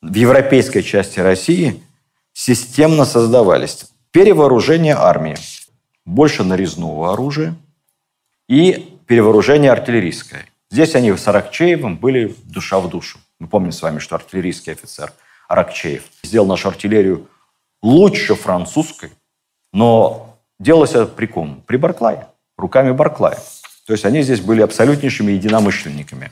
в 0.00 0.12
европейской 0.12 0.82
части 0.82 1.20
России 1.20 1.82
системно 2.32 3.04
создавались. 3.04 3.86
Перевооружение 4.10 4.94
армии 4.94 5.36
больше 6.04 6.44
нарезного 6.44 7.12
оружия 7.12 7.54
и 8.48 8.98
перевооружение 9.06 9.70
артиллерийское. 9.70 10.46
Здесь 10.70 10.94
они 10.94 11.14
с 11.14 11.28
Аракчеевым 11.28 11.96
были 11.96 12.34
душа 12.44 12.80
в 12.80 12.88
душу. 12.88 13.18
Мы 13.38 13.46
помним 13.46 13.72
с 13.72 13.82
вами, 13.82 13.98
что 13.98 14.16
артиллерийский 14.16 14.72
офицер 14.72 15.12
Аракчеев 15.48 16.04
сделал 16.22 16.46
нашу 16.46 16.68
артиллерию 16.68 17.28
лучше 17.82 18.34
французской, 18.34 19.10
но 19.72 20.38
делалось 20.58 20.90
это 20.90 21.06
при 21.06 21.26
ком? 21.26 21.62
При 21.66 21.76
Барклае, 21.76 22.28
руками 22.56 22.92
Барклая. 22.92 23.38
То 23.86 23.92
есть 23.92 24.04
они 24.04 24.22
здесь 24.22 24.40
были 24.40 24.62
абсолютнейшими 24.62 25.32
единомышленниками. 25.32 26.30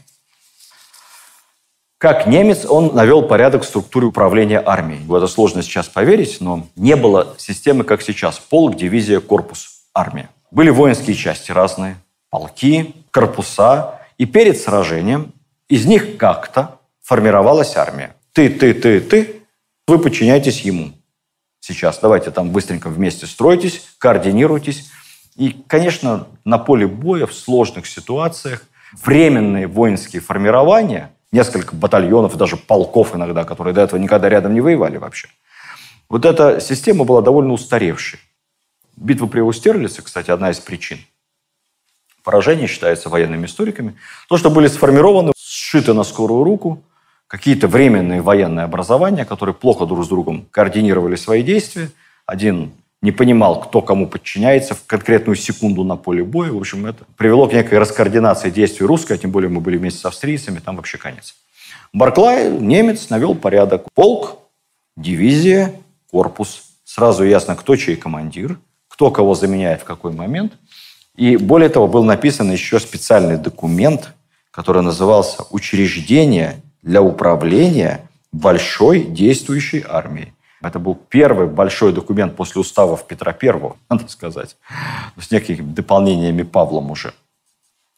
Как 2.01 2.27
немец, 2.27 2.65
он 2.65 2.95
навел 2.95 3.21
порядок 3.21 3.63
в 3.63 3.67
структуре 3.67 4.07
управления 4.07 4.59
армией. 4.59 5.05
Это 5.15 5.27
сложно 5.27 5.63
сейчас 5.63 5.87
поверить, 5.87 6.39
но 6.41 6.67
не 6.75 6.97
было 6.97 7.35
системы, 7.37 7.85
как 7.85 8.01
сейчас. 8.01 8.39
Полк, 8.39 8.75
дивизия, 8.75 9.21
корпус, 9.21 9.83
армия. 9.93 10.31
Были 10.51 10.71
воинские 10.71 11.15
части 11.15 11.53
разные, 11.53 11.99
полки, 12.31 12.95
корпуса. 13.11 14.01
И 14.17 14.25
перед 14.25 14.59
сражением 14.59 15.35
из 15.69 15.85
них 15.85 16.17
как-то 16.17 16.79
формировалась 17.03 17.77
армия. 17.77 18.17
Ты, 18.33 18.49
ты, 18.49 18.73
ты, 18.73 19.03
ты, 19.03 19.43
вы 19.87 19.99
подчиняетесь 19.99 20.63
ему. 20.63 20.93
Сейчас 21.61 21.99
давайте 21.99 22.31
там 22.31 22.49
быстренько 22.49 22.89
вместе 22.89 23.27
стройтесь, 23.27 23.83
координируйтесь. 23.99 24.91
И, 25.37 25.55
конечно, 25.67 26.29
на 26.47 26.57
поле 26.57 26.87
боя 26.87 27.27
в 27.27 27.35
сложных 27.35 27.87
ситуациях 27.87 28.65
временные 29.05 29.67
воинские 29.67 30.23
формирования– 30.23 31.13
несколько 31.33 31.75
батальонов, 31.75 32.37
даже 32.37 32.57
полков 32.57 33.15
иногда, 33.15 33.45
которые 33.45 33.75
до 33.75 33.83
этого 33.83 33.99
никогда 33.99 34.29
рядом 34.29 34.55
не 34.55 34.61
воевали 34.61 34.97
вообще. 34.97 35.29
Вот 36.09 36.25
эта 36.25 36.61
система 36.61 37.05
была 37.05 37.23
довольно 37.23 37.53
устаревшей. 37.53 38.19
Битва 38.97 39.27
при 39.27 39.41
Аустерлице, 39.41 40.03
кстати, 40.03 40.31
одна 40.31 40.51
из 40.51 40.59
причин 40.59 40.99
поражения 42.23 42.67
считается 42.67 43.09
военными 43.09 43.47
историками. 43.47 43.97
То, 44.29 44.37
что 44.37 44.51
были 44.51 44.67
сформированы, 44.67 45.33
сшиты 45.37 45.95
на 45.95 46.05
скорую 46.05 46.45
руку, 46.45 46.83
какие-то 47.27 47.69
временные 47.69 48.21
военные 48.21 48.65
образования, 48.65 49.25
которые 49.25 49.55
плохо 49.55 49.87
друг 49.87 50.05
с 50.05 50.09
другом 50.09 50.47
координировали 50.51 51.17
свои 51.17 51.43
действия. 51.43 51.91
Один 52.27 52.73
не 53.03 53.13
понимал, 53.13 53.61
кто 53.61 53.81
кому 53.81 54.07
подчиняется 54.07 54.75
в 54.75 54.85
конкретную 54.87 55.37
секунду 55.37 55.85
на 55.85 55.97
поле 55.97 56.23
боя. 56.23 56.53
В 56.53 56.59
общем, 56.59 56.87
это 56.87 57.05
привело 57.17 57.49
к 57.49 57.53
некой 57.53 57.79
раскоординации 57.79 58.51
действий 58.51 58.87
русской, 58.87 59.15
а 59.15 59.19
тем 59.19 59.31
более 59.31 59.49
мы 59.49 59.61
были 59.61 59.79
вместе 59.79 60.01
с 60.01 60.05
австрийцами, 60.05 60.59
там 60.59 60.77
вообще 60.77 60.99
конец. 60.99 61.35
Барклай, 61.93 62.51
немец, 62.51 63.09
навел 63.09 63.35
порядок. 63.35 63.87
Полк, 63.95 64.39
дивизия, 64.97 65.73
корпус. 66.11 66.63
Сразу 66.85 67.25
ясно, 67.25 67.57
кто 67.57 67.77
чей 67.77 67.97
командир, 67.97 68.59
кто 68.89 69.11
кого 69.11 69.35
заменяет 69.35 69.81
в 69.81 69.85
какой 69.85 70.13
момент. 70.13 70.53
И 71.17 71.37
более 71.37 71.69
того, 71.69 71.89
был 71.89 72.05
написан 72.05 72.51
еще 72.51 72.79
специальный 72.81 73.39
документ, 73.39 74.13
который 74.51 74.83
назывался 74.83 75.45
«Учреждение 75.51 76.63
для 76.83 77.03
управления 77.03 78.09
большой 78.33 79.05
действующей 79.05 79.85
армией». 79.89 80.33
Это 80.63 80.79
был 80.79 80.95
первый 80.95 81.47
большой 81.47 81.93
документ 81.93 82.37
после 82.37 82.61
уставов 82.61 83.07
Петра 83.07 83.37
I, 83.41 83.73
надо 83.89 84.09
сказать, 84.09 84.57
с 85.19 85.31
некими 85.31 85.63
дополнениями 85.63 86.43
Павлом 86.43 86.91
уже. 86.91 87.15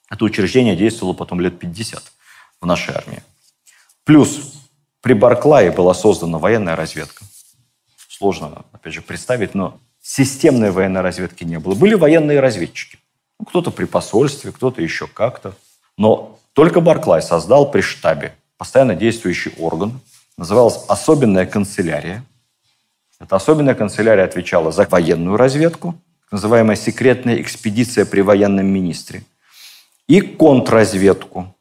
Это 0.08 0.24
учреждение 0.24 0.76
действовало 0.76 1.14
потом 1.14 1.40
лет 1.40 1.58
50 1.58 2.02
в 2.60 2.66
нашей 2.66 2.94
армии. 2.94 3.22
Плюс 4.04 4.54
при 5.00 5.14
Барклае 5.14 5.72
была 5.72 5.94
создана 5.94 6.38
военная 6.38 6.76
разведка. 6.76 7.24
Сложно, 8.08 8.64
опять 8.72 8.92
же, 8.92 9.02
представить, 9.02 9.54
но 9.54 9.80
системной 10.00 10.70
военной 10.70 11.00
разведки 11.00 11.44
не 11.44 11.58
было. 11.58 11.74
Были 11.74 11.94
военные 11.94 12.40
разведчики. 12.40 12.98
Ну, 13.40 13.46
кто-то 13.46 13.72
при 13.72 13.86
посольстве, 13.86 14.52
кто-то 14.52 14.82
еще 14.82 15.08
как-то. 15.08 15.54
Но 15.96 16.38
только 16.52 16.80
Барклай 16.80 17.22
создал 17.22 17.70
при 17.70 17.80
штабе 17.80 18.34
постоянно 18.58 18.94
действующий 18.94 19.52
орган, 19.58 20.00
назывался 20.36 20.84
«Особенная 20.86 21.46
канцелярия», 21.46 22.24
эта 23.22 23.36
особенная 23.36 23.76
канцелярия 23.76 24.24
отвечала 24.24 24.72
за 24.72 24.84
военную 24.84 25.36
разведку, 25.36 25.94
называемая 26.32 26.74
секретная 26.74 27.40
экспедиция 27.40 28.04
при 28.04 28.20
военном 28.20 28.66
министре. 28.66 29.22
и 30.08 30.20
контрразведку, 30.20 31.54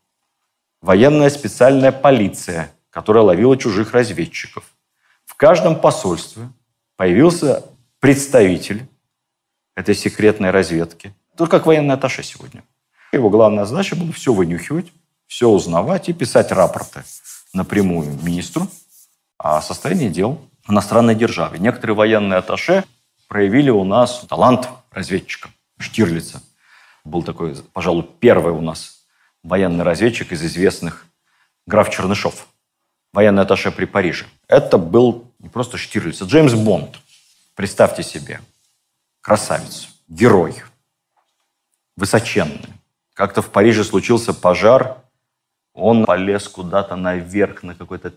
военная 0.82 1.30
специальная 1.30 1.92
полиция, 1.92 2.72
которая 2.90 3.24
ловила 3.24 3.56
чужих 3.56 3.94
разведчиков. 3.94 4.64
В 5.26 5.36
каждом 5.36 5.80
посольстве 5.80 6.50
появился 6.98 7.64
представитель 8.00 8.88
этой 9.76 9.94
секретной 9.94 10.50
разведки, 10.50 11.14
только 11.38 11.60
как 11.60 11.68
военный 11.68 11.94
атташе 11.94 12.24
сегодня. 12.24 12.64
Его 13.14 13.30
главная 13.30 13.66
задача 13.66 13.96
была 13.96 14.12
все 14.12 14.34
вынюхивать, 14.34 14.92
все 15.28 15.48
узнавать 15.48 16.10
и 16.10 16.14
писать 16.14 16.52
рапорты 16.52 17.04
напрямую 17.54 18.18
министру 18.24 18.68
о 19.38 19.62
состоянии 19.62 20.10
дел 20.10 20.42
иностранной 20.72 21.16
державе. 21.16 21.60
Некоторые 21.60 21.96
военные 21.96 22.38
атташе 22.40 22.84
проявили 23.28 23.70
у 23.70 23.84
нас 23.84 24.26
талант 24.28 24.70
разведчика 24.92 25.50
Штирлица. 25.80 26.42
Был 27.04 27.24
такой, 27.24 27.56
пожалуй, 27.74 28.08
первый 28.20 28.54
у 28.54 28.62
нас 28.62 29.06
военный 29.44 29.84
разведчик 29.84 30.32
из 30.32 30.44
известных 30.44 31.06
граф 31.66 31.90
Чернышов, 31.90 32.48
военный 33.14 33.44
атташе 33.44 33.72
при 33.72 33.86
Париже. 33.86 34.26
Это 34.48 34.78
был 34.78 35.32
не 35.40 35.50
просто 35.50 35.78
Штирлиц, 35.78 36.22
а 36.22 36.26
Джеймс 36.26 36.54
Бонд. 36.54 37.00
Представьте 37.56 38.04
себе, 38.04 38.42
красавец, 39.22 39.90
герой, 40.08 40.64
высоченный. 41.98 42.62
Как-то 43.14 43.42
в 43.42 43.50
Париже 43.50 43.84
случился 43.84 44.34
пожар, 44.34 44.98
он 45.74 46.06
полез 46.06 46.48
куда-то 46.48 46.96
наверх, 46.96 47.64
на 47.64 47.76
какой-то 47.76 48.14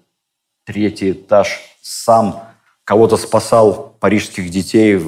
третий 0.64 1.12
этаж, 1.12 1.60
сам 1.80 2.42
кого-то 2.84 3.16
спасал, 3.16 3.94
парижских 4.00 4.50
детей, 4.50 5.00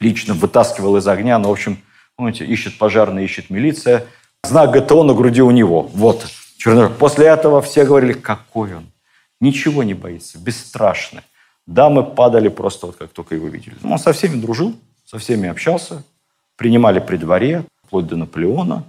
лично 0.00 0.34
вытаскивал 0.34 0.96
из 0.96 1.06
огня. 1.08 1.38
Ну, 1.38 1.48
в 1.48 1.52
общем, 1.52 1.78
помните, 2.16 2.44
ищет 2.44 2.78
пожарный, 2.78 3.24
ищет 3.24 3.50
милиция. 3.50 4.06
Знак 4.44 4.70
ГТО 4.72 5.02
на 5.02 5.14
груди 5.14 5.42
у 5.42 5.50
него. 5.50 5.82
Вот. 5.82 6.26
После 6.98 7.26
этого 7.26 7.60
все 7.62 7.84
говорили, 7.84 8.12
какой 8.12 8.74
он. 8.74 8.86
Ничего 9.40 9.82
не 9.82 9.94
боится, 9.94 10.38
бесстрашный. 10.38 11.22
Дамы 11.66 12.04
падали 12.04 12.48
просто 12.48 12.86
вот 12.86 12.96
как 12.96 13.10
только 13.10 13.34
его 13.34 13.48
видели. 13.48 13.76
Он 13.84 13.98
со 13.98 14.12
всеми 14.12 14.40
дружил, 14.40 14.74
со 15.04 15.18
всеми 15.18 15.48
общался, 15.48 16.04
принимали 16.56 17.00
при 17.00 17.16
дворе, 17.16 17.64
вплоть 17.84 18.06
до 18.06 18.16
Наполеона. 18.16 18.84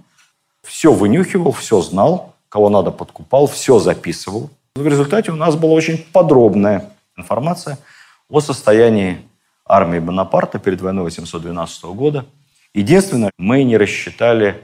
Все 0.62 0.92
вынюхивал, 0.92 1.52
все 1.52 1.80
знал, 1.82 2.34
кого 2.48 2.68
надо 2.68 2.90
подкупал, 2.90 3.46
все 3.46 3.78
записывал. 3.78 4.50
В 4.78 4.86
результате 4.86 5.32
у 5.32 5.34
нас 5.34 5.56
была 5.56 5.72
очень 5.72 5.98
подробная 6.12 6.92
информация 7.16 7.80
о 8.28 8.38
состоянии 8.38 9.18
армии 9.64 9.98
Бонапарта 9.98 10.60
перед 10.60 10.80
войной 10.80 11.02
812 11.02 11.82
года. 11.86 12.26
Единственное, 12.74 13.32
мы 13.38 13.64
не 13.64 13.76
рассчитали 13.76 14.62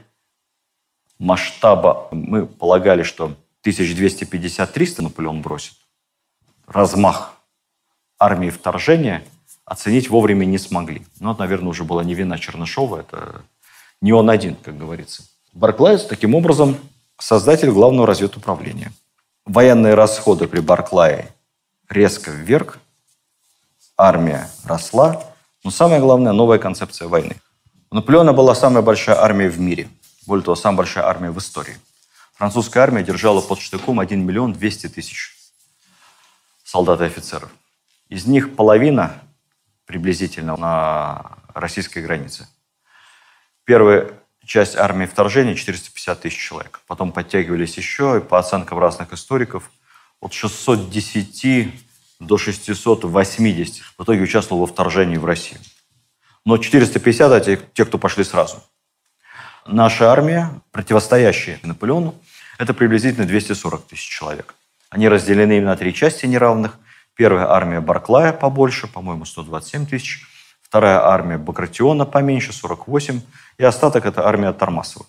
масштаба. 1.18 2.06
Мы 2.12 2.46
полагали, 2.46 3.02
что 3.02 3.34
1250-300 3.66 5.02
Наполеон 5.02 5.42
бросит. 5.42 5.74
Размах 6.68 7.34
армии 8.16 8.50
вторжения 8.50 9.24
оценить 9.64 10.10
вовремя 10.10 10.44
не 10.44 10.58
смогли. 10.58 11.04
Но 11.18 11.32
это, 11.32 11.40
наверное, 11.40 11.70
уже 11.70 11.82
была 11.82 12.04
не 12.04 12.14
вина 12.14 12.38
Чернышова, 12.38 13.00
это 13.00 13.42
не 14.00 14.12
он 14.12 14.30
один, 14.30 14.54
как 14.54 14.78
говорится. 14.78 15.24
Барклайс 15.54 16.04
таким 16.04 16.36
образом 16.36 16.76
создатель 17.18 17.72
главного 17.72 18.06
разведуправления. 18.06 18.92
Военные 19.44 19.92
расходы 19.92 20.48
при 20.48 20.60
Барклае 20.60 21.30
резко 21.90 22.30
вверх, 22.30 22.78
армия 23.96 24.48
росла, 24.64 25.22
но 25.62 25.70
самое 25.70 26.00
главное– 26.00 26.32
новая 26.34 26.58
концепция 26.58 27.08
войны. 27.08 27.36
У 27.90 27.94
Наполеона 27.94 28.32
была 28.32 28.54
самая 28.54 28.82
большая 28.82 29.20
армия 29.20 29.48
в 29.48 29.60
мире, 29.60 29.90
более 30.26 30.44
того, 30.44 30.54
самая 30.54 30.78
большая 30.78 31.04
армия 31.04 31.30
в 31.30 31.38
истории. 31.38 31.76
Французская 32.32 32.80
армия 32.80 33.02
держала 33.02 33.42
под 33.42 33.60
штыком 33.60 34.00
1 34.00 34.24
миллион 34.24 34.54
200 34.54 34.88
тысяч 34.88 35.36
солдат 36.64 37.02
и 37.02 37.04
офицеров. 37.04 37.50
Из 38.08 38.26
них 38.26 38.56
половина 38.56 39.22
приблизительно 39.84 40.56
на 40.56 41.38
российской 41.52 42.00
границе. 42.00 42.48
Первая 43.64 44.10
часть 44.46 44.76
армии 44.76 45.06
вторжения 45.06 45.54
450 45.54 46.20
тысяч 46.20 46.38
человек. 46.38 46.80
Потом 46.86 47.12
подтягивались 47.12 47.76
еще, 47.76 48.18
и 48.18 48.26
по 48.26 48.38
оценкам 48.38 48.78
разных 48.78 49.12
историков, 49.12 49.70
от 50.20 50.32
610 50.32 51.74
до 52.20 52.38
680 52.38 53.82
в 53.98 54.02
итоге 54.02 54.22
участвовал 54.22 54.62
во 54.62 54.66
вторжении 54.66 55.16
в 55.16 55.24
Россию. 55.24 55.60
Но 56.44 56.58
450– 56.58 57.32
это 57.48 57.56
те, 57.56 57.84
кто 57.84 57.98
пошли 57.98 58.24
сразу. 58.24 58.62
Наша 59.66 60.12
армия, 60.12 60.50
противостоящая 60.72 61.58
Наполеону, 61.62 62.14
это 62.58 62.74
приблизительно 62.74 63.26
240 63.26 63.86
тысяч 63.86 64.08
человек. 64.08 64.54
Они 64.90 65.08
разделены 65.08 65.60
на 65.60 65.76
три 65.76 65.94
части 65.94 66.26
неравных. 66.26 66.78
Первая 67.14 67.50
армия 67.50 67.80
Барклая 67.80 68.32
побольше, 68.32 68.86
по-моему, 68.86 69.24
127 69.24 69.86
тысяч. 69.86 70.26
Вторая 70.62 71.00
армия 71.00 71.38
Багратиона 71.38 72.04
поменьше, 72.04 72.52
48. 72.52 73.20
И 73.58 73.64
остаток– 73.64 74.04
это 74.06 74.26
армия 74.26 74.52
Тормасова, 74.52 75.06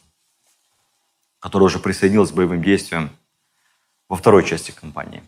которая 1.40 1.68
уже 1.68 1.80
присоединилась 1.80 2.32
к 2.32 2.36
боевым 2.36 2.62
действиям 2.62 3.10
во 4.08 4.16
второй 4.16 4.46
части 4.46 4.72
кампании. 4.72 5.24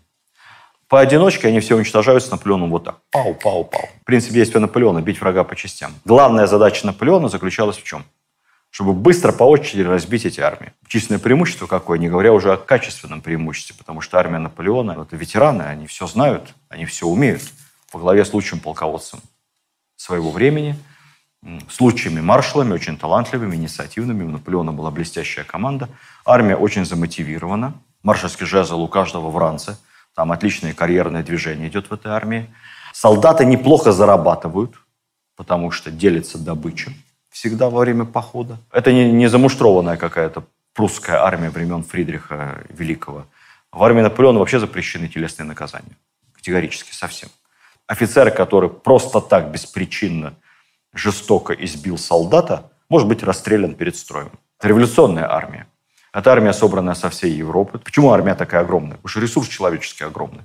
Поодиночке 0.87 1.49
они 1.49 1.59
все 1.59 1.75
уничтожаются 1.75 2.31
Наполеоном 2.31 2.69
вот 2.69 2.85
так. 2.85 2.99
Пау, 3.11 3.33
пау, 3.33 3.65
пау. 3.65 3.89
Принцип 4.05 4.31
действия 4.31 4.59
Наполеона– 4.59 5.01
бить 5.01 5.19
врага 5.19 5.43
по 5.43 5.55
частям. 5.55 5.93
Главная 6.05 6.47
задача 6.47 6.85
Наполеона 6.85 7.27
заключалась 7.27 7.77
в 7.77 7.83
чем? 7.83 8.05
Чтобы 8.69 8.93
быстро 8.93 9.31
по 9.33 9.43
очереди 9.43 9.81
разбить 9.81 10.25
эти 10.25 10.39
армии. 10.39 10.71
Численное 10.87 11.19
преимущество 11.19 11.67
какое, 11.67 11.97
не 11.97 12.07
говоря 12.07 12.31
уже 12.31 12.53
о 12.53 12.57
качественном 12.57 13.21
преимуществе, 13.21 13.75
потому 13.77 13.99
что 13.99 14.17
армия 14.17 14.37
Наполеона– 14.37 14.91
это 15.01 15.15
ветераны, 15.17 15.63
они 15.63 15.87
все 15.87 16.07
знают, 16.07 16.53
они 16.69 16.85
все 16.85 17.07
умеют. 17.07 17.41
Во 17.91 17.99
главе 17.99 18.23
с 18.23 18.33
лучшим 18.33 18.59
полководцем 18.59 19.19
своего 19.97 20.31
времени, 20.31 20.77
с 21.69 21.79
лучшими 21.79 22.21
маршалами, 22.21 22.73
очень 22.73 22.97
талантливыми, 22.97 23.55
инициативными. 23.55 24.23
У 24.23 24.29
Наполеона 24.29 24.71
была 24.71 24.91
блестящая 24.91 25.45
команда. 25.45 25.89
Армия 26.25 26.55
очень 26.55 26.85
замотивирована. 26.85 27.73
Маршальский 28.03 28.45
жезл 28.45 28.81
у 28.81 28.87
каждого 28.87 29.29
в 29.29 29.37
ранце– 29.37 29.77
там 30.17 30.31
отличное 30.31 30.73
карьерное 30.73 31.21
движение 31.21 31.67
идет 31.67 31.91
в 31.91 31.93
этой 31.93 32.11
армии. 32.11 32.49
Солдаты 32.91 33.45
неплохо 33.45 33.91
зарабатывают, 33.91 34.73
потому 35.35 35.69
что 35.69 35.91
делится 35.91 36.39
добыча 36.39 36.91
всегда 37.29 37.69
во 37.69 37.81
время 37.81 38.03
похода. 38.03 38.57
Это 38.71 38.91
не, 38.91 39.11
не 39.11 39.27
замуштрованная 39.27 39.95
какая-то 39.95 40.43
прусская 40.73 41.21
армия 41.21 41.51
времен 41.51 41.83
Фридриха 41.83 42.63
Великого. 42.69 43.27
В 43.71 43.83
армии 43.83 44.01
Наполеона 44.01 44.39
вообще 44.39 44.59
запрещены 44.59 45.07
телесные 45.07 45.45
наказания. 45.45 45.95
Категорически, 46.33 46.91
совсем. 46.93 47.29
Офицер, 47.85 48.31
который 48.31 48.71
просто 48.71 49.21
так, 49.21 49.51
беспричинно, 49.51 50.33
жестоко 50.93 51.53
избил 51.53 51.97
солдата, 51.97 52.71
может 52.89 53.07
быть 53.07 53.23
расстрелян 53.23 53.75
перед 53.75 53.95
строем. 53.95 54.31
Это 54.59 54.69
революционная 54.69 55.31
армия. 55.31 55.67
Это 56.13 56.31
армия, 56.31 56.53
собранная 56.53 56.95
со 56.95 57.09
всей 57.09 57.31
Европы. 57.31 57.77
Почему 57.77 58.11
армия 58.11 58.33
такая 58.33 58.61
огромная? 58.61 58.95
Потому 58.95 59.09
что 59.09 59.19
ресурс 59.19 59.47
человеческий 59.47 60.03
огромный. 60.03 60.43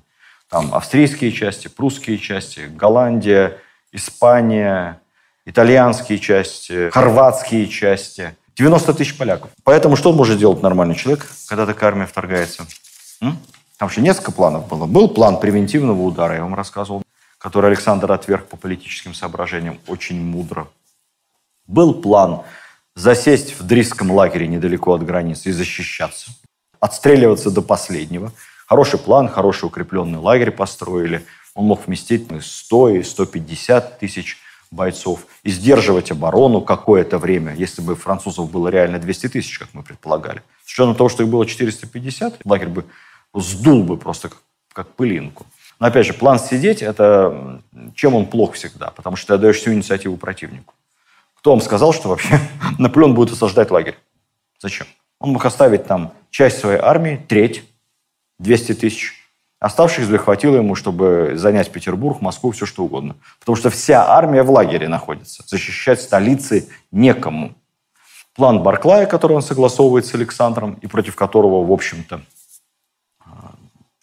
Там 0.49 0.75
австрийские 0.75 1.33
части, 1.33 1.69
прусские 1.69 2.19
части, 2.19 2.69
Голландия, 2.69 3.59
Испания, 3.91 5.01
итальянские 5.47 6.19
части, 6.19 6.91
хорватские 6.91 7.69
части. 7.69 8.37
90 8.55 8.95
тысяч 8.95 9.17
поляков. 9.17 9.51
Поэтому 9.65 9.97
что 9.97 10.13
может 10.13 10.39
делать 10.39 10.63
нормальный 10.63 10.95
человек, 10.95 11.27
когда 11.49 11.65
такая 11.65 11.91
армия 11.91 12.07
вторгается? 12.07 12.67
М? 13.23 13.39
Там 13.79 13.89
вообще 13.89 14.03
несколько 14.03 14.31
планов 14.31 14.69
было. 14.69 14.87
Был 14.87 15.09
план 15.09 15.41
превентивного 15.41 16.03
удара, 16.03 16.35
я 16.35 16.43
вам 16.43 16.55
рассказывал, 16.55 17.03
который 17.43 17.71
Александр 17.71 18.13
отверг 18.13 18.47
по 18.47 18.57
политическим 18.57 19.15
соображениям 19.15 19.81
очень 19.89 20.23
мудро. 20.23 20.69
Был 21.67 21.93
план 21.93 22.43
засесть 22.95 23.59
в 23.59 23.67
Дрисском 23.67 24.13
лагере 24.13 24.47
недалеко 24.47 24.95
от 24.95 25.05
границы 25.05 25.49
и 25.49 25.53
защищаться, 25.53 26.31
отстреливаться 26.79 27.51
до 27.51 27.61
последнего. 27.61 28.33
Хороший 28.69 29.01
план, 29.01 29.29
хороший 29.29 29.65
укрепленный 29.65 30.21
лагерь 30.21 30.53
построили. 30.53 31.27
Он 31.55 31.65
мог 31.67 31.87
вместить 31.87 32.29
100 32.41 32.89
и 32.91 33.03
150 33.03 33.99
тысяч 33.99 34.39
бойцов 34.71 35.27
и 35.43 35.51
сдерживать 35.51 36.13
оборону 36.13 36.61
какое-то 36.61 37.19
время, 37.19 37.55
если 37.57 37.83
бы 37.83 37.97
французов 37.97 38.53
было 38.53 38.69
реально 38.69 39.01
200 39.01 39.29
тысяч, 39.31 39.59
как 39.59 39.69
мы 39.73 39.83
предполагали. 39.83 40.43
С 40.65 40.73
учетом 40.73 40.95
того, 40.95 41.09
что 41.09 41.25
их 41.25 41.29
было 41.29 41.45
450, 41.45 42.43
лагерь 42.45 42.69
бы 42.69 42.85
сдул 43.35 43.83
бы 43.83 43.97
просто 43.97 44.29
как, 44.29 44.39
как 44.73 44.95
пылинку. 44.95 45.45
Но 45.83 45.89
опять 45.89 46.07
же, 46.07 46.15
план 46.15 46.39
сидеть, 46.39 46.81
это 46.81 47.61
чем 47.97 48.15
он 48.15 48.27
плох 48.27 48.53
всегда? 48.53 48.91
Потому 48.91 49.17
что 49.17 49.27
ты 49.27 49.35
отдаешь 49.35 49.57
всю 49.57 49.73
инициативу 49.73 50.17
противнику. 50.17 50.75
Кто 51.35 51.51
вам 51.51 51.61
сказал, 51.61 51.93
что 51.93 52.09
вообще 52.09 52.39
Наполеон 52.79 53.15
будет 53.15 53.33
осаждать 53.33 53.73
лагерь? 53.73 53.99
Зачем? 54.61 54.87
Он 55.19 55.31
мог 55.31 55.45
оставить 55.45 55.85
там 55.85 56.13
часть 56.31 56.61
своей 56.61 56.79
армии, 56.79 57.21
треть, 57.27 57.65
200 58.39 58.75
тысяч. 58.75 59.15
Оставшихся 59.59 60.09
захватило 60.09 60.55
ему, 60.55 60.77
чтобы 60.77 61.33
занять 61.35 61.73
Петербург, 61.73 62.21
Москву, 62.21 62.53
все 62.53 62.65
что 62.65 62.85
угодно. 62.85 63.17
Потому 63.41 63.57
что 63.57 63.69
вся 63.69 64.07
армия 64.07 64.45
в 64.45 64.53
лагере 64.53 64.87
находится. 64.87 65.43
Защищать 65.49 66.01
столицы 66.01 66.69
некому. 66.93 67.57
план 68.37 68.63
Барклая, 68.63 69.07
который 69.07 69.33
он 69.33 69.43
согласовывает 69.43 70.07
с 70.07 70.15
Александром, 70.15 70.75
и 70.75 70.87
против 70.87 71.17
которого, 71.17 71.67
в 71.67 71.73
общем-то, 71.73 72.21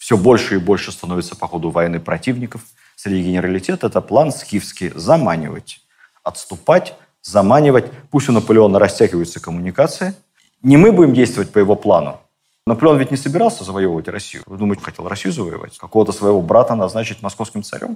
все 0.09 0.17
больше 0.17 0.55
и 0.55 0.57
больше 0.57 0.91
становится 0.91 1.35
по 1.35 1.47
ходу 1.47 1.69
войны 1.69 1.99
противников 1.99 2.63
среди 2.95 3.25
генералитета, 3.25 3.85
это 3.85 4.01
план 4.01 4.31
скифский– 4.31 4.89
заманивать, 4.95 5.81
отступать, 6.23 6.95
заманивать. 7.21 7.85
Пусть 8.09 8.27
у 8.27 8.31
Наполеона 8.31 8.79
растягиваются 8.79 9.39
коммуникации. 9.39 10.15
Не 10.63 10.77
мы 10.77 10.91
будем 10.91 11.13
действовать 11.13 11.51
по 11.51 11.59
его 11.59 11.75
плану. 11.75 12.19
Наполеон 12.65 12.97
ведь 12.97 13.11
не 13.11 13.17
собирался 13.17 13.63
завоевывать 13.63 14.07
Россию. 14.07 14.41
Вы 14.47 14.57
думаете, 14.57 14.81
хотел 14.81 15.07
Россию 15.07 15.31
завоевать? 15.31 15.77
Какого-то 15.77 16.11
своего 16.11 16.41
брата 16.41 16.73
назначить 16.73 17.21
московским 17.21 17.61
царем? 17.61 17.95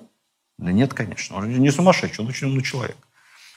Да 0.60 0.72
нет, 0.72 0.94
конечно. 0.94 1.38
Он 1.38 1.50
не 1.50 1.72
сумасшедший, 1.72 2.24
он 2.24 2.30
очень 2.30 2.46
умный 2.46 2.62
человек. 2.62 2.98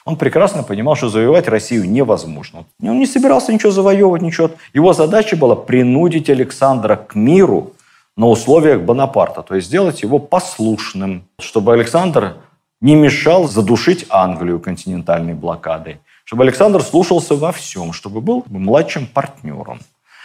Он 0.03 0.17
прекрасно 0.17 0.63
понимал, 0.63 0.95
что 0.95 1.09
завоевать 1.09 1.47
Россию 1.47 1.87
невозможно. 1.87 2.65
Он 2.81 2.97
не 2.97 3.05
собирался 3.05 3.53
ничего 3.53 3.71
завоевывать, 3.71 4.23
ничего. 4.23 4.49
Его 4.73 4.93
задача 4.93 5.35
была 5.35 5.55
принудить 5.55 6.27
Александра 6.31 6.95
к 6.95 7.13
миру 7.13 7.75
на 8.17 8.27
условиях 8.27 8.81
Бонапарта, 8.81 9.43
то 9.43 9.55
есть 9.55 9.67
сделать 9.67 10.01
его 10.01 10.19
послушным, 10.19 11.27
чтобы 11.39 11.73
Александр 11.73 12.37
не 12.81 12.95
мешал 12.95 13.47
задушить 13.47 14.07
Англию 14.09 14.59
континентальной 14.59 15.35
блокадой, 15.35 16.01
чтобы 16.25 16.43
Александр 16.43 16.81
слушался 16.81 17.35
во 17.35 17.51
всем, 17.51 17.93
чтобы 17.93 18.19
был 18.19 18.43
младшим 18.47 19.05
партнером. 19.07 19.79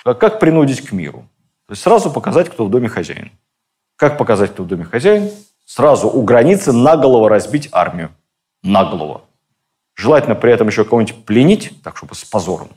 А 0.05 0.15
как 0.15 0.41
принудить 0.41 0.81
к 0.81 0.93
миру? 0.93 1.27
То 1.67 1.73
есть 1.73 1.83
сразу 1.83 2.11
показать, 2.11 2.49
кто 2.49 2.65
в 2.65 2.71
доме 2.71 2.89
хозяин. 2.89 3.31
Как 3.97 4.19
показать, 4.19 4.51
кто 4.53 4.65
в 4.65 4.67
доме 4.67 4.85
хозяин? 4.85 5.31
Сразу 5.67 6.09
у 6.09 6.23
границы 6.23 6.73
наголово 6.73 7.29
разбить 7.29 7.69
армию. 7.73 8.11
Наголово. 8.63 9.23
Желательно 9.95 10.35
при 10.35 10.51
этом 10.53 10.67
еще 10.67 10.85
кого-нибудь 10.85 11.25
пленить, 11.25 11.83
так 11.83 11.99
чтобы 11.99 12.15
с 12.15 12.25
позором. 12.25 12.69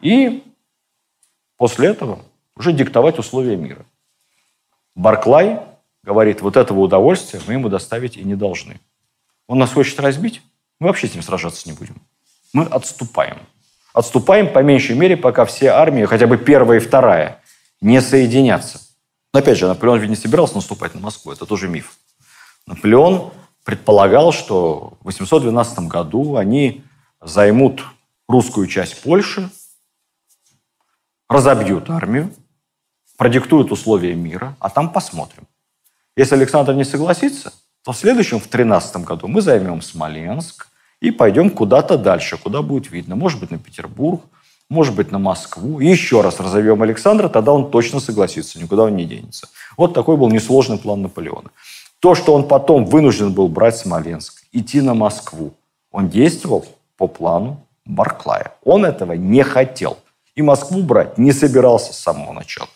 И 0.00 0.42
после 1.56 1.88
этого 1.88 2.20
уже 2.56 2.72
диктовать 2.72 3.18
условия 3.18 3.56
мира. 3.56 3.84
Барклай 4.94 5.60
говорит, 6.02 6.40
вот 6.40 6.56
этого 6.56 6.80
удовольствия 6.80 7.40
мы 7.46 7.54
ему 7.54 7.68
доставить 7.68 8.16
и 8.16 8.22
не 8.22 8.34
должны. 8.34 8.80
Он 9.46 9.58
нас 9.58 9.72
хочет 9.72 9.98
разбить, 10.00 10.42
мы 10.80 10.88
вообще 10.88 11.08
с 11.08 11.14
ним 11.14 11.22
сражаться 11.22 11.68
не 11.68 11.74
будем. 11.74 12.00
Мы 12.52 12.64
отступаем. 12.64 13.38
Отступаем 13.92 14.52
по 14.52 14.60
меньшей 14.60 14.96
мере, 14.96 15.16
пока 15.16 15.44
все 15.44 15.68
армии, 15.68 16.04
хотя 16.04 16.26
бы 16.26 16.36
первая 16.36 16.78
и 16.78 16.82
вторая, 16.82 17.40
не 17.80 18.00
соединятся. 18.00 18.80
Но 19.32 19.40
опять 19.40 19.58
же, 19.58 19.66
Наполеон 19.66 20.00
ведь 20.00 20.10
не 20.10 20.16
собирался 20.16 20.56
наступать 20.56 20.94
на 20.94 21.00
Москву, 21.00 21.32
это 21.32 21.46
тоже 21.46 21.68
миф. 21.68 21.96
Наполеон 22.66 23.32
предполагал, 23.64 24.32
что 24.32 24.96
в 25.00 25.06
812 25.06 25.80
году 25.80 26.36
они 26.36 26.84
займут 27.20 27.84
русскую 28.28 28.66
часть 28.66 29.02
Польши, 29.02 29.50
разобьют 31.28 31.90
армию, 31.90 32.32
продиктуют 33.16 33.72
условия 33.72 34.14
мира, 34.14 34.56
а 34.58 34.70
там 34.70 34.90
посмотрим. 34.90 35.44
Если 36.16 36.34
Александр 36.34 36.74
не 36.74 36.84
согласится, 36.84 37.52
то 37.84 37.92
в 37.92 37.96
следующем, 37.96 38.40
в 38.40 38.46
13 38.46 38.96
году, 39.04 39.28
мы 39.28 39.40
займем 39.42 39.82
Смоленск 39.82 40.68
и 41.00 41.10
пойдем 41.10 41.50
куда-то 41.50 41.98
дальше, 41.98 42.38
куда 42.38 42.62
будет 42.62 42.90
видно. 42.90 43.16
Может 43.16 43.40
быть, 43.40 43.50
на 43.50 43.58
Петербург, 43.58 44.22
может 44.70 44.94
быть, 44.94 45.12
на 45.12 45.18
Москву. 45.18 45.80
И 45.80 45.86
еще 45.86 46.22
раз 46.22 46.40
разовьем 46.40 46.82
Александра, 46.82 47.28
тогда 47.28 47.52
он 47.52 47.70
точно 47.70 48.00
согласится, 48.00 48.60
никуда 48.60 48.84
он 48.84 48.96
не 48.96 49.04
денется. 49.04 49.48
Вот 49.76 49.92
такой 49.92 50.16
был 50.16 50.30
несложный 50.30 50.78
план 50.78 51.02
Наполеона. 51.02 51.50
То, 52.00 52.14
что 52.14 52.34
он 52.34 52.48
потом 52.48 52.84
вынужден 52.84 53.32
был 53.32 53.48
брать 53.48 53.76
Смоленск, 53.76 54.44
идти 54.52 54.80
на 54.80 54.94
Москву, 54.94 55.54
он 55.90 56.08
действовал 56.08 56.64
по 56.96 57.06
плану 57.06 57.66
Барклая. 57.84 58.54
Он 58.64 58.84
этого 58.84 59.12
не 59.12 59.42
хотел. 59.42 59.98
И 60.34 60.42
Москву 60.42 60.82
брать 60.82 61.18
не 61.18 61.32
собирался 61.32 61.92
с 61.92 61.98
самого 61.98 62.32
начала. 62.32 62.68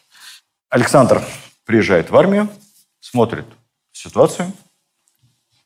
Александр 0.68 1.22
приезжает 1.64 2.10
в 2.10 2.16
армию, 2.16 2.48
смотрит 3.00 3.46
ситуацию 3.92 4.52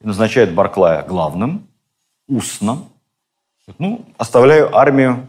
назначает 0.02 0.54
Барклая 0.54 1.02
главным, 1.02 1.68
устно. 2.26 2.88
Ну, 3.78 4.04
оставляю 4.18 4.76
армию, 4.76 5.26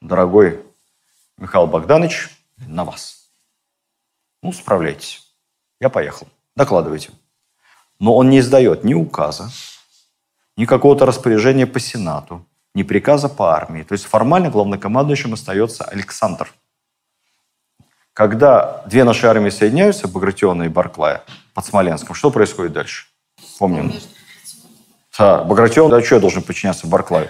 дорогой 0.00 0.64
Михаил 1.38 1.66
Богданович, 1.66 2.28
на 2.58 2.84
вас. 2.84 3.30
Ну, 4.42 4.52
справляйтесь. 4.52 5.26
Я 5.80 5.88
поехал. 5.88 6.28
Докладывайте. 6.54 7.10
Но 7.98 8.14
он 8.16 8.30
не 8.30 8.40
издает 8.40 8.84
ни 8.84 8.94
указа, 8.94 9.50
ни 10.56 10.64
какого-то 10.64 11.06
распоряжения 11.06 11.66
по 11.66 11.80
Сенату, 11.80 12.44
ни 12.74 12.82
приказа 12.82 13.28
по 13.28 13.54
армии. 13.54 13.82
То 13.82 13.92
есть 13.92 14.04
формально 14.04 14.50
главнокомандующим 14.50 15.32
остается 15.32 15.84
Александр. 15.84 16.52
Когда 18.14 18.82
две 18.86 19.04
наши 19.04 19.26
армии 19.26 19.50
соединяются, 19.50 20.06
Багратиона 20.06 20.64
и 20.64 20.68
Барклая, 20.68 21.22
под 21.54 21.64
Смоленском, 21.64 22.14
что 22.14 22.30
происходит 22.30 22.72
дальше? 22.72 23.06
Помним. 23.58 23.92
Да, 25.18 25.44
Багратион, 25.44 25.90
да 25.90 26.02
что 26.02 26.16
я 26.16 26.20
должен 26.20 26.42
подчиняться 26.42 26.86
Барклаю? 26.86 27.28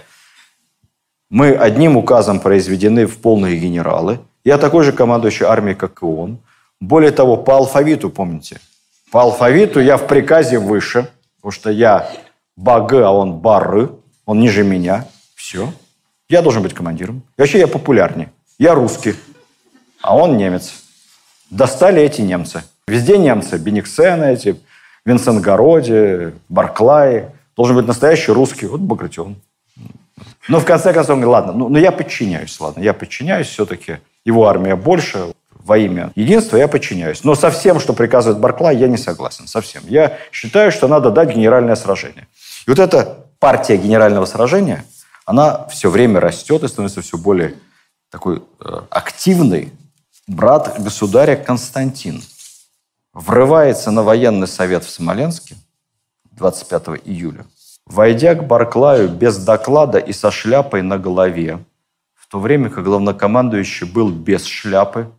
Мы 1.31 1.53
одним 1.53 1.97
указом 1.97 2.41
произведены 2.41 3.07
в 3.07 3.19
полные 3.19 3.57
генералы. 3.59 4.21
Я 4.45 4.59
такой 4.59 4.85
же 4.85 4.93
командующий 4.93 5.47
армией, 5.47 5.77
как 5.77 6.03
и 6.03 6.05
он. 6.05 6.39
Более 6.81 7.13
того, 7.13 7.37
по 7.37 7.57
алфавиту, 7.57 8.11
помните, 8.11 8.61
по 9.13 9.23
алфавиту 9.23 9.81
я 9.81 9.97
в 9.97 10.07
приказе 10.07 10.59
выше, 10.59 11.09
потому 11.37 11.53
что 11.53 11.71
я 11.71 12.11
Баг, 12.57 12.93
а 12.93 13.13
он 13.13 13.35
Бары, 13.35 13.91
он 14.27 14.41
ниже 14.41 14.65
меня. 14.65 15.07
Все. 15.35 15.73
Я 16.29 16.43
должен 16.43 16.63
быть 16.63 16.75
командиром. 16.75 17.23
И 17.37 17.41
вообще 17.41 17.61
я 17.61 17.69
популярнее. 17.69 18.33
Я 18.59 18.75
русский, 18.75 19.15
а 20.03 20.17
он 20.17 20.37
немец. 20.37 20.73
Достали 21.51 22.03
эти 22.03 22.21
немцы. 22.21 22.63
Везде 22.87 23.19
немцы. 23.19 23.59
Бениксены 23.59 24.33
эти, 24.33 24.61
Винсент-Городи, 25.05 26.35
Барклай. 26.49 27.27
Должен 27.57 27.77
быть 27.77 27.87
настоящий 27.87 28.33
русский. 28.33 28.67
Вот 28.67 28.81
Багратион. 28.81 29.37
Но 30.49 30.61
в 30.61 30.65
конце 30.65 30.93
концов, 30.93 31.15
он 31.15 31.23
говорит, 31.23 31.47
ладно, 31.47 31.53
ну, 31.53 31.69
ну 31.69 31.79
я 31.79 31.93
подчиняюсь, 31.93 32.59
ладно, 32.61 32.81
я 32.83 32.93
подчиняюсь, 32.93 33.49
все-таки 33.49 33.99
его 34.25 34.47
армия 34.47 34.77
больше, 34.77 35.33
во 35.65 35.79
имя 35.79 36.11
единства 36.17 36.57
я 36.57 36.69
подчиняюсь. 36.69 37.25
Но 37.25 37.35
со 37.35 37.51
всем, 37.51 37.79
что 37.79 37.93
приказывает 37.93 38.41
Барклай, 38.41 38.77
я 38.77 38.89
не 38.89 38.97
согласен. 38.97 39.47
Совсем. 39.47 39.83
Я 39.87 40.19
считаю, 40.33 40.73
что 40.73 40.89
надо 40.89 41.11
дать 41.11 41.35
генеральное 41.35 41.77
сражение. 41.77 42.27
И 42.67 42.71
вот 42.71 42.79
эта 42.79 43.19
партия 43.39 43.77
генерального 43.77 44.25
сражения, 44.25 44.85
она 45.25 45.67
все 45.69 45.89
время 45.89 46.21
растет 46.21 46.65
и 46.65 46.69
становится 46.69 47.03
все 47.03 47.17
более 47.17 47.55
такой 48.11 48.43
э, 48.61 48.81
активной. 48.91 49.73
Брат 50.33 50.81
государя 50.83 51.37
Константин 51.37 52.23
врывается 53.13 53.91
на 53.91 54.03
военный 54.03 54.47
совет 54.47 54.83
в 54.83 54.89
Смоленске 54.89 55.57
25 56.31 57.03
июля. 57.05 57.45
Войдя 57.85 58.35
к 58.35 58.47
Барклаю 58.47 59.11
без 59.11 59.37
доклада 59.37 59.99
и 59.99 60.15
со 60.15 60.31
шляпой 60.31 60.81
на 60.81 60.97
голове, 60.97 61.63
в 62.15 62.29
то 62.29 62.41
время 62.41 62.71
как 62.71 62.85
главнокомандующий 62.85 63.87
был 63.87 64.09
без 64.09 64.47
шляпы, 64.47 65.13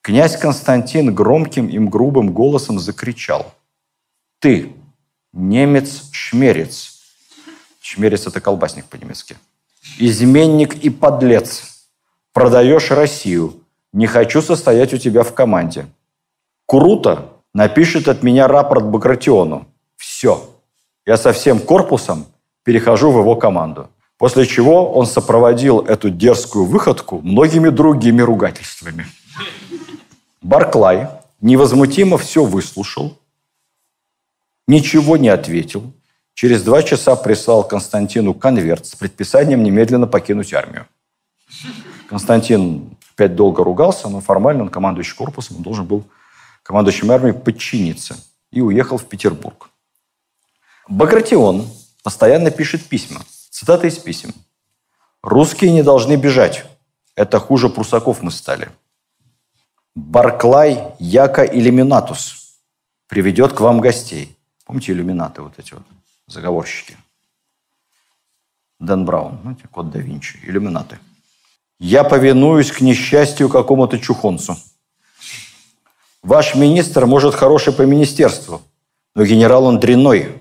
Князь 0.00 0.38
Константин 0.38 1.14
громким 1.14 1.68
и 1.68 1.78
грубым 1.78 2.32
голосом 2.32 2.78
закричал. 2.78 3.54
«Ты, 4.38 4.72
немец-шмерец!» 5.34 7.02
Шмерец– 7.82 8.26
это 8.28 8.40
колбасник 8.40 8.86
по-немецки. 8.86 9.36
«Изменник 9.98 10.74
и 10.76 10.88
подлец! 10.88 11.84
Продаешь 12.32 12.90
Россию! 12.90 13.60
Не 13.94 14.08
хочу 14.08 14.42
состоять 14.42 14.92
у 14.92 14.98
тебя 14.98 15.22
в 15.22 15.32
команде!» 15.34 15.86
Курута 16.66 17.30
напишет 17.54 18.08
от 18.08 18.24
меня 18.24 18.48
рапорт 18.48 18.84
Багратиону. 18.84 19.68
Все. 19.96 20.50
Я 21.06 21.16
со 21.16 21.32
всем 21.32 21.60
корпусом 21.60 22.26
перехожу 22.64 23.12
в 23.12 23.20
его 23.20 23.36
команду. 23.36 23.88
После 24.18 24.46
чего 24.46 24.92
он 24.92 25.06
сопроводил 25.06 25.78
эту 25.78 26.10
дерзкую 26.10 26.64
выходку 26.64 27.20
многими 27.20 27.68
другими 27.68 28.20
ругательствами. 28.20 29.06
Барклай 30.42 31.08
невозмутимо 31.40 32.18
все 32.18 32.44
выслушал, 32.44 33.16
ничего 34.66 35.16
не 35.16 35.28
ответил. 35.28 35.92
Через 36.34 36.64
два 36.64 36.82
часа 36.82 37.14
прислал 37.14 37.62
Константину 37.62 38.34
конверт 38.34 38.86
с 38.86 38.96
предписанием 38.96 39.62
немедленно 39.62 40.08
покинуть 40.08 40.52
армию. 40.52 40.86
Константин 42.08 42.93
опять 43.14 43.36
долго 43.36 43.62
ругался, 43.62 44.08
но 44.08 44.20
формально 44.20 44.64
он 44.64 44.68
командующий 44.68 45.14
корпусом, 45.16 45.58
он 45.58 45.62
должен 45.62 45.86
был 45.86 46.04
командующим 46.62 47.10
армией 47.10 47.32
подчиниться 47.32 48.16
и 48.50 48.60
уехал 48.60 48.98
в 48.98 49.06
Петербург. 49.06 49.70
Багратион 50.88 51.66
постоянно 52.02 52.50
пишет 52.50 52.84
письма. 52.84 53.22
Цитата 53.50 53.86
из 53.86 53.98
писем. 53.98 54.34
«Русские 55.22 55.70
не 55.72 55.82
должны 55.82 56.16
бежать. 56.16 56.64
Это 57.14 57.38
хуже 57.38 57.68
прусаков 57.68 58.22
мы 58.22 58.30
стали. 58.30 58.68
Барклай 59.94 60.94
Яка 60.98 61.46
Иллюминатус 61.46 62.58
приведет 63.06 63.52
к 63.52 63.60
вам 63.60 63.80
гостей. 63.80 64.36
Помните 64.64 64.92
иллюминаты 64.92 65.40
вот 65.40 65.58
эти 65.58 65.74
вот, 65.74 65.84
заговорщики? 66.26 66.96
Дэн 68.80 69.04
Браун, 69.04 69.38
знаете, 69.42 69.68
код 69.68 69.90
да 69.90 70.00
Винчи, 70.00 70.40
иллюминаты. 70.42 70.98
Я 71.84 72.02
повинуюсь 72.02 72.72
к 72.72 72.80
несчастью 72.80 73.50
какому-то 73.50 73.98
чухонцу. 73.98 74.56
Ваш 76.22 76.54
министр, 76.54 77.04
может, 77.04 77.34
хороший 77.34 77.74
по 77.74 77.82
министерству, 77.82 78.62
но 79.14 79.22
генерал 79.26 79.66
он 79.66 79.80
дрянной. 79.80 80.40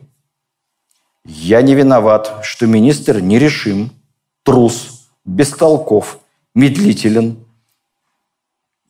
Я 1.26 1.62
не 1.62 1.76
виноват, 1.76 2.40
что 2.44 2.66
министр 2.66 3.20
нерешим, 3.20 3.92
трус, 4.44 5.10
бестолков, 5.26 6.20
медлителен 6.56 7.46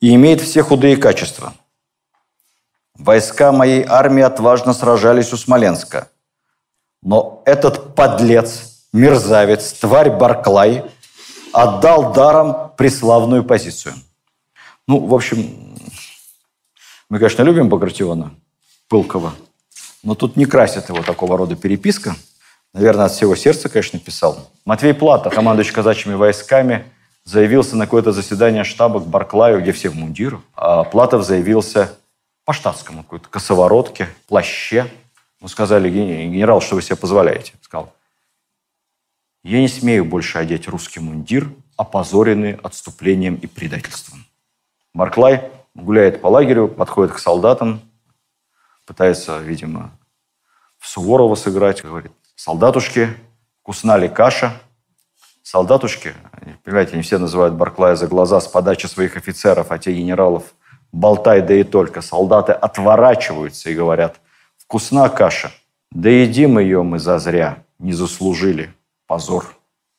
и 0.00 0.14
имеет 0.14 0.40
все 0.40 0.62
худые 0.62 0.96
качества. 0.96 1.54
Войска 2.96 3.50
моей 3.50 3.84
армии 3.84 4.22
отважно 4.22 4.74
сражались 4.74 5.32
у 5.32 5.36
Смоленска. 5.36 6.08
Но 7.02 7.42
этот 7.46 7.96
подлец, 7.96 8.86
мерзавец, 8.92 9.72
тварь 9.72 10.10
Барклай 10.10 10.84
отдал 11.54 12.12
даром 12.12 12.72
преславную 12.76 13.44
позицию. 13.44 13.94
Ну, 14.86 15.06
в 15.06 15.14
общем, 15.14 15.78
мы, 17.08 17.18
конечно, 17.18 17.42
любим 17.42 17.68
Багратиона, 17.68 18.34
Пылкова, 18.88 19.32
но 20.02 20.14
тут 20.14 20.36
не 20.36 20.44
красит 20.44 20.88
его 20.88 21.02
такого 21.02 21.38
рода 21.38 21.56
переписка. 21.56 22.16
Наверное, 22.72 23.06
от 23.06 23.12
всего 23.12 23.36
сердца, 23.36 23.68
конечно, 23.68 23.98
писал. 24.00 24.50
Матвей 24.64 24.94
Плата, 24.94 25.30
командующий 25.30 25.72
казачьими 25.72 26.14
войсками, 26.14 26.84
заявился 27.22 27.76
на 27.76 27.86
какое-то 27.86 28.10
заседание 28.10 28.64
штаба 28.64 29.00
к 29.00 29.06
Барклаю, 29.06 29.62
где 29.62 29.72
все 29.72 29.88
в 29.88 29.94
мундирах. 29.94 30.40
А 30.54 30.82
Платов 30.82 31.24
заявился 31.24 31.96
по 32.44 32.52
штатскому, 32.52 33.04
какой-то 33.04 33.28
косоворотке, 33.28 34.08
плаще. 34.26 34.90
Мы 35.40 35.48
сказали, 35.48 35.88
генерал, 35.88 36.60
что 36.60 36.74
вы 36.74 36.82
себе 36.82 36.96
позволяете? 36.96 37.52
Сказал, 37.62 37.92
я 39.44 39.60
не 39.60 39.68
смею 39.68 40.04
больше 40.04 40.38
одеть 40.38 40.68
русский 40.68 41.00
мундир, 41.00 41.52
опозоренный 41.76 42.54
отступлением 42.54 43.36
и 43.36 43.46
предательством. 43.46 44.24
Барклай 44.94 45.50
гуляет 45.74 46.22
по 46.22 46.28
лагерю, 46.28 46.66
подходит 46.66 47.14
к 47.14 47.18
солдатам, 47.18 47.80
пытается, 48.86 49.38
видимо, 49.40 49.92
в 50.78 50.88
Суворова 50.88 51.34
сыграть, 51.34 51.82
говорит, 51.82 52.12
солдатушки, 52.36 53.08
вкусна 53.60 53.98
ли 53.98 54.08
каша? 54.08 54.60
Солдатушки, 55.42 56.14
понимаете, 56.64 56.94
они 56.94 57.02
все 57.02 57.18
называют 57.18 57.54
Барклая 57.54 57.96
за 57.96 58.06
глаза 58.06 58.40
с 58.40 58.48
подачи 58.48 58.86
своих 58.86 59.16
офицеров, 59.18 59.70
а 59.70 59.78
те 59.78 59.92
генералов 59.92 60.54
болтай, 60.90 61.42
да 61.42 61.54
и 61.54 61.64
только. 61.64 62.00
Солдаты 62.00 62.52
отворачиваются 62.52 63.68
и 63.68 63.74
говорят, 63.74 64.20
вкусна 64.56 65.10
каша, 65.10 65.52
да 65.90 66.08
едим 66.08 66.58
ее 66.58 66.82
мы 66.82 66.98
зазря, 66.98 67.62
не 67.78 67.92
заслужили, 67.92 68.72
позор, 69.14 69.56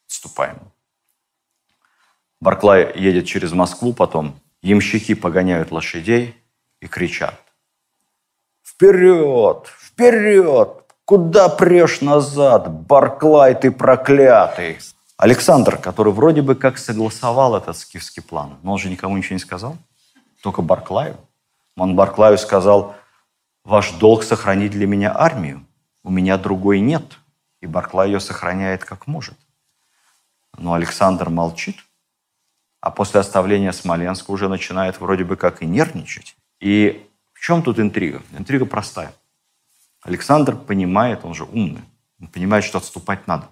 отступаем. 0.09 0.57
Барклай 2.41 2.91
едет 2.99 3.25
через 3.25 3.53
Москву 3.53 3.93
потом, 3.93 4.37
ямщики 4.61 5.13
погоняют 5.15 5.71
лошадей 5.71 6.35
и 6.81 6.87
кричат. 6.87 7.39
«Вперед! 8.61 9.67
Вперед! 9.79 10.83
Куда 11.05 11.47
прешь 11.47 12.01
назад? 12.01 12.69
Барклай, 12.69 13.55
ты 13.55 13.71
проклятый!» 13.71 14.79
Александр, 15.15 15.77
который 15.77 16.11
вроде 16.11 16.41
бы 16.41 16.55
как 16.55 16.77
согласовал 16.77 17.55
этот 17.55 17.77
скифский 17.77 18.21
план, 18.21 18.57
но 18.63 18.73
он 18.73 18.79
же 18.79 18.89
никому 18.89 19.15
ничего 19.15 19.35
не 19.35 19.39
сказал, 19.39 19.77
только 20.43 20.61
Барклаю. 20.61 21.15
Он 21.77 21.95
Барклаю 21.95 22.37
сказал, 22.37 22.97
ваш 23.63 23.93
долг 23.93 24.25
сохранить 24.25 24.73
для 24.73 24.87
меня 24.87 25.17
армию, 25.17 25.65
у 26.03 26.11
меня 26.11 26.37
другой 26.37 26.81
нет. 26.81 27.17
И 27.65 27.67
Барклай 27.67 28.11
ее 28.11 28.19
сохраняет 28.19 28.85
как 28.85 29.07
может. 29.07 29.33
Но 30.55 30.75
Александр 30.75 31.29
молчит, 31.29 31.77
а 32.79 32.91
после 32.91 33.19
оставления 33.19 33.71
Смоленска 33.71 34.29
уже 34.29 34.47
начинает 34.47 34.99
вроде 34.99 35.23
бы 35.23 35.35
как 35.35 35.63
и 35.63 35.65
нервничать. 35.65 36.37
И 36.59 37.09
в 37.33 37.39
чем 37.39 37.63
тут 37.63 37.79
интрига? 37.79 38.21
Интрига 38.37 38.67
простая. 38.67 39.11
Александр 40.03 40.55
понимает, 40.55 41.25
он 41.25 41.33
же 41.33 41.45
умный, 41.45 41.81
он 42.21 42.27
понимает, 42.27 42.63
что 42.63 42.77
отступать 42.77 43.25
надо. 43.25 43.49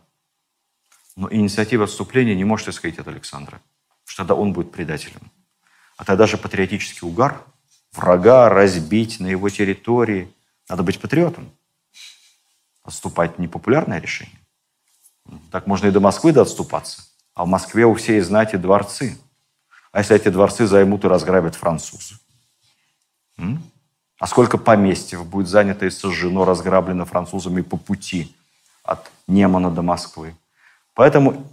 Но 1.15 1.27
инициатива 1.33 1.85
отступления 1.85 2.35
не 2.35 2.43
может 2.43 2.67
исходить 2.67 2.99
от 2.99 3.07
Александра, 3.07 3.61
потому 3.87 4.05
что 4.05 4.17
тогда 4.17 4.35
он 4.35 4.53
будет 4.53 4.71
предателем. 4.71 5.31
А 5.97 6.05
тогда 6.05 6.27
же 6.27 6.37
патриотический 6.37 7.07
угар, 7.07 7.41
врага 7.93 8.47
разбить 8.49 9.19
на 9.19 9.25
его 9.25 9.49
территории. 9.49 10.31
Надо 10.69 10.83
быть 10.83 11.01
патриотом. 11.01 11.49
Отступать– 12.83 13.37
непопулярное 13.39 13.99
решение. 13.99 14.39
Так 15.51 15.67
можно 15.67 15.87
и 15.87 15.91
до 15.91 15.99
Москвы 15.99 16.33
до 16.33 16.41
отступаться. 16.41 17.03
А 17.33 17.45
в 17.45 17.47
Москве 17.47 17.85
у 17.85 17.93
всей 17.93 18.19
знати 18.21 18.57
дворцы. 18.57 19.17
А 19.91 19.99
если 19.99 20.15
эти 20.15 20.29
дворцы 20.29 20.67
займут 20.67 21.05
и 21.05 21.07
разграбят 21.07 21.55
французы? 21.55 22.15
М? 23.37 23.63
А 24.19 24.27
сколько 24.27 24.57
поместьев 24.57 25.25
будет 25.25 25.47
занято 25.47 25.85
и 25.85 25.89
сожжено, 25.89 26.45
разграблено 26.45 27.05
французами 27.05 27.61
по 27.61 27.77
пути 27.77 28.35
от 28.83 29.11
Немана 29.27 29.71
до 29.71 29.81
Москвы? 29.81 30.35
Поэтому 30.93 31.47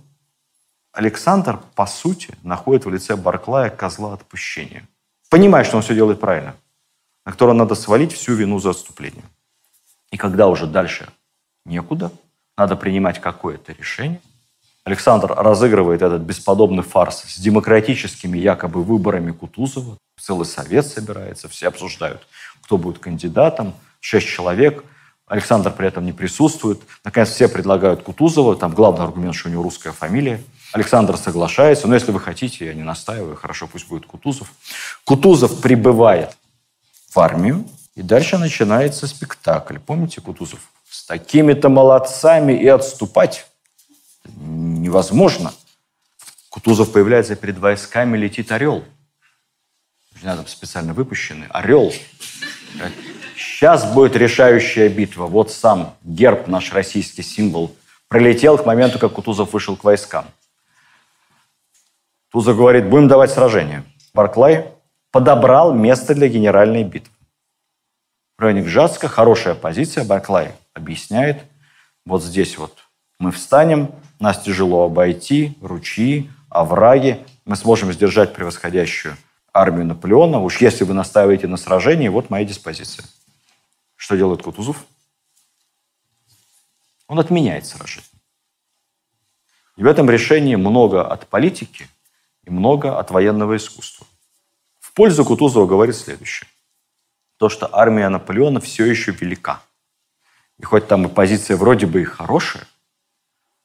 Александр, 0.93 1.61
по 1.74 1.87
сути, 1.87 2.35
находит 2.43 2.85
в 2.85 2.91
лице 2.91 3.16
Барклая 3.16 3.70
козла 3.70 4.14
отпущения. 4.14 4.87
Понимая, 5.31 5.64
что 5.64 5.76
он 5.76 5.83
все 5.83 5.95
делает 5.95 6.20
правильно, 6.20 6.57
на 7.24 7.33
которого 7.33 7.55
надо 7.55 7.74
свалить 7.76 8.12
всю 8.12 8.35
вину 8.35 8.59
за 8.59 8.70
отступление. 8.70 9.24
И 10.11 10.16
когда 10.16 10.49
уже 10.49 10.66
дальше 10.66 11.09
некуда, 11.64 12.11
надо 12.56 12.76
принимать 12.76 13.20
какое-то 13.20 13.72
решение, 13.72 14.20
Александр 14.84 15.32
разыгрывает 15.36 16.00
этот 16.02 16.22
бесподобный 16.22 16.82
фарс 16.82 17.24
с 17.26 17.38
демократическими 17.38 18.38
якобы 18.38 18.82
выборами 18.82 19.30
Кутузова. 19.30 19.98
Целый 20.18 20.46
совет 20.46 20.86
собирается, 20.86 21.48
все 21.48 21.68
обсуждают, 21.68 22.26
кто 22.62 22.78
будет 22.78 22.98
кандидатом. 22.98 23.74
Шесть 24.00 24.28
человек. 24.28 24.84
Александр 25.26 25.70
при 25.70 25.86
этом 25.86 26.06
не 26.06 26.12
присутствует. 26.12 26.80
Наконец, 27.04 27.28
все 27.28 27.48
предлагают 27.48 28.02
Кутузова. 28.02 28.56
Там 28.56 28.72
главный 28.72 29.04
аргумент, 29.04 29.34
что 29.34 29.48
у 29.48 29.52
него 29.52 29.62
русская 29.62 29.92
фамилия. 29.92 30.42
Александр 30.72 31.16
соглашается. 31.16 31.86
Но 31.86 31.94
если 31.94 32.11
вы 32.11 32.18
хотите, 32.18 32.66
я 32.66 32.74
не 32.74 32.82
настаиваю, 32.82 33.36
хорошо, 33.36 33.68
пусть 33.68 33.86
будет 33.86 34.06
Кутузов. 34.06 34.50
Кутузов 35.04 35.61
прибывает 35.61 36.36
в 37.11 37.20
армию. 37.20 37.64
И 37.94 38.02
дальше 38.02 38.38
начинается 38.38 39.06
спектакль. 39.06 39.78
Помните 39.78 40.20
Кутузов? 40.20 40.70
С 40.91 41.07
такими-то 41.07 41.68
молодцами 41.68 42.53
и 42.53 42.66
отступать 42.66 43.47
невозможно. 44.24 45.53
Кутузов 46.49 46.91
появляется 46.91 47.36
перед 47.36 47.59
войсками, 47.59 48.16
летит 48.16 48.51
орел. 48.51 48.82
Надо 50.22 50.45
специально 50.49 50.93
выпущенный. 50.93 51.47
Орел. 51.51 51.93
Сейчас 53.36 53.84
будет 53.95 54.16
решающая 54.16 54.88
битва. 54.88 55.26
Вот 55.26 55.53
сам 55.53 55.95
герб, 56.03 56.49
наш 56.49 56.72
российский 56.72 57.22
символ, 57.22 57.74
пролетел 58.09 58.59
к 58.59 58.66
моменту, 58.66 58.99
как 58.99 59.12
Кутузов 59.12 59.53
вышел 59.53 59.76
к 59.76 59.84
войскам. 59.84 60.26
Тузов 62.32 62.57
говорит, 62.57 62.88
будем 62.88 63.07
давать 63.07 63.30
сражение. 63.30 63.84
Барклай 64.12 64.66
подобрал 65.12 65.72
место 65.72 66.16
для 66.16 66.26
генеральной 66.26 66.82
битвы. 66.82 67.14
В 68.36 68.43
районе 68.43 68.62
Гжатска 68.62 69.07
хорошая 69.07 69.55
позиция. 69.55 70.05
Барклай 70.05 70.53
объясняет, 70.75 71.45
вот 72.05 72.23
здесь 72.23 72.59
вот 72.59 72.79
мы 73.18 73.33
встанем, 73.33 73.95
нас 74.18 74.43
тяжело 74.43 74.85
обойти, 74.85 75.57
ручьи, 75.61 76.31
овраги. 76.49 77.25
Мы 77.45 77.57
сможем 77.57 77.93
сдержать 77.93 78.35
превосходящую 78.35 79.16
армию 79.53 79.87
Наполеона. 79.87 80.41
Уж 80.41 80.61
если 80.61 80.85
вы 80.85 80.95
настаиваете 80.95 81.47
на 81.47 81.57
сражении, 81.57 82.09
вот 82.09 82.31
моя 82.31 82.45
диспозиция. 82.45 83.05
Что 83.97 84.16
делает 84.16 84.43
Кутузов? 84.43 84.85
Он 87.09 87.18
отменяет 87.18 87.66
сражение. 87.66 88.09
И 89.77 89.83
в 89.83 89.87
этом 89.87 90.09
решении 90.09 90.57
много 90.57 91.07
от 91.07 91.27
политики 91.27 91.89
и 92.45 92.51
много 92.51 92.99
от 92.99 93.11
военного 93.11 93.57
искусства. 93.57 94.07
В 94.79 94.93
пользу 94.93 95.25
Кутузова 95.25 95.66
говорит 95.66 95.97
следующее. 95.97 96.49
То, 97.37 97.49
что 97.49 97.68
армия 97.75 98.09
Наполеона 98.09 98.61
все 98.61 98.85
еще 98.85 99.12
велика. 99.12 99.62
И 100.61 100.62
хоть 100.62 100.88
там 100.88 101.06
и 101.06 101.08
позиция 101.08 101.56
вроде 101.56 101.86
бы 101.86 102.02
и 102.02 102.04
хорошая, 102.04 102.68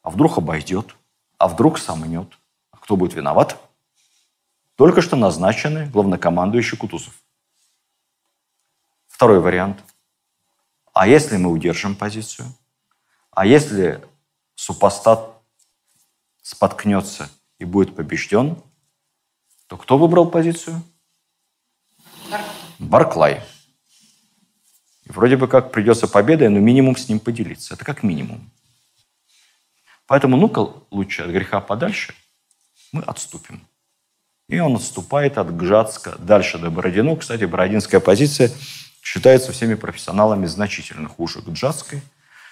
а 0.01 0.09
вдруг 0.09 0.37
обойдет, 0.37 0.95
а 1.37 1.49
вдруг 1.49 1.77
сомнет. 1.77 2.37
А 2.71 2.77
кто 2.77 2.95
будет 2.95 3.13
виноват? 3.13 3.59
Только 4.75 5.01
что 5.01 5.17
назначенный 5.17 5.87
главнокомандующий 5.87 6.77
Кутузов. 6.77 7.13
Второй 9.07 9.41
вариант. 9.41 9.83
А 10.93 11.05
если 11.05 11.35
мы 11.35 11.51
удержим 11.51 11.95
позицию? 11.95 12.47
А 13.31 13.45
если 13.45 14.01
супостат 14.55 15.31
споткнется 16.41 17.29
и 17.59 17.65
будет 17.65 17.93
побежден, 17.93 18.61
то 19.67 19.75
кто 19.75 19.97
выбрал 19.97 20.29
позицию? 20.29 20.81
Барклай. 22.79 23.43
Вроде 25.16 25.38
бы 25.38 25.47
как 25.47 25.72
придется 25.72 26.07
победой, 26.07 26.49
но 26.49 26.59
минимум 26.59 26.97
с 26.97 27.07
ним 27.07 27.20
поделиться. 27.20 27.74
Это 27.74 27.86
как 27.86 28.03
минимум. 28.03 28.51
Поэтому 30.07 30.36
ну-ка 30.38 30.68
лучше 30.91 31.24
от 31.24 31.30
греха 31.30 31.61
подальше 31.61 32.13
мы 32.91 33.01
отступим. 33.01 33.61
И 34.47 34.59
он 34.59 34.76
отступает 34.76 35.38
от 35.38 35.55
Гжатска 35.55 36.16
дальше 36.20 36.59
до 36.59 36.70
Бородино. 36.70 37.16
Кстати, 37.16 37.45
бородинская 37.45 37.99
позиция 37.99 38.51
считается 39.01 39.51
всеми 39.51 39.74
профессионалами 39.74 40.45
значительно 40.45 41.07
хуже 41.07 41.41
Гджатской. 41.41 42.01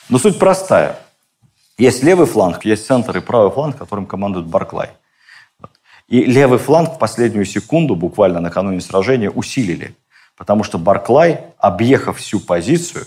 Но 0.10 0.18
суть 0.18 0.40
простая. 0.40 0.98
Есть 1.78 2.02
левый 2.02 2.28
фланг, 2.28 2.66
есть 2.66 2.86
центр 2.86 3.18
и 3.18 3.22
правый 3.22 3.52
фланг, 3.52 3.78
которым 3.78 4.06
командует 4.06 4.48
Барклай. 4.48 4.92
И 6.08 6.24
левый 6.24 6.60
фланг 6.60 6.96
в 6.96 7.00
последнюю 7.00 7.46
секунду, 7.46 7.96
буквально 7.96 8.40
накануне 8.40 8.82
сражения, 8.82 9.30
усилили. 9.30 9.96
Потому 10.36 10.64
что 10.64 10.78
Барклай, 10.78 11.42
объехав 11.58 12.18
всю 12.18 12.40
позицию, 12.40 13.06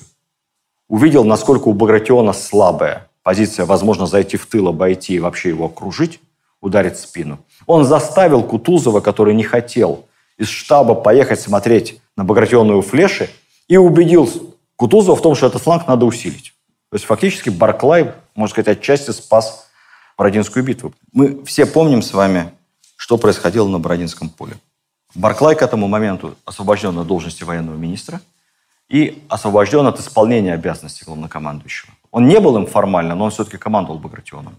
увидел, 0.88 1.24
насколько 1.24 1.68
у 1.68 1.72
Багратиона 1.72 2.32
слабая 2.32 3.08
позиция, 3.22 3.66
возможно, 3.66 4.06
зайти 4.06 4.36
в 4.36 4.46
тыл, 4.46 4.68
обойти 4.68 5.14
и 5.14 5.18
вообще 5.18 5.48
его 5.48 5.66
окружить, 5.66 6.20
ударить 6.60 6.94
в 6.94 7.00
спину. 7.00 7.38
Он 7.66 7.84
заставил 7.84 8.42
Кутузова, 8.42 9.00
который 9.00 9.34
не 9.34 9.42
хотел 9.42 10.06
из 10.38 10.48
штаба 10.48 10.94
поехать 10.94 11.40
смотреть 11.40 12.00
на 12.16 12.24
Багратионову 12.24 12.82
флеши, 12.82 13.30
и 13.68 13.76
убедил 13.76 14.30
Кутузова 14.76 15.16
в 15.16 15.22
том, 15.22 15.34
что 15.34 15.46
этот 15.46 15.62
фланг 15.62 15.88
надо 15.88 16.06
усилить. 16.06 16.54
То 16.90 16.94
есть 16.94 17.04
фактически 17.04 17.48
Барклай, 17.50 18.12
можно 18.34 18.52
сказать, 18.52 18.78
отчасти 18.78 19.10
спас 19.10 19.66
Бородинскую 20.16 20.64
битву. 20.64 20.94
Мы 21.12 21.44
все 21.44 21.66
помним 21.66 22.02
с 22.02 22.12
вами, 22.12 22.50
что 22.96 23.18
происходило 23.18 23.68
на 23.68 23.78
Бородинском 23.78 24.28
поле. 24.28 24.56
Барклай 25.16 25.56
к 25.56 25.62
этому 25.62 25.88
моменту 25.88 26.36
освобожден 26.44 26.98
от 26.98 27.06
должности 27.06 27.42
военного 27.42 27.74
министра 27.74 28.20
и 28.90 29.24
освобожден 29.30 29.86
от 29.86 29.98
исполнения 29.98 30.52
обязанностей 30.52 31.06
главнокомандующего. 31.06 31.90
Он 32.10 32.28
не 32.28 32.38
был 32.38 32.58
им 32.58 32.66
формально, 32.66 33.14
но 33.14 33.24
он 33.24 33.30
все-таки 33.30 33.56
командовал 33.56 33.98
Багратионом. 33.98 34.56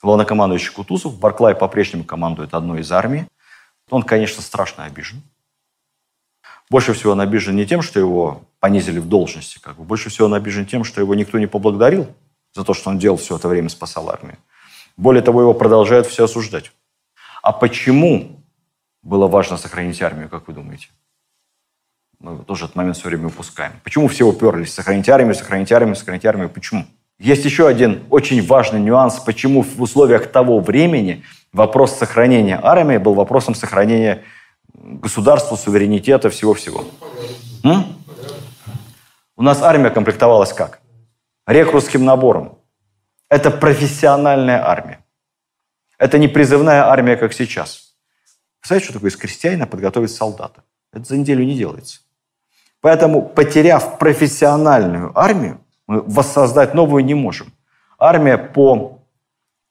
Главнокомандующий 0.00 0.72
Кутузов, 0.72 1.18
Барклай 1.18 1.56
по-прежнему 1.56 2.04
командует 2.04 2.54
одной 2.54 2.82
из 2.82 2.92
армий. 2.92 3.24
Он, 3.90 4.04
конечно, 4.04 4.40
страшно 4.40 4.84
обижен. 4.84 5.20
Больше 6.70 6.92
всего 6.92 7.12
он 7.12 7.20
обижен 7.20 7.56
не 7.56 7.66
тем, 7.66 7.82
что 7.82 7.98
его 7.98 8.42
понизили 8.60 9.00
в 9.00 9.08
должности, 9.08 9.58
как 9.58 9.78
бы. 9.78 9.82
больше 9.82 10.10
всего 10.10 10.26
он 10.26 10.34
обижен 10.34 10.64
тем, 10.64 10.84
что 10.84 11.00
его 11.00 11.16
никто 11.16 11.40
не 11.40 11.48
поблагодарил 11.48 12.06
за 12.52 12.62
то, 12.62 12.72
что 12.72 12.88
он 12.90 13.00
делал 13.00 13.16
все 13.16 13.36
это 13.36 13.48
время, 13.48 13.68
спасал 13.68 14.08
армию. 14.10 14.38
Более 14.96 15.22
того, 15.22 15.40
его 15.40 15.54
продолжают 15.54 16.06
все 16.06 16.24
осуждать. 16.24 16.70
А 17.42 17.50
почему 17.50 18.41
было 19.02 19.26
важно 19.26 19.56
сохранить 19.56 20.00
армию, 20.02 20.28
как 20.28 20.48
вы 20.48 20.54
думаете? 20.54 20.88
Мы 22.20 22.38
тоже 22.44 22.66
этот 22.66 22.76
момент 22.76 22.96
все 22.96 23.08
время 23.08 23.26
упускаем. 23.26 23.72
Почему 23.82 24.06
все 24.06 24.24
уперлись? 24.24 24.72
Сохранить 24.72 25.08
армию, 25.08 25.34
сохранить 25.34 25.72
армию, 25.72 25.96
сохранить 25.96 26.24
армию. 26.24 26.48
Почему? 26.48 26.86
Есть 27.18 27.44
еще 27.44 27.66
один 27.66 28.04
очень 28.10 28.44
важный 28.46 28.80
нюанс, 28.80 29.18
почему 29.18 29.62
в 29.62 29.80
условиях 29.82 30.30
того 30.30 30.60
времени 30.60 31.24
вопрос 31.52 31.96
сохранения 31.96 32.58
армии 32.62 32.98
был 32.98 33.14
вопросом 33.14 33.54
сохранения 33.54 34.22
государства, 34.72 35.56
суверенитета, 35.56 36.30
всего-всего. 36.30 36.84
У 39.36 39.42
нас 39.42 39.62
армия 39.62 39.90
комплектовалась 39.90 40.52
как? 40.52 40.80
Рекрутским 41.46 42.04
набором. 42.04 42.58
Это 43.28 43.50
профессиональная 43.50 44.64
армия. 44.64 45.04
Это 45.98 46.18
не 46.18 46.28
призывная 46.28 46.84
армия, 46.84 47.16
как 47.16 47.32
сейчас. 47.32 47.81
Представляете, 48.62 48.84
что 48.84 48.94
такое 48.94 49.10
из 49.10 49.16
крестьянина 49.16 49.66
подготовить 49.66 50.12
солдата? 50.12 50.62
Это 50.92 51.04
за 51.04 51.16
неделю 51.16 51.44
не 51.44 51.56
делается. 51.56 51.98
Поэтому, 52.80 53.20
потеряв 53.22 53.98
профессиональную 53.98 55.10
армию, 55.18 55.60
мы 55.88 56.00
воссоздать 56.02 56.72
новую 56.72 57.04
не 57.04 57.14
можем. 57.14 57.52
Армия 57.98 58.38
по 58.38 59.00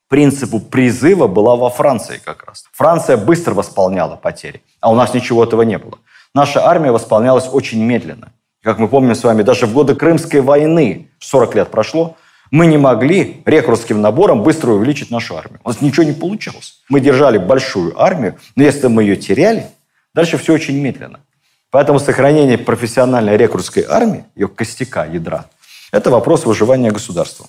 принципу 0.10 0.60
призыва 0.60 1.28
была 1.28 1.56
во 1.56 1.70
Франции 1.70 2.20
как 2.22 2.44
раз. 2.44 2.66
Франция 2.74 3.16
быстро 3.16 3.54
восполняла 3.54 4.18
потери, 4.18 4.62
а 4.82 4.92
у 4.92 4.96
нас 4.96 5.14
ничего 5.14 5.46
этого 5.46 5.62
не 5.62 5.78
было. 5.78 5.98
Наша 6.36 6.66
армия 6.66 6.92
восполнялась 6.92 7.48
очень 7.50 7.82
медленно. 7.82 8.34
Как 8.62 8.78
мы 8.78 8.90
помним 8.90 9.16
с 9.16 9.24
вами, 9.24 9.42
даже 9.42 9.68
в 9.68 9.74
годы 9.74 9.96
Крымской 9.96 10.42
войны, 10.42 11.10
40 11.20 11.56
лет 11.56 11.72
прошло, 11.72 12.18
мы 12.52 12.66
не 12.66 12.78
могли 12.78 13.42
рекрутским 13.46 14.02
набором 14.02 14.44
быстро 14.44 14.72
увеличить 14.72 15.10
нашу 15.10 15.38
армию. 15.38 15.62
У 15.64 15.70
нас 15.70 15.80
ничего 15.82 16.04
не 16.04 16.12
получалось. 16.12 16.82
Мы 16.90 17.00
держали 17.00 17.38
большую 17.38 18.00
армию, 18.00 18.38
но 18.58 18.64
если 18.64 18.88
мы 18.88 19.04
ее 19.04 19.16
теряли, 19.16 19.68
дальше 20.14 20.38
все 20.38 20.54
очень 20.54 20.78
медленно. 20.78 21.22
Поэтому 21.70 22.00
сохранение 22.00 22.58
профессиональной 22.58 23.38
рекрутской 23.38 23.86
армии, 23.88 24.26
ее 24.36 24.50
костяка, 24.50 25.06
ядра– 25.06 25.46
это 25.92 26.10
вопрос 26.10 26.46
выживания 26.46 26.92
государства. 26.92 27.48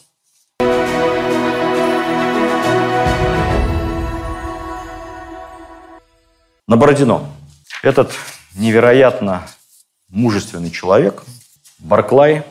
На 6.68 6.76
Бородино. 6.76 7.28
Этот 7.82 8.12
невероятно 8.55 9.42
мужественный 10.09 10.70
человек, 10.70 11.24
Барклай, 11.80 12.44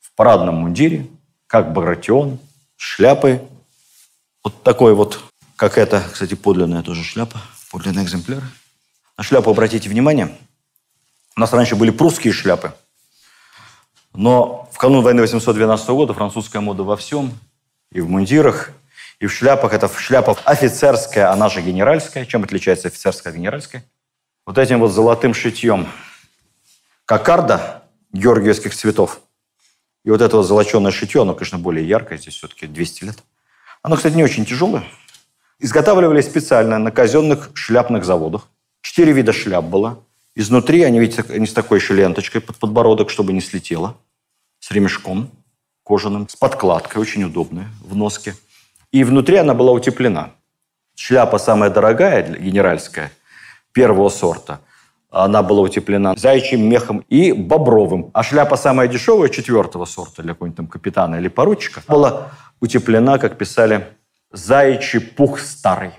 в 0.00 0.14
парадном 0.16 0.56
мундире, 0.56 1.06
как 1.46 1.72
Багратион, 1.72 2.38
шляпой. 2.76 3.40
Вот 4.42 4.62
такой 4.62 4.94
вот, 4.94 5.20
как 5.56 5.78
это, 5.78 6.02
кстати, 6.12 6.34
подлинная 6.34 6.82
тоже 6.82 7.04
шляпа, 7.04 7.40
подлинный 7.70 8.04
экземпляр. 8.04 8.42
На 9.16 9.24
шляпу 9.24 9.50
обратите 9.50 9.88
внимание. 9.88 10.36
У 11.36 11.40
нас 11.40 11.52
раньше 11.52 11.76
были 11.76 11.90
прусские 11.90 12.32
шляпы– 12.32 12.74
но 14.14 14.68
в 14.72 14.78
канун 14.78 15.02
войны 15.02 15.22
812 15.22 15.88
года 15.88 16.14
французская 16.14 16.60
мода 16.60 16.84
во 16.84 16.96
всем, 16.96 17.36
и 17.90 18.00
в 18.00 18.08
мундирах, 18.08 18.70
и 19.18 19.26
в 19.26 19.32
шляпах. 19.32 19.72
Это 19.72 19.88
шляпа 19.88 20.38
офицерская, 20.44 21.32
она 21.32 21.48
же 21.48 21.60
генеральская. 21.60 22.24
Чем 22.24 22.44
отличается 22.44 22.88
офицерская 22.88 23.32
от 23.32 23.38
генеральской? 23.38 23.82
Вот 24.46 24.58
этим 24.58 24.80
вот 24.80 24.92
золотым 24.92 25.34
шитьем 25.34 25.88
кокарда 27.06 27.82
георгиевских 28.12 28.74
цветов. 28.74 29.20
И 30.04 30.10
вот 30.10 30.20
это 30.20 30.36
вот 30.36 30.44
золоченое 30.44 30.92
шитье, 30.92 31.22
оно, 31.22 31.34
конечно, 31.34 31.58
более 31.58 31.86
яркое, 31.86 32.18
здесь 32.18 32.34
все-таки 32.34 32.66
200 32.66 33.04
лет. 33.04 33.18
Оно, 33.82 33.96
кстати, 33.96 34.14
не 34.14 34.24
очень 34.24 34.44
тяжелое. 34.44 34.84
Изготавливали 35.58 36.20
специально 36.20 36.78
на 36.78 36.90
казенных 36.90 37.50
шляпных 37.54 38.04
заводах. 38.04 38.48
Четыре 38.82 39.12
вида 39.12 39.32
шляп 39.32 39.64
было. 39.64 40.02
Изнутри 40.34 40.82
они, 40.82 40.98
видите, 40.98 41.24
они 41.28 41.46
с 41.46 41.52
такой 41.52 41.78
еще 41.78 41.94
ленточкой 41.94 42.40
под 42.40 42.56
подбородок, 42.56 43.08
чтобы 43.08 43.32
не 43.32 43.40
слетело 43.40 43.96
с 44.58 44.70
ремешком 44.70 45.30
кожаным, 45.84 46.28
с 46.28 46.36
подкладкой, 46.36 47.00
очень 47.00 47.24
удобная 47.24 47.68
в 47.82 47.94
носке. 47.94 48.34
И 48.90 49.04
внутри 49.04 49.36
она 49.36 49.54
была 49.54 49.72
утеплена. 49.72 50.32
Шляпа 50.96 51.38
самая 51.38 51.70
дорогая, 51.70 52.36
генеральская, 52.36 53.12
первого 53.72 54.08
сорта. 54.08 54.60
Она 55.14 55.44
была 55.44 55.60
утеплена 55.60 56.16
зайчьим 56.16 56.68
мехом 56.68 57.04
и 57.08 57.30
бобровым. 57.30 58.10
А 58.14 58.24
шляпа 58.24 58.56
самая 58.56 58.88
дешевая, 58.88 59.28
четвертого 59.28 59.84
сорта, 59.84 60.24
для 60.24 60.32
какого-нибудь 60.32 60.56
там 60.56 60.66
капитана 60.66 61.14
или 61.14 61.28
поручика, 61.28 61.84
была 61.86 62.32
утеплена, 62.60 63.18
как 63.18 63.38
писали, 63.38 63.86
заячий 64.32 65.00
пух 65.00 65.38
старый. 65.38 65.92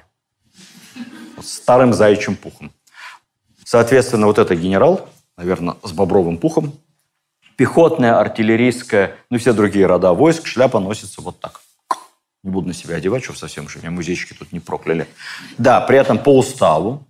Старым 1.42 1.94
заячьим 1.94 2.36
пухом. 2.36 2.74
Соответственно, 3.64 4.28
вот 4.28 4.38
это 4.38 4.54
генерал, 4.54 5.08
наверное, 5.38 5.76
с 5.82 5.94
бобровым 5.94 6.38
пухом, 6.38 6.74
пехотная, 7.56 8.20
артиллерийская, 8.20 9.16
ну 9.30 9.38
все 9.38 9.54
другие 9.54 9.86
рода 9.86 10.12
войск, 10.12 10.46
шляпа 10.46 10.82
носится 10.82 11.22
вот 11.22 11.40
так. 11.40 11.62
Не 12.44 12.52
буду 12.52 12.68
на 12.68 12.74
себя 12.74 12.98
одевать, 12.98 13.24
что 13.24 13.34
совсем, 13.34 13.70
что 13.70 13.80
меня 13.80 13.92
музейщики 13.92 14.34
тут 14.34 14.52
не 14.52 14.60
прокляли. 14.60 15.08
Да, 15.58 15.80
при 15.80 15.98
этом 15.98 16.18
по 16.20 16.38
уставу 16.38 17.08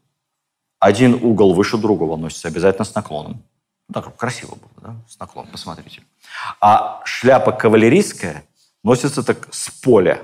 один 0.80 1.16
угол 1.16 1.54
выше 1.54 1.78
другого 1.78 2.18
носится 2.18 2.48
обязательно 2.48 2.86
с 2.86 2.96
наклоном. 2.96 3.44
Ну, 3.88 3.94
так 3.94 4.16
красиво 4.16 4.56
было, 4.56 4.72
да, 4.82 4.96
с 5.08 5.20
наклоном, 5.20 5.52
посмотрите. 5.52 6.04
А 6.60 7.02
шляпа 7.06 7.52
кавалерийская 7.52 8.44
носится 8.84 9.24
так 9.24 9.54
с 9.54 9.70
поля, 9.70 10.24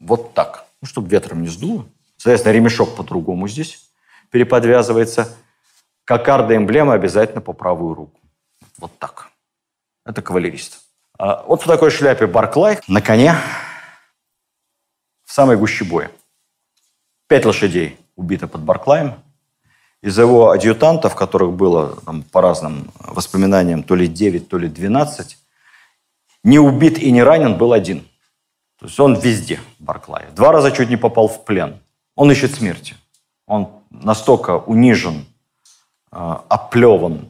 вот 0.00 0.34
так, 0.34 0.66
ну, 0.80 0.88
чтобы 0.88 1.08
ветром 1.08 1.42
не 1.42 1.48
сдуло. 1.48 1.86
Соответственно, 2.16 2.52
ремешок 2.52 2.96
по-другому 2.96 3.48
здесь 3.48 3.90
переподвязывается. 4.30 5.36
Кокарда 6.04 6.56
эмблема 6.56 6.94
обязательно 6.94 7.40
по 7.40 7.52
правую 7.52 7.94
руку. 7.94 8.20
Вот 8.78 8.96
так. 8.98 9.30
Это 10.04 10.22
кавалерист. 10.22 10.80
А 11.18 11.42
вот 11.44 11.62
в 11.62 11.66
такой 11.66 11.90
шляпе 11.90 12.26
Барклай 12.26 12.78
на 12.88 13.00
коне 13.00 13.34
в 15.24 15.32
самой 15.32 15.56
гуще 15.56 15.84
боя. 15.84 16.10
Пять 17.26 17.44
лошадей 17.44 17.98
убито 18.14 18.46
под 18.46 18.62
Барклаем. 18.62 19.14
Из 20.02 20.18
его 20.18 20.50
адъютантов, 20.50 21.14
которых 21.14 21.52
было 21.52 21.96
там, 22.04 22.22
по 22.22 22.40
разным 22.40 22.90
воспоминаниям 22.98 23.82
то 23.82 23.94
ли 23.94 24.06
9, 24.06 24.48
то 24.48 24.58
ли 24.58 24.68
12, 24.68 25.38
не 26.44 26.58
убит 26.58 26.98
и 26.98 27.10
не 27.10 27.22
ранен 27.22 27.56
был 27.56 27.72
один. 27.72 28.00
То 28.78 28.86
есть 28.86 29.00
он 29.00 29.14
везде, 29.14 29.58
Барклай. 29.78 30.26
Два 30.34 30.52
раза 30.52 30.70
чуть 30.70 30.90
не 30.90 30.96
попал 30.96 31.28
в 31.28 31.44
плен. 31.44 31.80
Он 32.14 32.30
ищет 32.30 32.54
смерти. 32.54 32.94
Он 33.46 33.70
настолько 33.90 34.58
унижен, 34.58 35.24
а, 36.10 36.44
оплеван, 36.48 37.26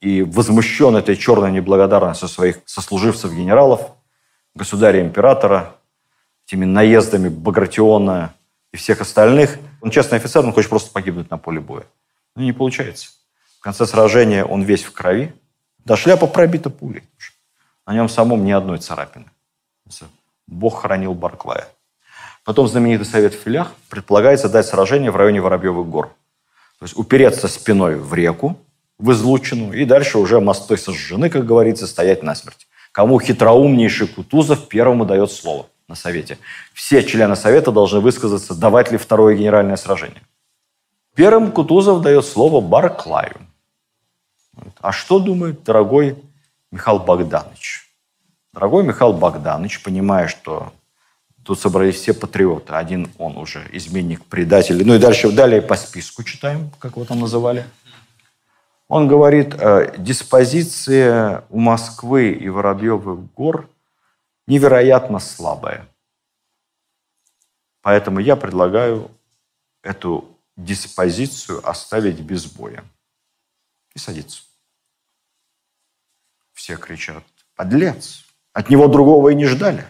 и 0.00 0.22
возмущен 0.22 0.96
этой 0.96 1.16
черной 1.16 1.50
неблагодарностью 1.52 2.28
своих 2.28 2.58
сослуживцев-генералов, 2.66 3.92
государя-императора, 4.54 5.76
этими 6.46 6.64
наездами 6.64 7.28
Багратиона 7.28 8.34
и 8.72 8.76
всех 8.76 9.00
остальных. 9.00 9.58
Он 9.84 9.90
честный 9.90 10.16
офицер, 10.16 10.42
он 10.42 10.54
хочет 10.54 10.70
просто 10.70 10.90
погибнуть 10.90 11.30
на 11.30 11.36
поле 11.36 11.60
боя. 11.60 11.84
Но 12.34 12.42
не 12.42 12.52
получается. 12.52 13.10
В 13.58 13.62
конце 13.62 13.84
сражения 13.84 14.42
он 14.42 14.62
весь 14.62 14.82
в 14.82 14.92
крови. 14.92 15.34
Да, 15.84 15.94
шляпа 15.94 16.26
пробита 16.26 16.70
пулей. 16.70 17.02
На 17.86 17.92
нем 17.92 18.08
самом 18.08 18.46
ни 18.46 18.50
одной 18.50 18.78
царапины. 18.78 19.26
Бог 20.46 20.80
хранил 20.80 21.12
Барклая. 21.12 21.68
Потом 22.44 22.66
знаменитый 22.66 23.04
совет 23.04 23.34
в 23.34 23.42
филях 23.42 23.72
предполагается 23.90 24.48
дать 24.48 24.66
сражение 24.66 25.10
в 25.10 25.16
районе 25.16 25.42
Воробьевых 25.42 25.86
гор. 25.86 26.06
То 26.78 26.86
есть 26.86 26.96
упереться 26.96 27.46
спиной 27.46 27.96
в 27.96 28.14
реку, 28.14 28.58
в 28.98 29.12
излучину, 29.12 29.74
и 29.74 29.84
дальше 29.84 30.16
уже 30.16 30.40
мостой 30.40 30.78
сожжены, 30.78 31.28
как 31.28 31.44
говорится, 31.44 31.86
стоять 31.86 32.22
насмерть. 32.22 32.66
Кому 32.90 33.20
хитроумнейший 33.20 34.08
Кутузов 34.08 34.66
первому 34.66 35.04
дает 35.04 35.30
слово 35.30 35.66
на 35.88 35.94
совете. 35.94 36.38
Все 36.72 37.02
члены 37.02 37.36
совета 37.36 37.70
должны 37.72 38.00
высказаться, 38.00 38.54
давать 38.54 38.90
ли 38.90 38.98
второе 38.98 39.36
генеральное 39.36 39.76
сражение. 39.76 40.22
Первым 41.14 41.52
Кутузов 41.52 42.02
дает 42.02 42.24
слово 42.24 42.60
Барклаю. 42.60 43.36
А 44.80 44.92
что 44.92 45.18
думает 45.18 45.62
дорогой 45.64 46.16
Михаил 46.70 46.98
Богданович? 46.98 47.90
Дорогой 48.52 48.84
Михаил 48.84 49.12
Богданович, 49.12 49.82
понимая, 49.82 50.28
что 50.28 50.72
тут 51.44 51.60
собрались 51.60 51.96
все 51.96 52.14
патриоты, 52.14 52.72
один 52.74 53.10
он 53.18 53.36
уже 53.36 53.66
изменник, 53.72 54.24
предатель, 54.24 54.84
ну 54.86 54.94
и 54.94 54.98
дальше 54.98 55.30
далее 55.30 55.60
по 55.60 55.76
списку 55.76 56.22
читаем, 56.22 56.70
как 56.78 56.92
его 56.92 57.04
там 57.04 57.20
называли. 57.20 57.64
Он 58.88 59.08
говорит, 59.08 59.54
э, 59.58 59.94
диспозиция 59.98 61.44
у 61.50 61.58
Москвы 61.58 62.32
и 62.32 62.48
Воробьевых 62.48 63.32
гор 63.34 63.68
невероятно 64.46 65.18
слабая. 65.18 65.88
Поэтому 67.82 68.20
я 68.20 68.36
предлагаю 68.36 69.10
эту 69.82 70.34
диспозицию 70.56 71.68
оставить 71.68 72.20
без 72.20 72.46
боя 72.46 72.84
и 73.94 73.98
садиться. 73.98 74.42
Все 76.52 76.76
кричат, 76.76 77.24
подлец, 77.56 78.24
от 78.52 78.70
него 78.70 78.88
другого 78.88 79.30
и 79.30 79.34
не 79.34 79.46
ждали. 79.46 79.86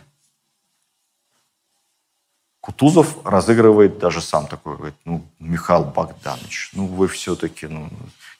Кутузов 2.60 3.24
разыгрывает 3.26 3.98
даже 3.98 4.22
сам 4.22 4.46
такой, 4.46 4.78
говорит, 4.78 4.96
ну, 5.04 5.22
Михаил 5.38 5.84
Богданович, 5.84 6.70
ну, 6.72 6.86
вы 6.86 7.08
все-таки, 7.08 7.66
ну, 7.66 7.90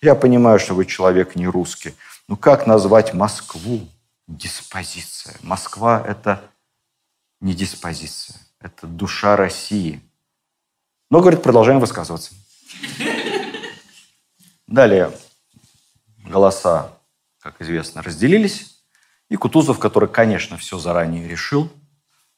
я 0.00 0.14
понимаю, 0.14 0.58
что 0.58 0.74
вы 0.74 0.86
человек 0.86 1.36
не 1.36 1.46
русский, 1.46 1.94
ну, 2.26 2.38
как 2.38 2.66
назвать 2.66 3.12
Москву 3.12 3.86
диспозиция? 4.27 5.37
Москва– 5.43 6.03
это 6.07 6.43
не 7.41 7.55
диспозиция, 7.55 8.37
это 8.61 8.87
душа 8.87 9.37
России. 9.37 10.01
Но, 11.11 11.20
говорит, 11.20 11.43
продолжаем 11.43 11.81
высказываться. 11.81 12.35
Далее 14.66 15.12
голоса, 16.25 16.99
как 17.39 17.61
известно, 17.61 18.03
разделились. 18.03 18.83
И 19.29 19.37
Кутузов, 19.37 19.79
который, 19.79 20.09
конечно, 20.09 20.57
все 20.57 20.79
заранее 20.79 21.29
решил, 21.29 21.70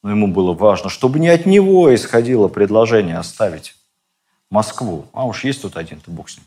но 0.03 0.11
ему 0.11 0.28
было 0.28 0.53
важно, 0.53 0.91
чтобы 0.91 1.18
не 1.18 1.28
от 1.28 1.47
него 1.47 1.95
исходило 1.95 2.49
предложение 2.49 3.18
оставить 3.18 3.76
Москву. 4.51 5.09
А 5.12 5.26
уж 5.26 5.45
есть 5.45 5.62
тут 5.62 5.76
один, 5.76 6.01
то 6.01 6.11
бог 6.11 6.28
с 6.28 6.39
ним. 6.39 6.47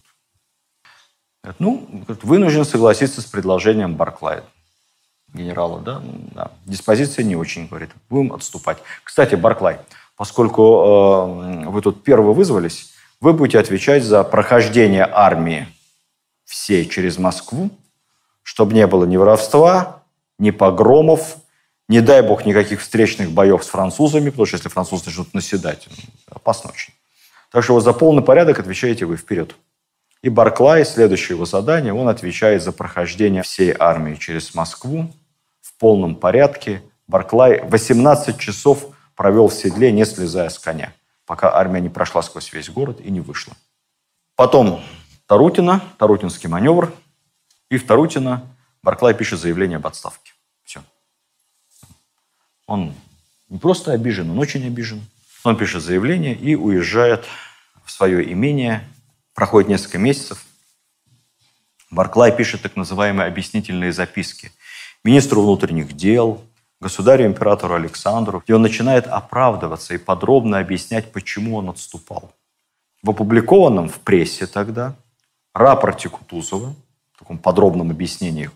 Ну, 1.59 2.05
вынужден 2.23 2.65
согласиться 2.65 3.21
с 3.21 3.25
предложением 3.25 3.95
Барклая, 3.95 4.43
генерала, 5.33 5.79
да? 5.79 6.01
Да. 6.33 6.51
Диспозиция 6.65 7.23
не 7.23 7.35
очень, 7.35 7.67
говорит. 7.67 7.91
Будем 8.09 8.33
отступать. 8.33 8.77
Кстати, 9.03 9.35
Барклай, 9.35 9.79
поскольку 10.15 11.65
э, 11.65 11.69
вы 11.69 11.81
тут 11.81 12.03
первые 12.03 12.33
вызвались, 12.33 12.93
вы 13.21 13.33
будете 13.33 13.59
отвечать 13.59 14.03
за 14.03 14.23
прохождение 14.23 15.07
армии 15.11 15.67
всей 16.45 16.87
через 16.87 17.17
Москву, 17.17 17.69
чтобы 18.43 18.73
не 18.73 18.87
было 18.87 19.05
ни 19.05 19.17
воровства, 19.17 20.03
ни 20.39 20.51
погромов, 20.51 21.37
не 21.87 22.01
дай 22.01 22.21
бог 22.21 22.45
никаких 22.45 22.81
встречных 22.81 23.31
боев 23.31 23.63
с 23.63 23.67
французами, 23.67 24.29
потому 24.29 24.45
что 24.45 24.57
если 24.57 24.69
французы 24.69 25.05
начнут 25.07 25.33
наседать, 25.33 25.87
ну, 25.89 26.35
опасно 26.35 26.71
очень. 26.71 26.93
Так 27.51 27.63
что 27.63 27.73
вот 27.73 27.83
за 27.83 27.93
полный 27.93 28.23
порядок 28.23 28.59
отвечаете 28.59 29.05
вы 29.05 29.17
вперед. 29.17 29.55
И 30.21 30.29
Барклай, 30.29 30.85
следующее 30.85 31.35
его 31.35 31.45
задание, 31.45 31.93
он 31.93 32.09
отвечает 32.09 32.61
за 32.61 32.71
прохождение 32.71 33.41
всей 33.41 33.73
армии 33.77 34.15
через 34.15 34.53
Москву 34.53 35.11
полном 35.79 36.15
порядке. 36.15 36.83
Барклай 37.07 37.61
18 37.63 38.37
часов 38.37 38.95
провел 39.15 39.47
в 39.47 39.53
седле, 39.53 39.91
не 39.91 40.05
слезая 40.05 40.49
с 40.49 40.59
коня, 40.59 40.93
пока 41.25 41.51
армия 41.55 41.81
не 41.81 41.89
прошла 41.89 42.21
сквозь 42.21 42.53
весь 42.53 42.69
город 42.69 43.01
и 43.01 43.09
не 43.09 43.21
вышла. 43.21 43.55
Потом 44.35 44.83
Тарутина, 45.25 45.83
Тарутинский 45.97 46.47
маневр, 46.47 46.93
и 47.69 47.77
в 47.77 47.85
Тарутино 47.87 48.47
Барклай 48.83 49.13
пишет 49.13 49.39
заявление 49.39 49.77
об 49.77 49.87
отставке. 49.87 50.33
Все. 50.63 50.81
Он 52.65 52.93
не 53.49 53.57
просто 53.57 53.91
обижен, 53.91 54.29
он 54.29 54.39
очень 54.39 54.65
обижен. 54.65 55.01
Он 55.43 55.57
пишет 55.57 55.81
заявление 55.81 56.35
и 56.35 56.55
уезжает 56.55 57.25
в 57.83 57.91
свое 57.91 58.31
имение. 58.31 58.87
Проходит 59.33 59.69
несколько 59.69 59.97
месяцев. 59.97 60.45
Барклай 61.89 62.35
пишет 62.35 62.61
так 62.61 62.75
называемые 62.75 63.27
объяснительные 63.27 63.91
записки 63.91 64.51
министру 65.03 65.41
внутренних 65.41 65.93
дел, 65.93 66.41
государю-императору 66.81 67.75
Александру, 67.75 68.43
и 68.47 68.51
он 68.51 68.61
начинает 68.61 69.07
оправдываться 69.07 69.93
и 69.93 69.97
подробно 69.97 70.59
объяснять, 70.59 71.11
почему 71.11 71.57
он 71.57 71.69
отступал. 71.69 72.31
В 73.01 73.09
опубликованном 73.11 73.89
в 73.89 73.99
прессе 73.99 74.47
тогда 74.47 74.95
рапорте 75.53 76.09
Кутузова, 76.09 76.75
в 77.13 77.19
таком 77.19 77.37
подробном 77.37 77.91
объяснении 77.91 78.51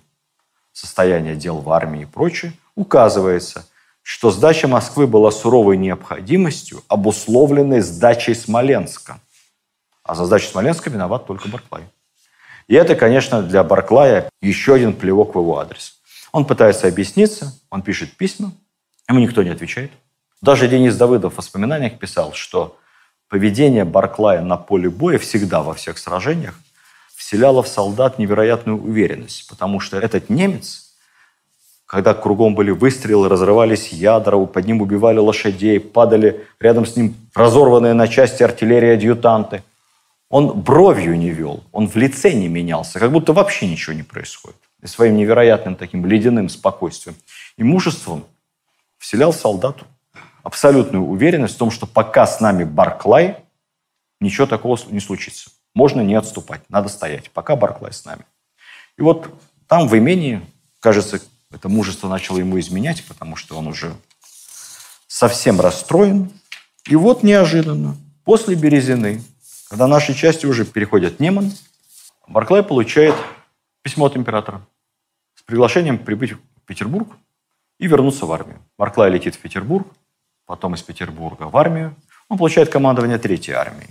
состояния 0.71 1.35
дел 1.35 1.59
в 1.59 1.69
армии 1.71 2.03
и 2.03 2.05
прочее, 2.05 2.53
указывается– 2.75 3.67
что 4.03 4.31
сдача 4.31 4.67
Москвы 4.67 5.07
была 5.07 5.31
суровой 5.31 5.77
необходимостью, 5.77 6.83
обусловленной 6.89 7.79
сдачей 7.79 8.35
Смоленска. 8.35 9.19
А 10.03 10.13
за 10.13 10.25
сдачу 10.25 10.49
Смоленска 10.49 10.89
виноват 10.89 11.25
только 11.25 11.47
Барклай. 11.47 11.83
И 12.67 12.75
это, 12.75 12.95
конечно, 12.95 13.41
для 13.41 13.63
Барклая 13.63 14.29
еще 14.41 14.75
один 14.75 14.93
плевок 14.93 15.35
в 15.35 15.39
его 15.39 15.57
адрес. 15.57 16.01
Он 16.33 16.43
пытается 16.43 16.89
объясниться, 16.89 17.57
он 17.69 17.81
пишет 17.81 18.17
письма, 18.17 18.51
ему 19.07 19.19
никто 19.19 19.41
не 19.43 19.51
отвечает. 19.51 19.91
Даже 20.41 20.67
Денис 20.67 20.97
Давыдов 20.97 21.35
в 21.35 21.37
воспоминаниях 21.37 21.97
писал, 21.97 22.33
что 22.33 22.77
поведение 23.29 23.85
Барклая 23.85 24.41
на 24.41 24.57
поле 24.57 24.89
боя 24.89 25.17
всегда 25.17 25.63
во 25.63 25.73
всех 25.73 25.97
сражениях 25.97 26.59
вселяло 27.15 27.63
в 27.63 27.69
солдат 27.69 28.19
невероятную 28.19 28.83
уверенность, 28.83 29.47
потому 29.47 29.79
что 29.79 29.97
этот 29.97 30.29
немец 30.29 30.83
когда 31.93 32.15
кругом 32.15 32.55
были 32.55 32.71
выстрелы, 32.71 33.29
разрывались 33.29 33.89
ядра, 33.89 34.43
под 34.47 34.65
ним 34.65 34.81
убивали 34.81 35.19
лошадей, 35.19 35.79
падали 35.79 36.43
рядом 36.59 36.87
с 36.87 36.95
ним 36.95 37.15
разорванные 37.35 37.93
на 37.93 38.07
части 38.07 38.41
артиллерии 38.41 38.95
адъютанты. 38.95 39.61
Он 40.27 40.59
бровью 40.59 41.15
не 41.15 41.29
вел, 41.29 41.63
он 41.71 41.87
в 41.87 41.95
лице 41.95 42.33
не 42.33 42.47
менялся, 42.47 42.97
как 42.97 43.11
будто 43.11 43.31
вообще 43.31 43.69
ничего 43.69 43.93
не 43.93 44.01
происходит. 44.01 44.57
Своим 44.85 45.15
невероятным 45.15 45.75
таким 45.75 46.05
ледяным 46.05 46.49
спокойствием 46.49 47.15
и 47.57 47.63
мужеством 47.63 48.25
вселял 48.97 49.31
солдату 49.31 49.85
абсолютную 50.43 51.05
уверенность 51.05 51.55
в 51.55 51.57
том, 51.57 51.71
что 51.71 51.87
пока 51.87 52.27
с 52.27 52.41
нами 52.41 52.65
Барклай, 52.65 53.37
ничего 54.19 54.45
такого 54.45 54.77
не 54.89 54.99
случится. 54.99 55.49
Можно 55.73 56.01
не 56.01 56.15
отступать, 56.15 56.61
надо 56.69 56.89
стоять, 56.89 57.31
пока 57.31 57.55
Барклай 57.55 57.93
с 57.93 58.03
нами. 58.03 58.25
И 58.97 59.01
вот 59.01 59.33
там 59.67 59.87
в 59.87 59.97
имении, 59.97 60.45
кажется, 60.79 61.21
это 61.49 61.69
мужество 61.69 62.09
начало 62.09 62.39
ему 62.39 62.59
изменять, 62.59 63.05
потому 63.07 63.35
что 63.35 63.57
он 63.57 63.67
уже 63.67 63.95
совсем 65.07 65.61
расстроен. 65.61 66.29
И 66.85 66.95
вот 66.95 67.23
неожиданно, 67.23 67.95
после 68.25 68.55
Березины, 68.55 69.23
когда 69.69 69.87
наши 69.87 70.13
части 70.13 70.45
уже 70.45 70.65
переходят 70.65 71.19
Неман, 71.19 71.53
Барклай 72.27 72.63
получает 72.63 73.15
письмо 73.81 74.05
от 74.05 74.17
императора 74.17 74.65
приглашением 75.45 75.97
прибыть 75.97 76.33
в 76.33 76.39
Петербург 76.65 77.07
и 77.79 77.87
вернуться 77.87 78.25
в 78.25 78.31
армию. 78.31 78.59
Барклай 78.77 79.11
летит 79.11 79.35
в 79.35 79.39
Петербург, 79.39 79.87
потом 80.45 80.75
из 80.75 80.81
Петербурга 80.81 81.43
в 81.43 81.57
армию. 81.57 81.95
Он 82.29 82.37
получает 82.37 82.69
командование 82.69 83.17
Третьей 83.17 83.53
армии. 83.53 83.89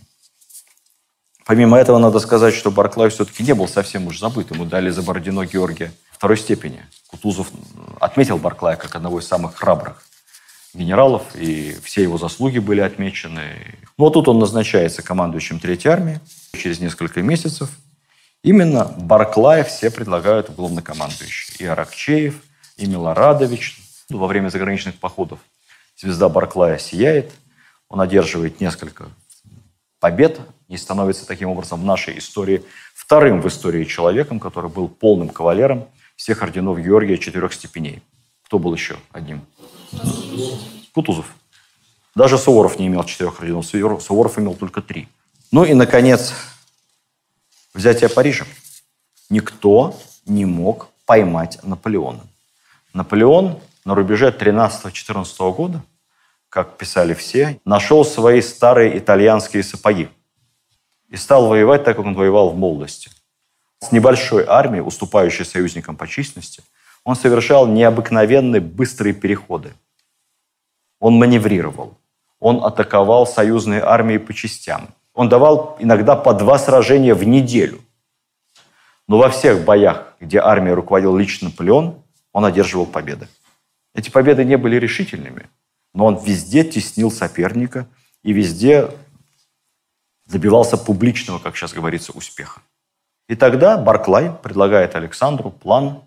Помимо 1.45 1.77
этого, 1.77 1.99
надо 1.99 2.21
сказать, 2.21 2.55
что 2.55 2.71
Барклай 2.71 3.11
все-таки 3.11 3.43
не 3.43 3.55
был 3.55 3.69
совсем 3.69 4.07
уж 4.07 4.19
забыт. 4.19 4.51
Ему 4.53 4.65
дали 4.65 4.91
за 4.91 5.03
Бородино 5.03 5.45
Георгия 5.45 5.93
второй 6.11 6.39
степени. 6.39 6.85
Кутузов 7.09 7.51
отметил 8.01 8.39
Барклая 8.39 8.77
как 8.77 8.95
одного 8.95 9.19
из 9.19 9.27
самых 9.27 9.57
храбрых 9.57 10.03
генералов, 10.73 11.23
и 11.35 11.77
все 11.83 12.03
его 12.03 12.17
заслуги 12.17 12.59
были 12.59 12.81
отмечены. 12.81 13.77
Ну, 13.99 14.05
вот 14.05 14.15
тут 14.15 14.29
он 14.29 14.39
назначается 14.39 15.03
командующим 15.03 15.59
Третьей 15.59 15.91
армии 15.91 16.21
через 16.55 16.81
несколько 16.81 17.23
месяцев. 17.23 17.71
Именно 18.43 18.85
Барклая 18.99 19.63
все 19.63 19.91
предлагают 19.91 20.49
в 20.49 20.55
главнокомандующий. 20.57 21.55
И 21.59 21.65
Аракчеев, 21.65 22.43
и 22.77 22.87
Милорадович 22.87 23.79
ну, 24.09 24.19
во 24.19 24.27
время 24.27 24.49
заграничных 24.49 24.97
походов 24.97 25.39
звезда 25.97 26.29
Барклая 26.29 26.79
сияет, 26.79 27.33
он 27.89 28.01
одерживает 28.01 28.61
несколько 28.61 29.09
побед 30.01 30.41
и 30.67 30.77
становится 30.77 31.27
таким 31.27 31.51
образом 31.51 31.81
в 31.81 31.85
нашей 31.85 32.19
истории 32.19 32.65
вторым 32.95 33.41
в 33.41 33.47
истории 33.47 33.85
человеком, 33.85 34.41
который 34.41 34.71
был 34.71 34.89
полным 34.89 35.29
кавалером 35.29 35.87
всех 36.17 36.43
орденов 36.43 36.81
Георгия 36.81 37.19
четырех 37.19 37.53
степеней. 37.53 38.03
Кто 38.47 38.59
был 38.59 38.75
еще 38.75 38.97
одним? 39.13 39.47
Кутузов. 40.93 41.27
Даже 42.17 42.39
Суворов 42.39 42.79
не 42.79 42.89
имел 42.89 43.05
четырех 43.05 43.41
орденов, 43.41 43.67
Суворов 43.67 44.39
имел 44.39 44.55
только 44.55 44.83
три. 44.83 45.09
Ну 45.53 45.65
и, 45.65 45.75
наконец, 45.75 46.35
взятие 47.75 48.09
Парижа. 48.09 48.45
Никто 49.31 49.99
не 50.27 50.45
мог 50.45 50.89
поймать 51.07 51.59
Наполеона. 51.63 52.27
Наполеон 52.95 53.61
на 53.85 53.95
рубеже 53.95 54.31
13-14 54.31 55.55
года, 55.55 55.83
как 56.49 56.77
писали 56.77 57.15
все, 57.15 57.61
нашел 57.65 58.05
свои 58.05 58.43
старые 58.43 58.99
итальянские 58.99 59.63
сапоги 59.63 60.09
и 61.09 61.17
стал 61.17 61.47
воевать 61.47 61.85
так, 61.85 61.97
как 61.97 62.07
он 62.07 62.15
воевал 62.15 62.51
в 62.51 62.57
молодости. 62.57 63.11
С 63.81 63.91
небольшой 63.91 64.45
армией, 64.47 64.83
уступающей 64.83 65.45
союзникам 65.45 65.97
по 65.97 66.07
численности, 66.07 66.63
он 67.05 67.17
совершал 67.17 67.67
необыкновенные 67.67 68.61
быстрые 68.61 69.13
переходы. 69.13 69.75
Он 71.01 71.15
маневрировал, 71.15 71.99
он 72.39 72.65
атаковал 72.65 73.27
союзные 73.27 73.83
армии 73.83 74.19
по 74.19 74.33
частям. 74.33 74.89
Он 75.15 75.29
давал 75.29 75.77
иногда 75.79 76.17
по 76.17 76.33
два 76.33 76.59
сражения 76.59 77.15
в 77.15 77.25
неделю. 77.25 77.81
Но 79.09 79.19
во 79.19 79.29
всех 79.29 79.65
боях, 79.65 80.15
где 80.21 80.39
армией 80.39 80.75
руководил 80.75 81.17
лично 81.17 81.49
Наполеон, 81.49 82.03
он 82.33 82.45
одерживал 82.45 82.87
победы. 82.87 83.29
Эти 83.95 84.11
победы 84.11 84.45
не 84.45 84.57
были 84.57 84.77
решительными, 84.77 85.51
но 85.93 86.07
он 86.07 86.17
везде 86.17 86.65
теснил 86.65 87.11
соперника 87.11 87.87
и 88.23 88.33
везде 88.33 88.91
добивался 90.27 90.79
публичного, 90.79 91.39
как 91.39 91.57
сейчас 91.57 91.75
говорится, 91.75 92.13
успеха. 92.13 92.63
И 93.29 93.37
тогда 93.37 93.77
Барклай 93.77 94.33
предлагает 94.33 94.95
Александру 94.97 95.51
план 95.51 96.03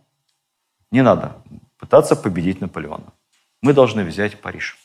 «Не 0.91 1.03
надо 1.03 1.35
пытаться 1.77 2.15
победить 2.15 2.61
Наполеона. 2.61 3.13
Мы 3.61 3.73
должны 3.73 4.03
взять 4.03 4.41
Париж». 4.41 4.77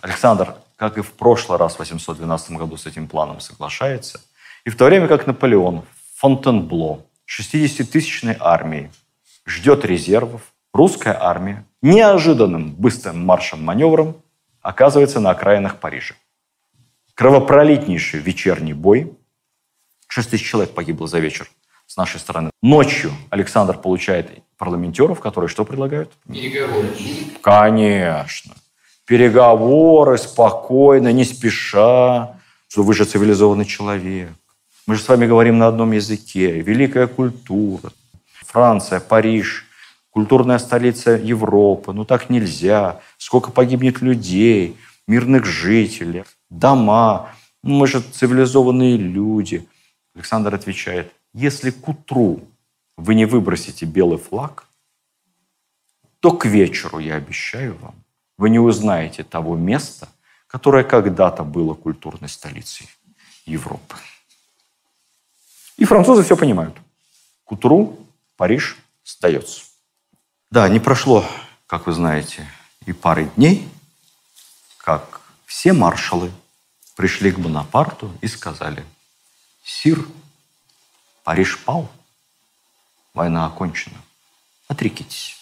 Александр, 0.00 0.56
как 0.82 0.98
и 0.98 1.00
в 1.00 1.12
прошлый 1.12 1.60
раз 1.60 1.76
в 1.76 1.78
812 1.78 2.50
году 2.56 2.76
с 2.76 2.86
этим 2.86 3.06
планом 3.06 3.38
соглашается, 3.38 4.20
и 4.64 4.70
в 4.70 4.76
то 4.76 4.86
время 4.86 5.06
как 5.06 5.28
Наполеон 5.28 5.82
в 5.82 6.20
Фонтенбло 6.20 7.06
60-тысячной 7.28 8.36
армией 8.40 8.90
ждет 9.46 9.84
резервов, 9.84 10.42
русская 10.72 11.16
армия 11.16 11.64
неожиданным 11.82 12.74
быстрым 12.74 13.24
маршем-маневром 13.24 14.16
оказывается 14.60 15.20
на 15.20 15.30
окраинах 15.30 15.78
Парижа. 15.78 16.16
Кровопролитнейший 17.14 18.18
вечерний 18.18 18.72
бой. 18.72 19.16
6 20.08 20.30
тысяч 20.30 20.50
человек 20.50 20.74
погибло 20.74 21.06
за 21.06 21.20
вечер 21.20 21.48
с 21.86 21.96
нашей 21.96 22.18
стороны. 22.18 22.50
Ночью 22.60 23.12
Александр 23.30 23.78
получает 23.78 24.32
парламентеров, 24.58 25.20
которые 25.20 25.48
что 25.48 25.64
предлагают? 25.64 26.10
Переговоры. 26.26 26.88
Конечно. 27.40 28.56
Переговоры 29.06 30.18
спокойно, 30.18 31.12
не 31.12 31.24
спеша. 31.24 32.36
Что 32.68 32.82
вы 32.82 32.94
же 32.94 33.04
цивилизованный 33.04 33.64
человек. 33.64 34.30
Мы 34.86 34.94
же 34.94 35.02
с 35.02 35.08
вами 35.08 35.26
говорим 35.26 35.58
на 35.58 35.68
одном 35.68 35.92
языке. 35.92 36.60
Великая 36.60 37.06
культура. 37.06 37.92
Франция, 38.46 39.00
Париж, 39.00 39.66
культурная 40.10 40.58
столица 40.58 41.12
Европы. 41.12 41.92
Ну 41.92 42.04
так 42.04 42.30
нельзя. 42.30 43.00
Сколько 43.18 43.50
погибнет 43.50 44.00
людей, 44.00 44.76
мирных 45.06 45.44
жителей, 45.44 46.24
дома. 46.50 47.30
Ну, 47.62 47.74
мы 47.74 47.86
же 47.86 48.00
цивилизованные 48.00 48.96
люди. 48.96 49.66
Александр 50.14 50.54
отвечает, 50.54 51.12
если 51.32 51.70
к 51.70 51.88
утру 51.88 52.40
вы 52.96 53.14
не 53.14 53.24
выбросите 53.24 53.86
белый 53.86 54.18
флаг, 54.18 54.66
то 56.20 56.30
к 56.32 56.44
вечеру, 56.44 56.98
я 56.98 57.16
обещаю 57.16 57.76
вам, 57.78 57.94
вы 58.36 58.50
не 58.50 58.58
узнаете 58.58 59.24
того 59.24 59.56
места, 59.56 60.08
которое 60.46 60.84
когда-то 60.84 61.44
было 61.44 61.74
культурной 61.74 62.28
столицей 62.28 62.88
Европы. 63.46 63.96
И 65.76 65.84
французы 65.84 66.22
все 66.22 66.36
понимают. 66.36 66.76
К 67.44 67.52
утру 67.52 68.06
Париж 68.36 68.76
сдается. 69.04 69.64
Да, 70.50 70.68
не 70.68 70.80
прошло, 70.80 71.24
как 71.66 71.86
вы 71.86 71.92
знаете, 71.92 72.46
и 72.84 72.92
пары 72.92 73.30
дней, 73.36 73.68
как 74.76 75.22
все 75.46 75.72
маршалы 75.72 76.30
пришли 76.96 77.32
к 77.32 77.38
Бонапарту 77.38 78.12
и 78.20 78.28
сказали, 78.28 78.84
«Сир, 79.64 80.06
Париж 81.24 81.58
пал, 81.58 81.90
война 83.14 83.46
окончена, 83.46 83.96
отрекитесь». 84.68 85.38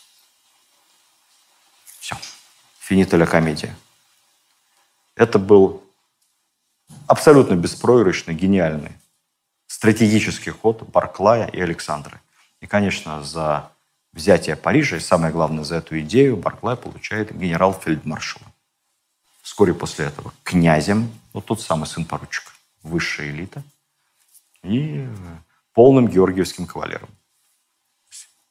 Все, 1.98 2.16
финита 2.90 3.16
ля 3.16 3.26
комедия. 3.26 3.74
Это 5.14 5.38
был 5.38 5.82
абсолютно 7.06 7.54
беспроигрышный, 7.54 8.34
гениальный 8.34 8.92
стратегический 9.66 10.50
ход 10.50 10.82
Барклая 10.82 11.46
и 11.46 11.60
Александра– 11.60 12.20
и, 12.60 12.66
конечно, 12.66 13.22
за 13.22 13.72
взятие 14.12 14.56
Парижа, 14.56 14.96
и 14.96 15.00
самое 15.00 15.32
главное, 15.32 15.64
за 15.64 15.76
эту 15.76 15.98
идею 16.00 16.36
Барклай 16.36 16.76
получает 16.76 17.34
генерал-фельдмаршала. 17.34 18.46
Вскоре 19.42 19.72
после 19.72 20.06
этого 20.06 20.32
князем, 20.42 21.10
вот 21.32 21.46
тот 21.46 21.60
самый 21.62 21.86
сын 21.86 22.04
поручика, 22.04 22.52
высшая 22.82 23.30
элита, 23.30 23.62
и 24.62 25.08
полным 25.72 26.08
георгиевским 26.08 26.66
кавалером. 26.66 27.08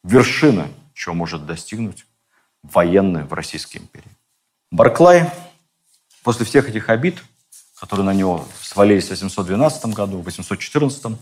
Вершина, 0.03 0.67
чего 0.93 1.13
может 1.13 1.45
достигнуть 1.45 2.05
военный 2.63 3.23
в 3.23 3.33
Российской 3.33 3.77
империи. 3.77 4.09
Барклай 4.71 5.31
после 6.23 6.45
всех 6.45 6.69
этих 6.69 6.89
обид, 6.89 7.23
которые 7.79 8.05
на 8.05 8.13
него 8.13 8.45
свалились 8.61 9.07
в 9.07 9.11
812 9.11 9.85
году, 9.87 10.19
в 10.19 10.23
814, 10.23 11.17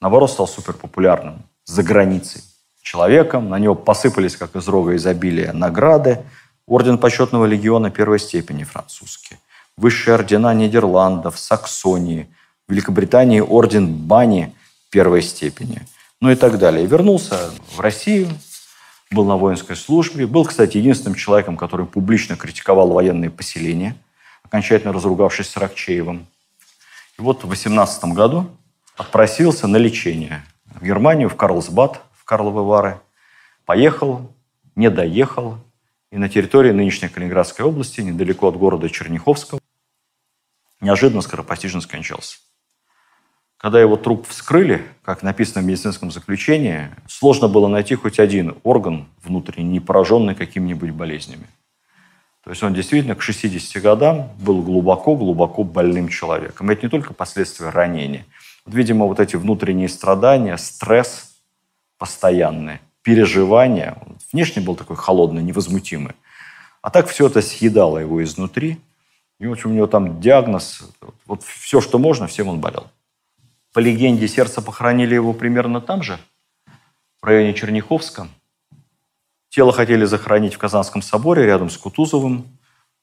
наоборот, 0.00 0.30
стал 0.30 0.48
суперпопулярным 0.48 1.42
за 1.64 1.82
границей 1.82 2.42
человеком. 2.82 3.50
На 3.50 3.58
него 3.58 3.74
посыпались, 3.74 4.36
как 4.36 4.56
из 4.56 4.66
рога 4.66 4.96
изобилия, 4.96 5.52
награды. 5.52 6.24
Орден 6.66 6.98
почетного 6.98 7.44
легиона 7.44 7.90
первой 7.90 8.18
степени 8.18 8.64
французский. 8.64 9.36
Высшие 9.76 10.14
ордена 10.14 10.52
Нидерландов, 10.52 11.38
Саксонии. 11.38 12.28
Великобритании 12.66 13.40
орден 13.40 13.94
Бани 13.94 14.54
первой 14.90 15.22
степени. 15.22 15.86
Ну 16.20 16.30
и 16.30 16.34
так 16.34 16.58
далее. 16.58 16.84
вернулся 16.86 17.50
в 17.76 17.80
Россию, 17.80 18.28
был 19.10 19.24
на 19.24 19.36
воинской 19.36 19.76
службе. 19.76 20.26
Был, 20.26 20.44
кстати, 20.44 20.76
единственным 20.76 21.14
человеком, 21.14 21.56
который 21.56 21.86
публично 21.86 22.36
критиковал 22.36 22.90
военные 22.90 23.30
поселения, 23.30 23.96
окончательно 24.42 24.92
разругавшись 24.92 25.48
с 25.48 25.56
Рокчеевым. 25.56 26.26
И 27.18 27.22
вот 27.22 27.44
в 27.44 27.48
18 27.48 28.04
году 28.06 28.50
отпросился 28.96 29.66
на 29.66 29.76
лечение 29.76 30.44
в 30.66 30.84
Германию, 30.84 31.28
в 31.28 31.36
Карлсбад, 31.36 32.02
в 32.12 32.24
Карловы 32.24 32.64
Вары. 32.64 33.00
Поехал, 33.64 34.32
не 34.76 34.90
доехал, 34.90 35.58
и 36.10 36.18
на 36.18 36.28
территории 36.28 36.72
нынешней 36.72 37.08
Калининградской 37.08 37.64
области, 37.64 38.00
недалеко 38.00 38.48
от 38.48 38.56
города 38.56 38.88
Черняховского, 38.88 39.60
неожиданно 40.80 41.20
скоропостижно 41.22 41.80
скончался. 41.80 42.38
Когда 43.58 43.80
его 43.80 43.96
труп 43.96 44.26
вскрыли, 44.28 44.82
как 45.02 45.22
написано 45.22 45.62
в 45.62 45.66
медицинском 45.66 46.10
заключении, 46.10 46.88
сложно 47.06 47.48
было 47.48 47.68
найти 47.68 47.94
хоть 47.96 48.18
один 48.18 48.56
орган 48.62 49.06
внутренний, 49.22 49.68
не 49.68 49.80
пораженный 49.80 50.34
какими-нибудь 50.34 50.92
болезнями. 50.92 51.46
То 52.44 52.50
есть 52.50 52.62
он 52.62 52.72
действительно 52.72 53.14
к 53.14 53.22
60 53.22 53.82
годам 53.82 54.30
был 54.38 54.62
глубоко-глубоко 54.62 55.64
больным 55.64 56.08
человеком. 56.08 56.70
И 56.70 56.74
это 56.74 56.86
не 56.86 56.90
только 56.90 57.12
последствия 57.12 57.70
ранения– 57.70 58.24
видимо, 58.68 59.06
вот 59.06 59.20
эти 59.20 59.36
внутренние 59.36 59.88
страдания, 59.88 60.56
стресс 60.56 61.32
постоянный, 61.98 62.78
переживания. 63.02 63.98
Внешне 64.32 64.62
был 64.62 64.76
такой 64.76 64.96
холодный, 64.96 65.42
невозмутимый. 65.42 66.14
А 66.82 66.90
так 66.90 67.08
все 67.08 67.26
это 67.26 67.42
съедало 67.42 67.98
его 67.98 68.22
изнутри. 68.22 68.78
И, 69.40 69.46
в 69.46 69.52
общем, 69.52 69.70
у 69.70 69.74
него 69.74 69.86
там 69.86 70.20
диагноз, 70.20 70.82
вот 71.26 71.42
все, 71.42 71.80
что 71.80 71.98
можно, 71.98 72.26
всем 72.26 72.48
он 72.48 72.60
болел. 72.60 72.86
По 73.72 73.80
легенде, 73.80 74.28
сердце 74.28 74.62
похоронили 74.62 75.14
его 75.14 75.32
примерно 75.32 75.80
там 75.80 76.02
же, 76.02 76.18
в 77.20 77.26
районе 77.26 77.54
Черняховска. 77.54 78.28
Тело 79.50 79.72
хотели 79.72 80.04
захоронить 80.04 80.54
в 80.54 80.58
Казанском 80.58 81.02
соборе 81.02 81.44
рядом 81.44 81.70
с 81.70 81.76
Кутузовым, 81.76 82.46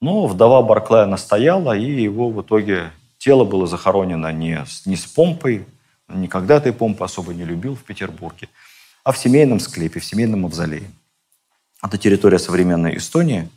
но 0.02 0.28
вдова 0.28 0.62
Барклая 0.62 1.06
настояла, 1.06 1.78
и 1.78 2.02
его 2.02 2.30
в 2.30 2.42
итоге 2.42 2.92
Тело 3.26 3.44
было 3.44 3.66
захоронено 3.66 4.32
не, 4.32 4.64
не 4.86 4.96
с 4.96 5.08
помпой, 5.08 5.66
никогда 6.08 6.58
этой 6.58 6.72
помпы 6.72 7.04
особо 7.04 7.34
не 7.34 7.44
любил 7.44 7.76
в 7.76 7.84
Петербурге, 7.84 8.50
а 9.04 9.12
в 9.12 9.18
семейном 9.18 9.60
склепе, 9.60 10.00
в 10.00 10.06
семейном 10.06 10.42
мавзолее. 10.42 10.92
Это 11.82 11.98
территория 11.98 12.38
современной 12.38 12.98
Эстонии. 12.98 13.50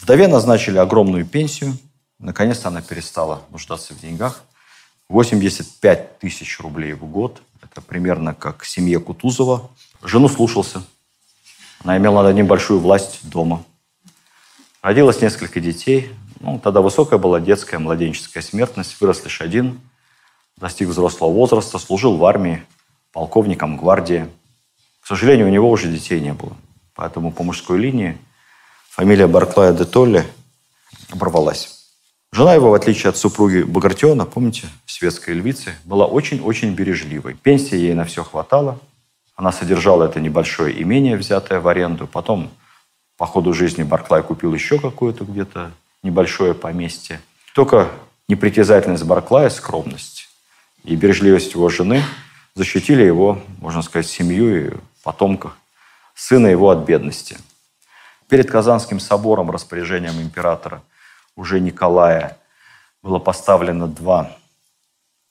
Вдове 0.00 0.26
назначили 0.26 0.78
огромную 0.78 1.26
пенсию. 1.26 1.76
Наконец-то 2.18 2.68
она 2.68 2.80
перестала 2.80 3.42
нуждаться 3.50 3.92
в 3.92 4.00
деньгах. 4.00 4.42
85 5.10 6.20
тысяч 6.20 6.60
рублей 6.60 6.92
в 6.92 7.04
год. 7.04 7.42
Это 7.62 7.80
примерно 7.80 8.32
как 8.32 8.64
семье 8.64 9.00
Кутузова. 9.00 9.68
Жену 10.04 10.28
слушался. 10.28 10.84
Она 11.82 11.98
имела 11.98 12.22
над 12.22 12.36
ним 12.36 12.46
большую 12.46 12.78
власть 12.78 13.18
дома. 13.28 13.64
Родилось 14.82 15.20
несколько 15.20 15.60
детей. 15.60 16.12
Ну, 16.38 16.60
тогда 16.60 16.80
высокая 16.80 17.18
была 17.18 17.40
детская, 17.40 17.78
младенческая 17.78 18.40
смертность. 18.40 19.00
Вырос 19.00 19.24
лишь 19.24 19.40
один. 19.40 19.80
Достиг 20.56 20.88
взрослого 20.88 21.32
возраста, 21.32 21.78
служил 21.78 22.16
в 22.16 22.24
армии, 22.24 22.62
полковником 23.12 23.76
гвардии. 23.76 24.28
К 25.00 25.08
сожалению, 25.08 25.48
у 25.48 25.50
него 25.50 25.70
уже 25.70 25.88
детей 25.88 26.20
не 26.20 26.34
было. 26.34 26.56
Поэтому 26.94 27.32
по 27.32 27.42
мужской 27.42 27.80
линии 27.80 28.16
фамилия 28.90 29.26
Барклая 29.26 29.72
де 29.72 29.84
Толли 29.84 30.24
оборвалась. 31.10 31.79
Жена 32.32 32.54
его, 32.54 32.70
в 32.70 32.74
отличие 32.74 33.10
от 33.10 33.16
супруги 33.16 33.62
Багратиона, 33.62 34.24
помните, 34.24 34.68
светской 34.86 35.34
львицы, 35.34 35.74
была 35.84 36.06
очень-очень 36.06 36.74
бережливой. 36.74 37.34
Пенсии 37.34 37.76
ей 37.76 37.94
на 37.94 38.04
все 38.04 38.22
хватало. 38.22 38.78
Она 39.34 39.50
содержала 39.50 40.04
это 40.04 40.20
небольшое 40.20 40.80
имение, 40.80 41.16
взятое 41.16 41.60
в 41.60 41.66
аренду. 41.66 42.06
Потом 42.06 42.50
по 43.16 43.26
ходу 43.26 43.52
жизни 43.52 43.82
Барклай 43.82 44.22
купил 44.22 44.54
еще 44.54 44.78
какое-то 44.78 45.24
где-то 45.24 45.72
небольшое 46.04 46.54
поместье. 46.54 47.20
Только 47.52 47.88
непритязательность 48.28 49.04
Барклая, 49.04 49.50
скромность 49.50 50.28
и 50.84 50.94
бережливость 50.94 51.54
его 51.54 51.68
жены 51.68 52.02
защитили 52.54 53.02
его, 53.02 53.42
можно 53.58 53.82
сказать, 53.82 54.06
семью 54.06 54.68
и 54.68 54.72
потомков, 55.02 55.56
сына 56.14 56.46
его 56.46 56.70
от 56.70 56.86
бедности. 56.86 57.38
Перед 58.28 58.48
Казанским 58.48 59.00
собором 59.00 59.50
распоряжением 59.50 60.20
императора 60.20 60.82
уже 61.36 61.60
Николая 61.60 62.38
было 63.02 63.18
поставлено 63.18 63.86
два 63.86 64.36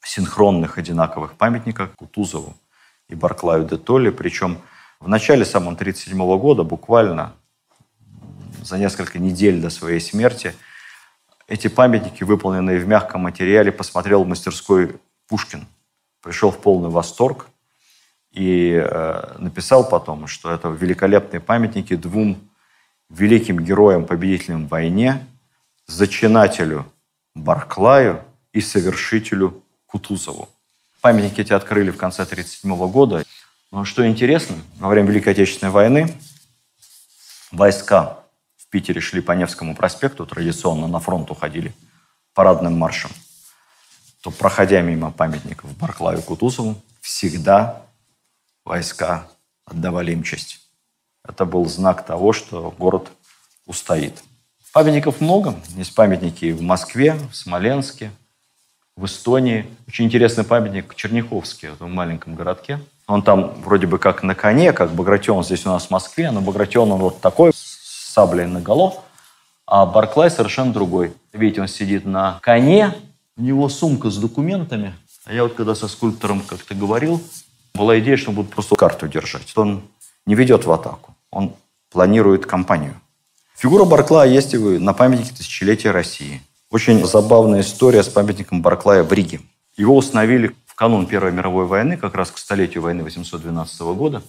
синхронных 0.04 0.78
одинаковых 0.78 1.34
памятника 1.34 1.88
Кутузову 1.88 2.56
и 3.10 3.16
Барклаю 3.16 3.66
де 3.66 3.78
Толли. 3.78 4.10
Причем 4.10 4.60
в 5.00 5.08
начале 5.08 5.46
самого 5.46 5.74
1937 5.74 6.40
года, 6.40 6.64
буквально 6.64 7.34
за 8.64 8.78
несколько 8.78 9.20
недель 9.20 9.62
до 9.62 9.70
своей 9.70 10.00
смерти, 10.00 10.56
эти 11.48 11.68
памятники, 11.68 12.24
выполненные 12.24 12.80
в 12.80 12.88
мягком 12.88 13.22
материале, 13.22 13.72
посмотрел 13.72 14.24
в 14.24 14.28
мастерской 14.28 15.00
Пушкин. 15.28 15.68
Пришел 16.22 16.52
в 16.52 16.60
полный 16.60 16.90
восторг 16.90 17.48
и 18.32 18.74
э, 18.74 19.36
написал 19.40 19.88
потом, 19.88 20.28
что 20.28 20.52
это 20.52 20.70
великолепные 20.70 21.40
памятники 21.40 21.96
двум 21.96 22.38
великим 23.10 23.60
героям, 23.60 24.06
победителям 24.06 24.66
в 24.66 24.70
войне– 24.70 25.26
зачинателю 25.90 26.86
Барклаю 27.36 28.24
и 28.53 28.61
совершителю 28.61 29.64
Кутузову. 29.86 30.49
Памятники 31.02 31.41
эти 31.41 31.53
открыли 31.53 31.91
в 31.91 31.98
конце 31.98 32.24
1937 32.24 32.91
года. 32.91 33.24
Но 33.72 33.86
что 33.86 34.07
интересно, 34.07 34.57
во 34.78 34.90
время 34.90 35.10
Великой 35.10 35.34
Отечественной 35.34 35.72
войны 35.72 36.14
войска 37.52 38.20
в 38.57 38.68
Питере 38.70 39.02
шли 39.02 39.22
по 39.22 39.32
Невскому 39.32 39.76
проспекту, 39.76 40.26
традиционно 40.26 40.88
на 40.88 40.99
фронт 40.99 41.32
уходили 41.32 41.74
парадным 42.34 42.78
маршем, 42.78 43.11
то, 44.22 44.32
проходя 44.32 44.82
мимо 44.82 45.11
памятников 45.11 45.76
Барклаю 45.78 46.22
Кутузову, 46.22 46.82
всегда 47.02 47.82
войска 48.64 49.28
отдавали 49.66 50.11
им 50.11 50.24
честь. 50.24 50.60
Это 51.28 51.45
был 51.45 51.66
знак 51.66 52.06
того, 52.06 52.34
что 52.34 52.72
город 52.78 53.11
устоит. 53.66 54.24
Памятников 54.72 55.20
много. 55.20 55.56
Есть 55.76 55.96
памятники 55.96 56.52
в 56.52 56.62
Москве, 56.62 57.16
в 57.32 57.36
Смоленске, 57.36 58.12
в 58.96 59.06
Эстонии. 59.06 59.66
Очень 59.88 60.06
интересный 60.06 60.44
памятник 60.44 60.94
Черняховский, 60.94 61.70
в 61.80 61.88
маленьком 61.88 62.36
городке. 62.36 62.80
Он 63.08 63.24
там 63.24 63.60
вроде 63.64 63.88
бы 63.88 63.98
как 63.98 64.22
на 64.22 64.36
коне, 64.36 64.72
как 64.72 64.91
Багратион 64.91 65.44
здесь 65.44 65.66
у 65.66 65.70
нас 65.70 65.88
в 65.88 65.91
Москве, 65.91 66.30
но 66.30 66.41
Багратион 66.41 66.91
он 66.91 67.00
вот 67.00 67.20
такой, 67.20 67.52
с 67.52 68.14
саблей 68.14 68.46
на 68.46 68.62
голов, 68.62 69.02
а 69.66 69.88
Барклай 69.88 70.30
совершенно 70.30 70.72
другой. 70.72 71.14
Видите, 71.34 71.62
он 71.62 71.68
сидит 71.68 72.06
на 72.06 72.38
коне, 72.44 72.94
у 73.38 73.41
него 73.41 73.70
сумка 73.70 74.12
с 74.12 74.18
документами. 74.18 74.94
А 75.26 75.34
я 75.34 75.44
вот 75.44 75.56
когда 75.56 75.74
со 75.74 75.88
скульптором 75.88 76.41
как-то 76.41 76.76
говорил, 76.76 77.20
была 77.74 77.98
идея, 78.00 78.18
что 78.18 78.30
он 78.30 78.36
будет 78.36 78.52
просто 78.52 78.76
карту 78.76 79.08
держать. 79.08 79.52
Он 79.56 79.82
не 80.28 80.36
ведет 80.36 80.66
в 80.66 80.72
атаку, 80.72 81.16
он 81.32 81.56
планирует 81.90 82.46
кампанию. 82.46 82.94
Фигура 83.60 83.84
Барклая 83.84 84.30
есть 84.30 84.53
и 84.53 84.57
на 84.57 84.94
памятнике 84.94 85.34
тысячелетия 85.36 85.91
России. 85.91 86.41
Очень 86.69 87.06
забавная 87.06 87.60
история 87.60 88.03
с 88.03 88.07
памятником 88.07 88.61
Барклая 88.61 89.03
в 89.03 89.11
Риге. 89.11 89.41
Его 89.76 89.98
установили 89.98 90.56
в 90.65 90.76
канун 90.76 91.06
Первой 91.06 91.34
мировой 91.34 91.65
войны, 91.65 91.98
как 91.98 92.15
раз 92.15 92.31
к 92.31 92.38
столетию 92.38 92.81
войны 92.84 93.03
812 93.03 93.81
года. 93.81 94.23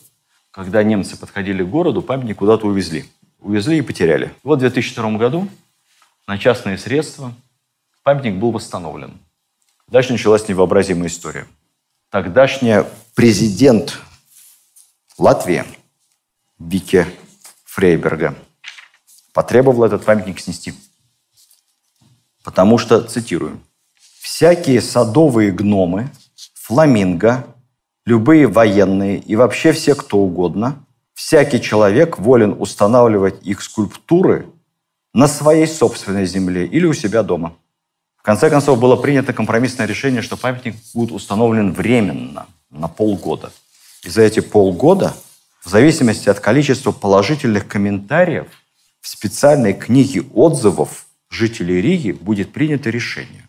Когда 0.50 0.82
немцы 0.82 1.16
подходили 1.16 1.62
к 1.62 1.68
городу, 1.68 2.02
памятник 2.02 2.38
куда-то 2.38 2.66
увезли. 2.66 3.04
Увезли 3.38 3.78
и 3.78 3.82
потеряли. 3.82 4.34
Вот 4.42 4.56
в 4.56 4.60
2002 4.62 5.12
году 5.12 5.46
на 6.26 6.36
частные 6.36 6.76
средства 6.76 7.32
памятник 8.02 8.34
был 8.34 8.50
восстановлен. 8.50 9.12
Дальше 9.86 10.10
началась 10.10 10.48
невообразимая 10.48 11.06
история. 11.06 11.46
Тогдашняя 12.10 12.84
президент 13.14 14.00
Латвии 15.18 15.62
Бике 16.58 17.06
Фрейберга– 17.64 18.34
потребовал 19.32 19.84
этот 19.84 20.04
памятник 20.04 20.40
снести. 20.40 20.74
Потому 22.42 22.78
что, 22.78 23.02
цитирую, 23.02 23.60
«всякие 24.20 24.80
садовые 24.80 25.52
гномы, 25.52 26.10
фламинго, 26.54 27.46
любые 28.06 28.46
военные 28.46 29.18
и 29.18 29.36
вообще 29.36 29.72
все 29.72 29.94
кто 29.94 30.18
угодно, 30.18 30.84
всякий 31.14 31.60
человек 31.60 32.18
волен 32.18 32.56
устанавливать 32.58 33.46
их 33.46 33.62
скульптуры 33.62 34.46
на 35.12 35.28
своей 35.28 35.66
собственной 35.66 36.26
земле 36.26 36.66
или 36.66 36.86
у 36.86 36.94
себя 36.94 37.22
дома». 37.22 37.54
В 38.16 38.22
конце 38.22 38.50
концов, 38.50 38.78
было 38.78 38.96
принято 38.96 39.32
компромиссное 39.32 39.86
решение, 39.86 40.20
что 40.20 40.36
памятник 40.36 40.76
будет 40.92 41.10
установлен 41.10 41.72
временно, 41.72 42.46
на 42.70 42.86
полгода. 42.86 43.50
И 44.04 44.10
за 44.10 44.22
эти 44.22 44.40
полгода, 44.40 45.14
в 45.62 45.68
зависимости 45.68 46.28
от 46.28 46.40
количества 46.40 46.92
положительных 46.92 47.66
комментариев, 47.66 48.46
в 49.00 49.08
специальной 49.08 49.72
книге 49.72 50.22
отзывов 50.34 51.06
жителей 51.30 51.80
Риги 51.80 52.12
будет 52.12 52.52
принято 52.52 52.90
решение. 52.90 53.48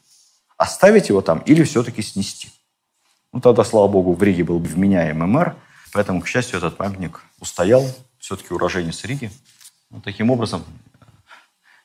Оставить 0.58 1.10
его 1.10 1.22
там 1.22 1.40
или 1.40 1.64
все-таки 1.64 2.02
снести. 2.02 2.50
Ну, 3.34 3.40
тогда, 3.40 3.64
слава 3.64 3.88
богу, 3.88 4.14
в 4.14 4.22
Риге 4.22 4.44
был 4.44 4.60
вменяемый 4.60 5.28
мэр, 5.28 5.56
поэтому, 5.94 6.22
к 6.22 6.28
счастью, 6.28 6.58
этот 6.58 6.78
памятник 6.78 7.24
устоял, 7.40 7.84
все-таки 8.20 8.54
уроженец 8.54 9.04
Риги. 9.06 9.32
Ну, 9.90 10.02
таким 10.02 10.30
образом, 10.30 10.64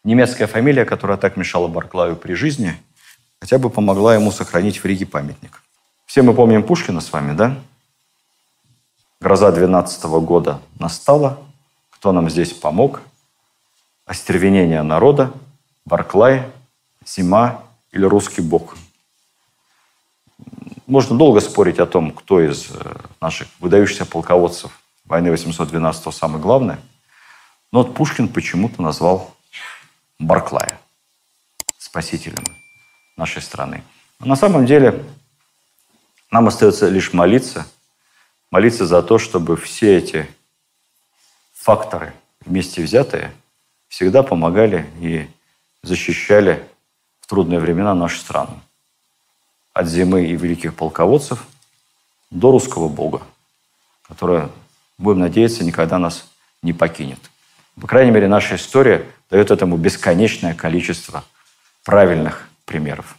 немецкая 0.04 0.46
фамилия, 0.46 0.84
которая 0.84 1.16
так 1.16 1.36
мешала 1.36 1.68
Барклаю 1.68 2.16
при 2.16 2.34
жизни, 2.34 2.76
хотя 3.40 3.58
бы 3.58 3.70
помогла 3.70 4.14
ему 4.14 4.32
сохранить 4.32 4.78
в 4.78 4.84
Риге 4.84 5.06
памятник. 5.06 5.62
Все 6.04 6.22
мы 6.22 6.34
помним 6.34 6.62
Пушкина 6.62 7.00
с 7.00 7.12
вами, 7.12 7.36
да? 7.36 7.58
Гроза 9.20 9.50
12 9.50 10.04
года 10.04 10.60
настала. 10.78 11.38
Кто 11.90 12.12
нам 12.12 12.28
здесь 12.28 12.52
помог? 12.52 13.00
Остервенение 14.06 14.82
народа, 14.82 15.32
Барклай, 15.84 16.50
Зима 17.04 17.62
или 17.90 18.04
русский 18.04 18.40
бог. 18.40 18.76
Можно 20.86 21.18
долго 21.18 21.40
спорить 21.40 21.78
о 21.80 21.86
том, 21.86 22.12
кто 22.12 22.40
из 22.40 22.70
э, 22.70 22.96
наших 23.20 23.48
выдающихся 23.58 24.06
полководцев 24.06 24.80
войны 25.04 25.30
812 25.30 26.14
самый 26.14 26.40
главный, 26.40 26.76
но 27.72 27.82
вот 27.82 27.94
Пушкин 27.94 28.28
почему-то 28.28 28.80
назвал 28.80 29.34
Барклая 30.18 30.78
спасителем 31.78 32.44
нашей 33.16 33.42
страны. 33.42 33.82
Но 34.20 34.26
на 34.26 34.36
самом 34.36 34.66
деле 34.66 35.04
нам 36.30 36.46
остается 36.46 36.88
лишь 36.88 37.12
молиться, 37.12 37.66
молиться 38.50 38.86
за 38.86 39.02
то, 39.02 39.18
чтобы 39.18 39.56
все 39.56 39.98
эти 39.98 40.28
факторы 41.52 42.14
вместе 42.44 42.82
взятые– 42.82 43.32
всегда 43.88 44.22
помогали 44.22 44.86
и 45.00 45.28
защищали 45.82 46.66
в 47.20 47.26
трудные 47.26 47.60
времена 47.60 47.94
нашу 47.94 48.18
страну. 48.18 48.60
От 49.72 49.86
зимы 49.88 50.26
и 50.26 50.36
великих 50.36 50.74
полководцев 50.74 51.44
до 52.30 52.50
русского 52.50 52.88
бога, 52.88 53.22
который, 54.08 54.48
будем 54.98 55.20
надеяться, 55.20 55.64
никогда 55.64 55.98
нас 55.98 56.28
не 56.62 56.72
покинет. 56.72 57.18
По 57.80 57.86
крайней 57.86 58.10
мере, 58.10 58.28
наша 58.28 58.56
история 58.56 59.06
дает 59.30 59.50
этому 59.50 59.76
бесконечное 59.76 60.54
количество 60.54 61.24
правильных 61.84 62.48
примеров. 62.64 63.16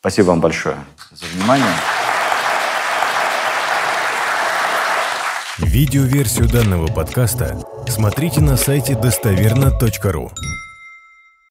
Спасибо 0.00 0.28
вам 0.28 0.40
большое 0.40 0.78
за 1.10 1.26
внимание. 1.26 1.99
Видеоверсию 5.62 6.48
данного 6.48 6.86
подкаста 6.86 7.60
смотрите 7.86 8.40
на 8.40 8.56
сайте 8.56 8.94
достоверно.ру. 8.94 10.32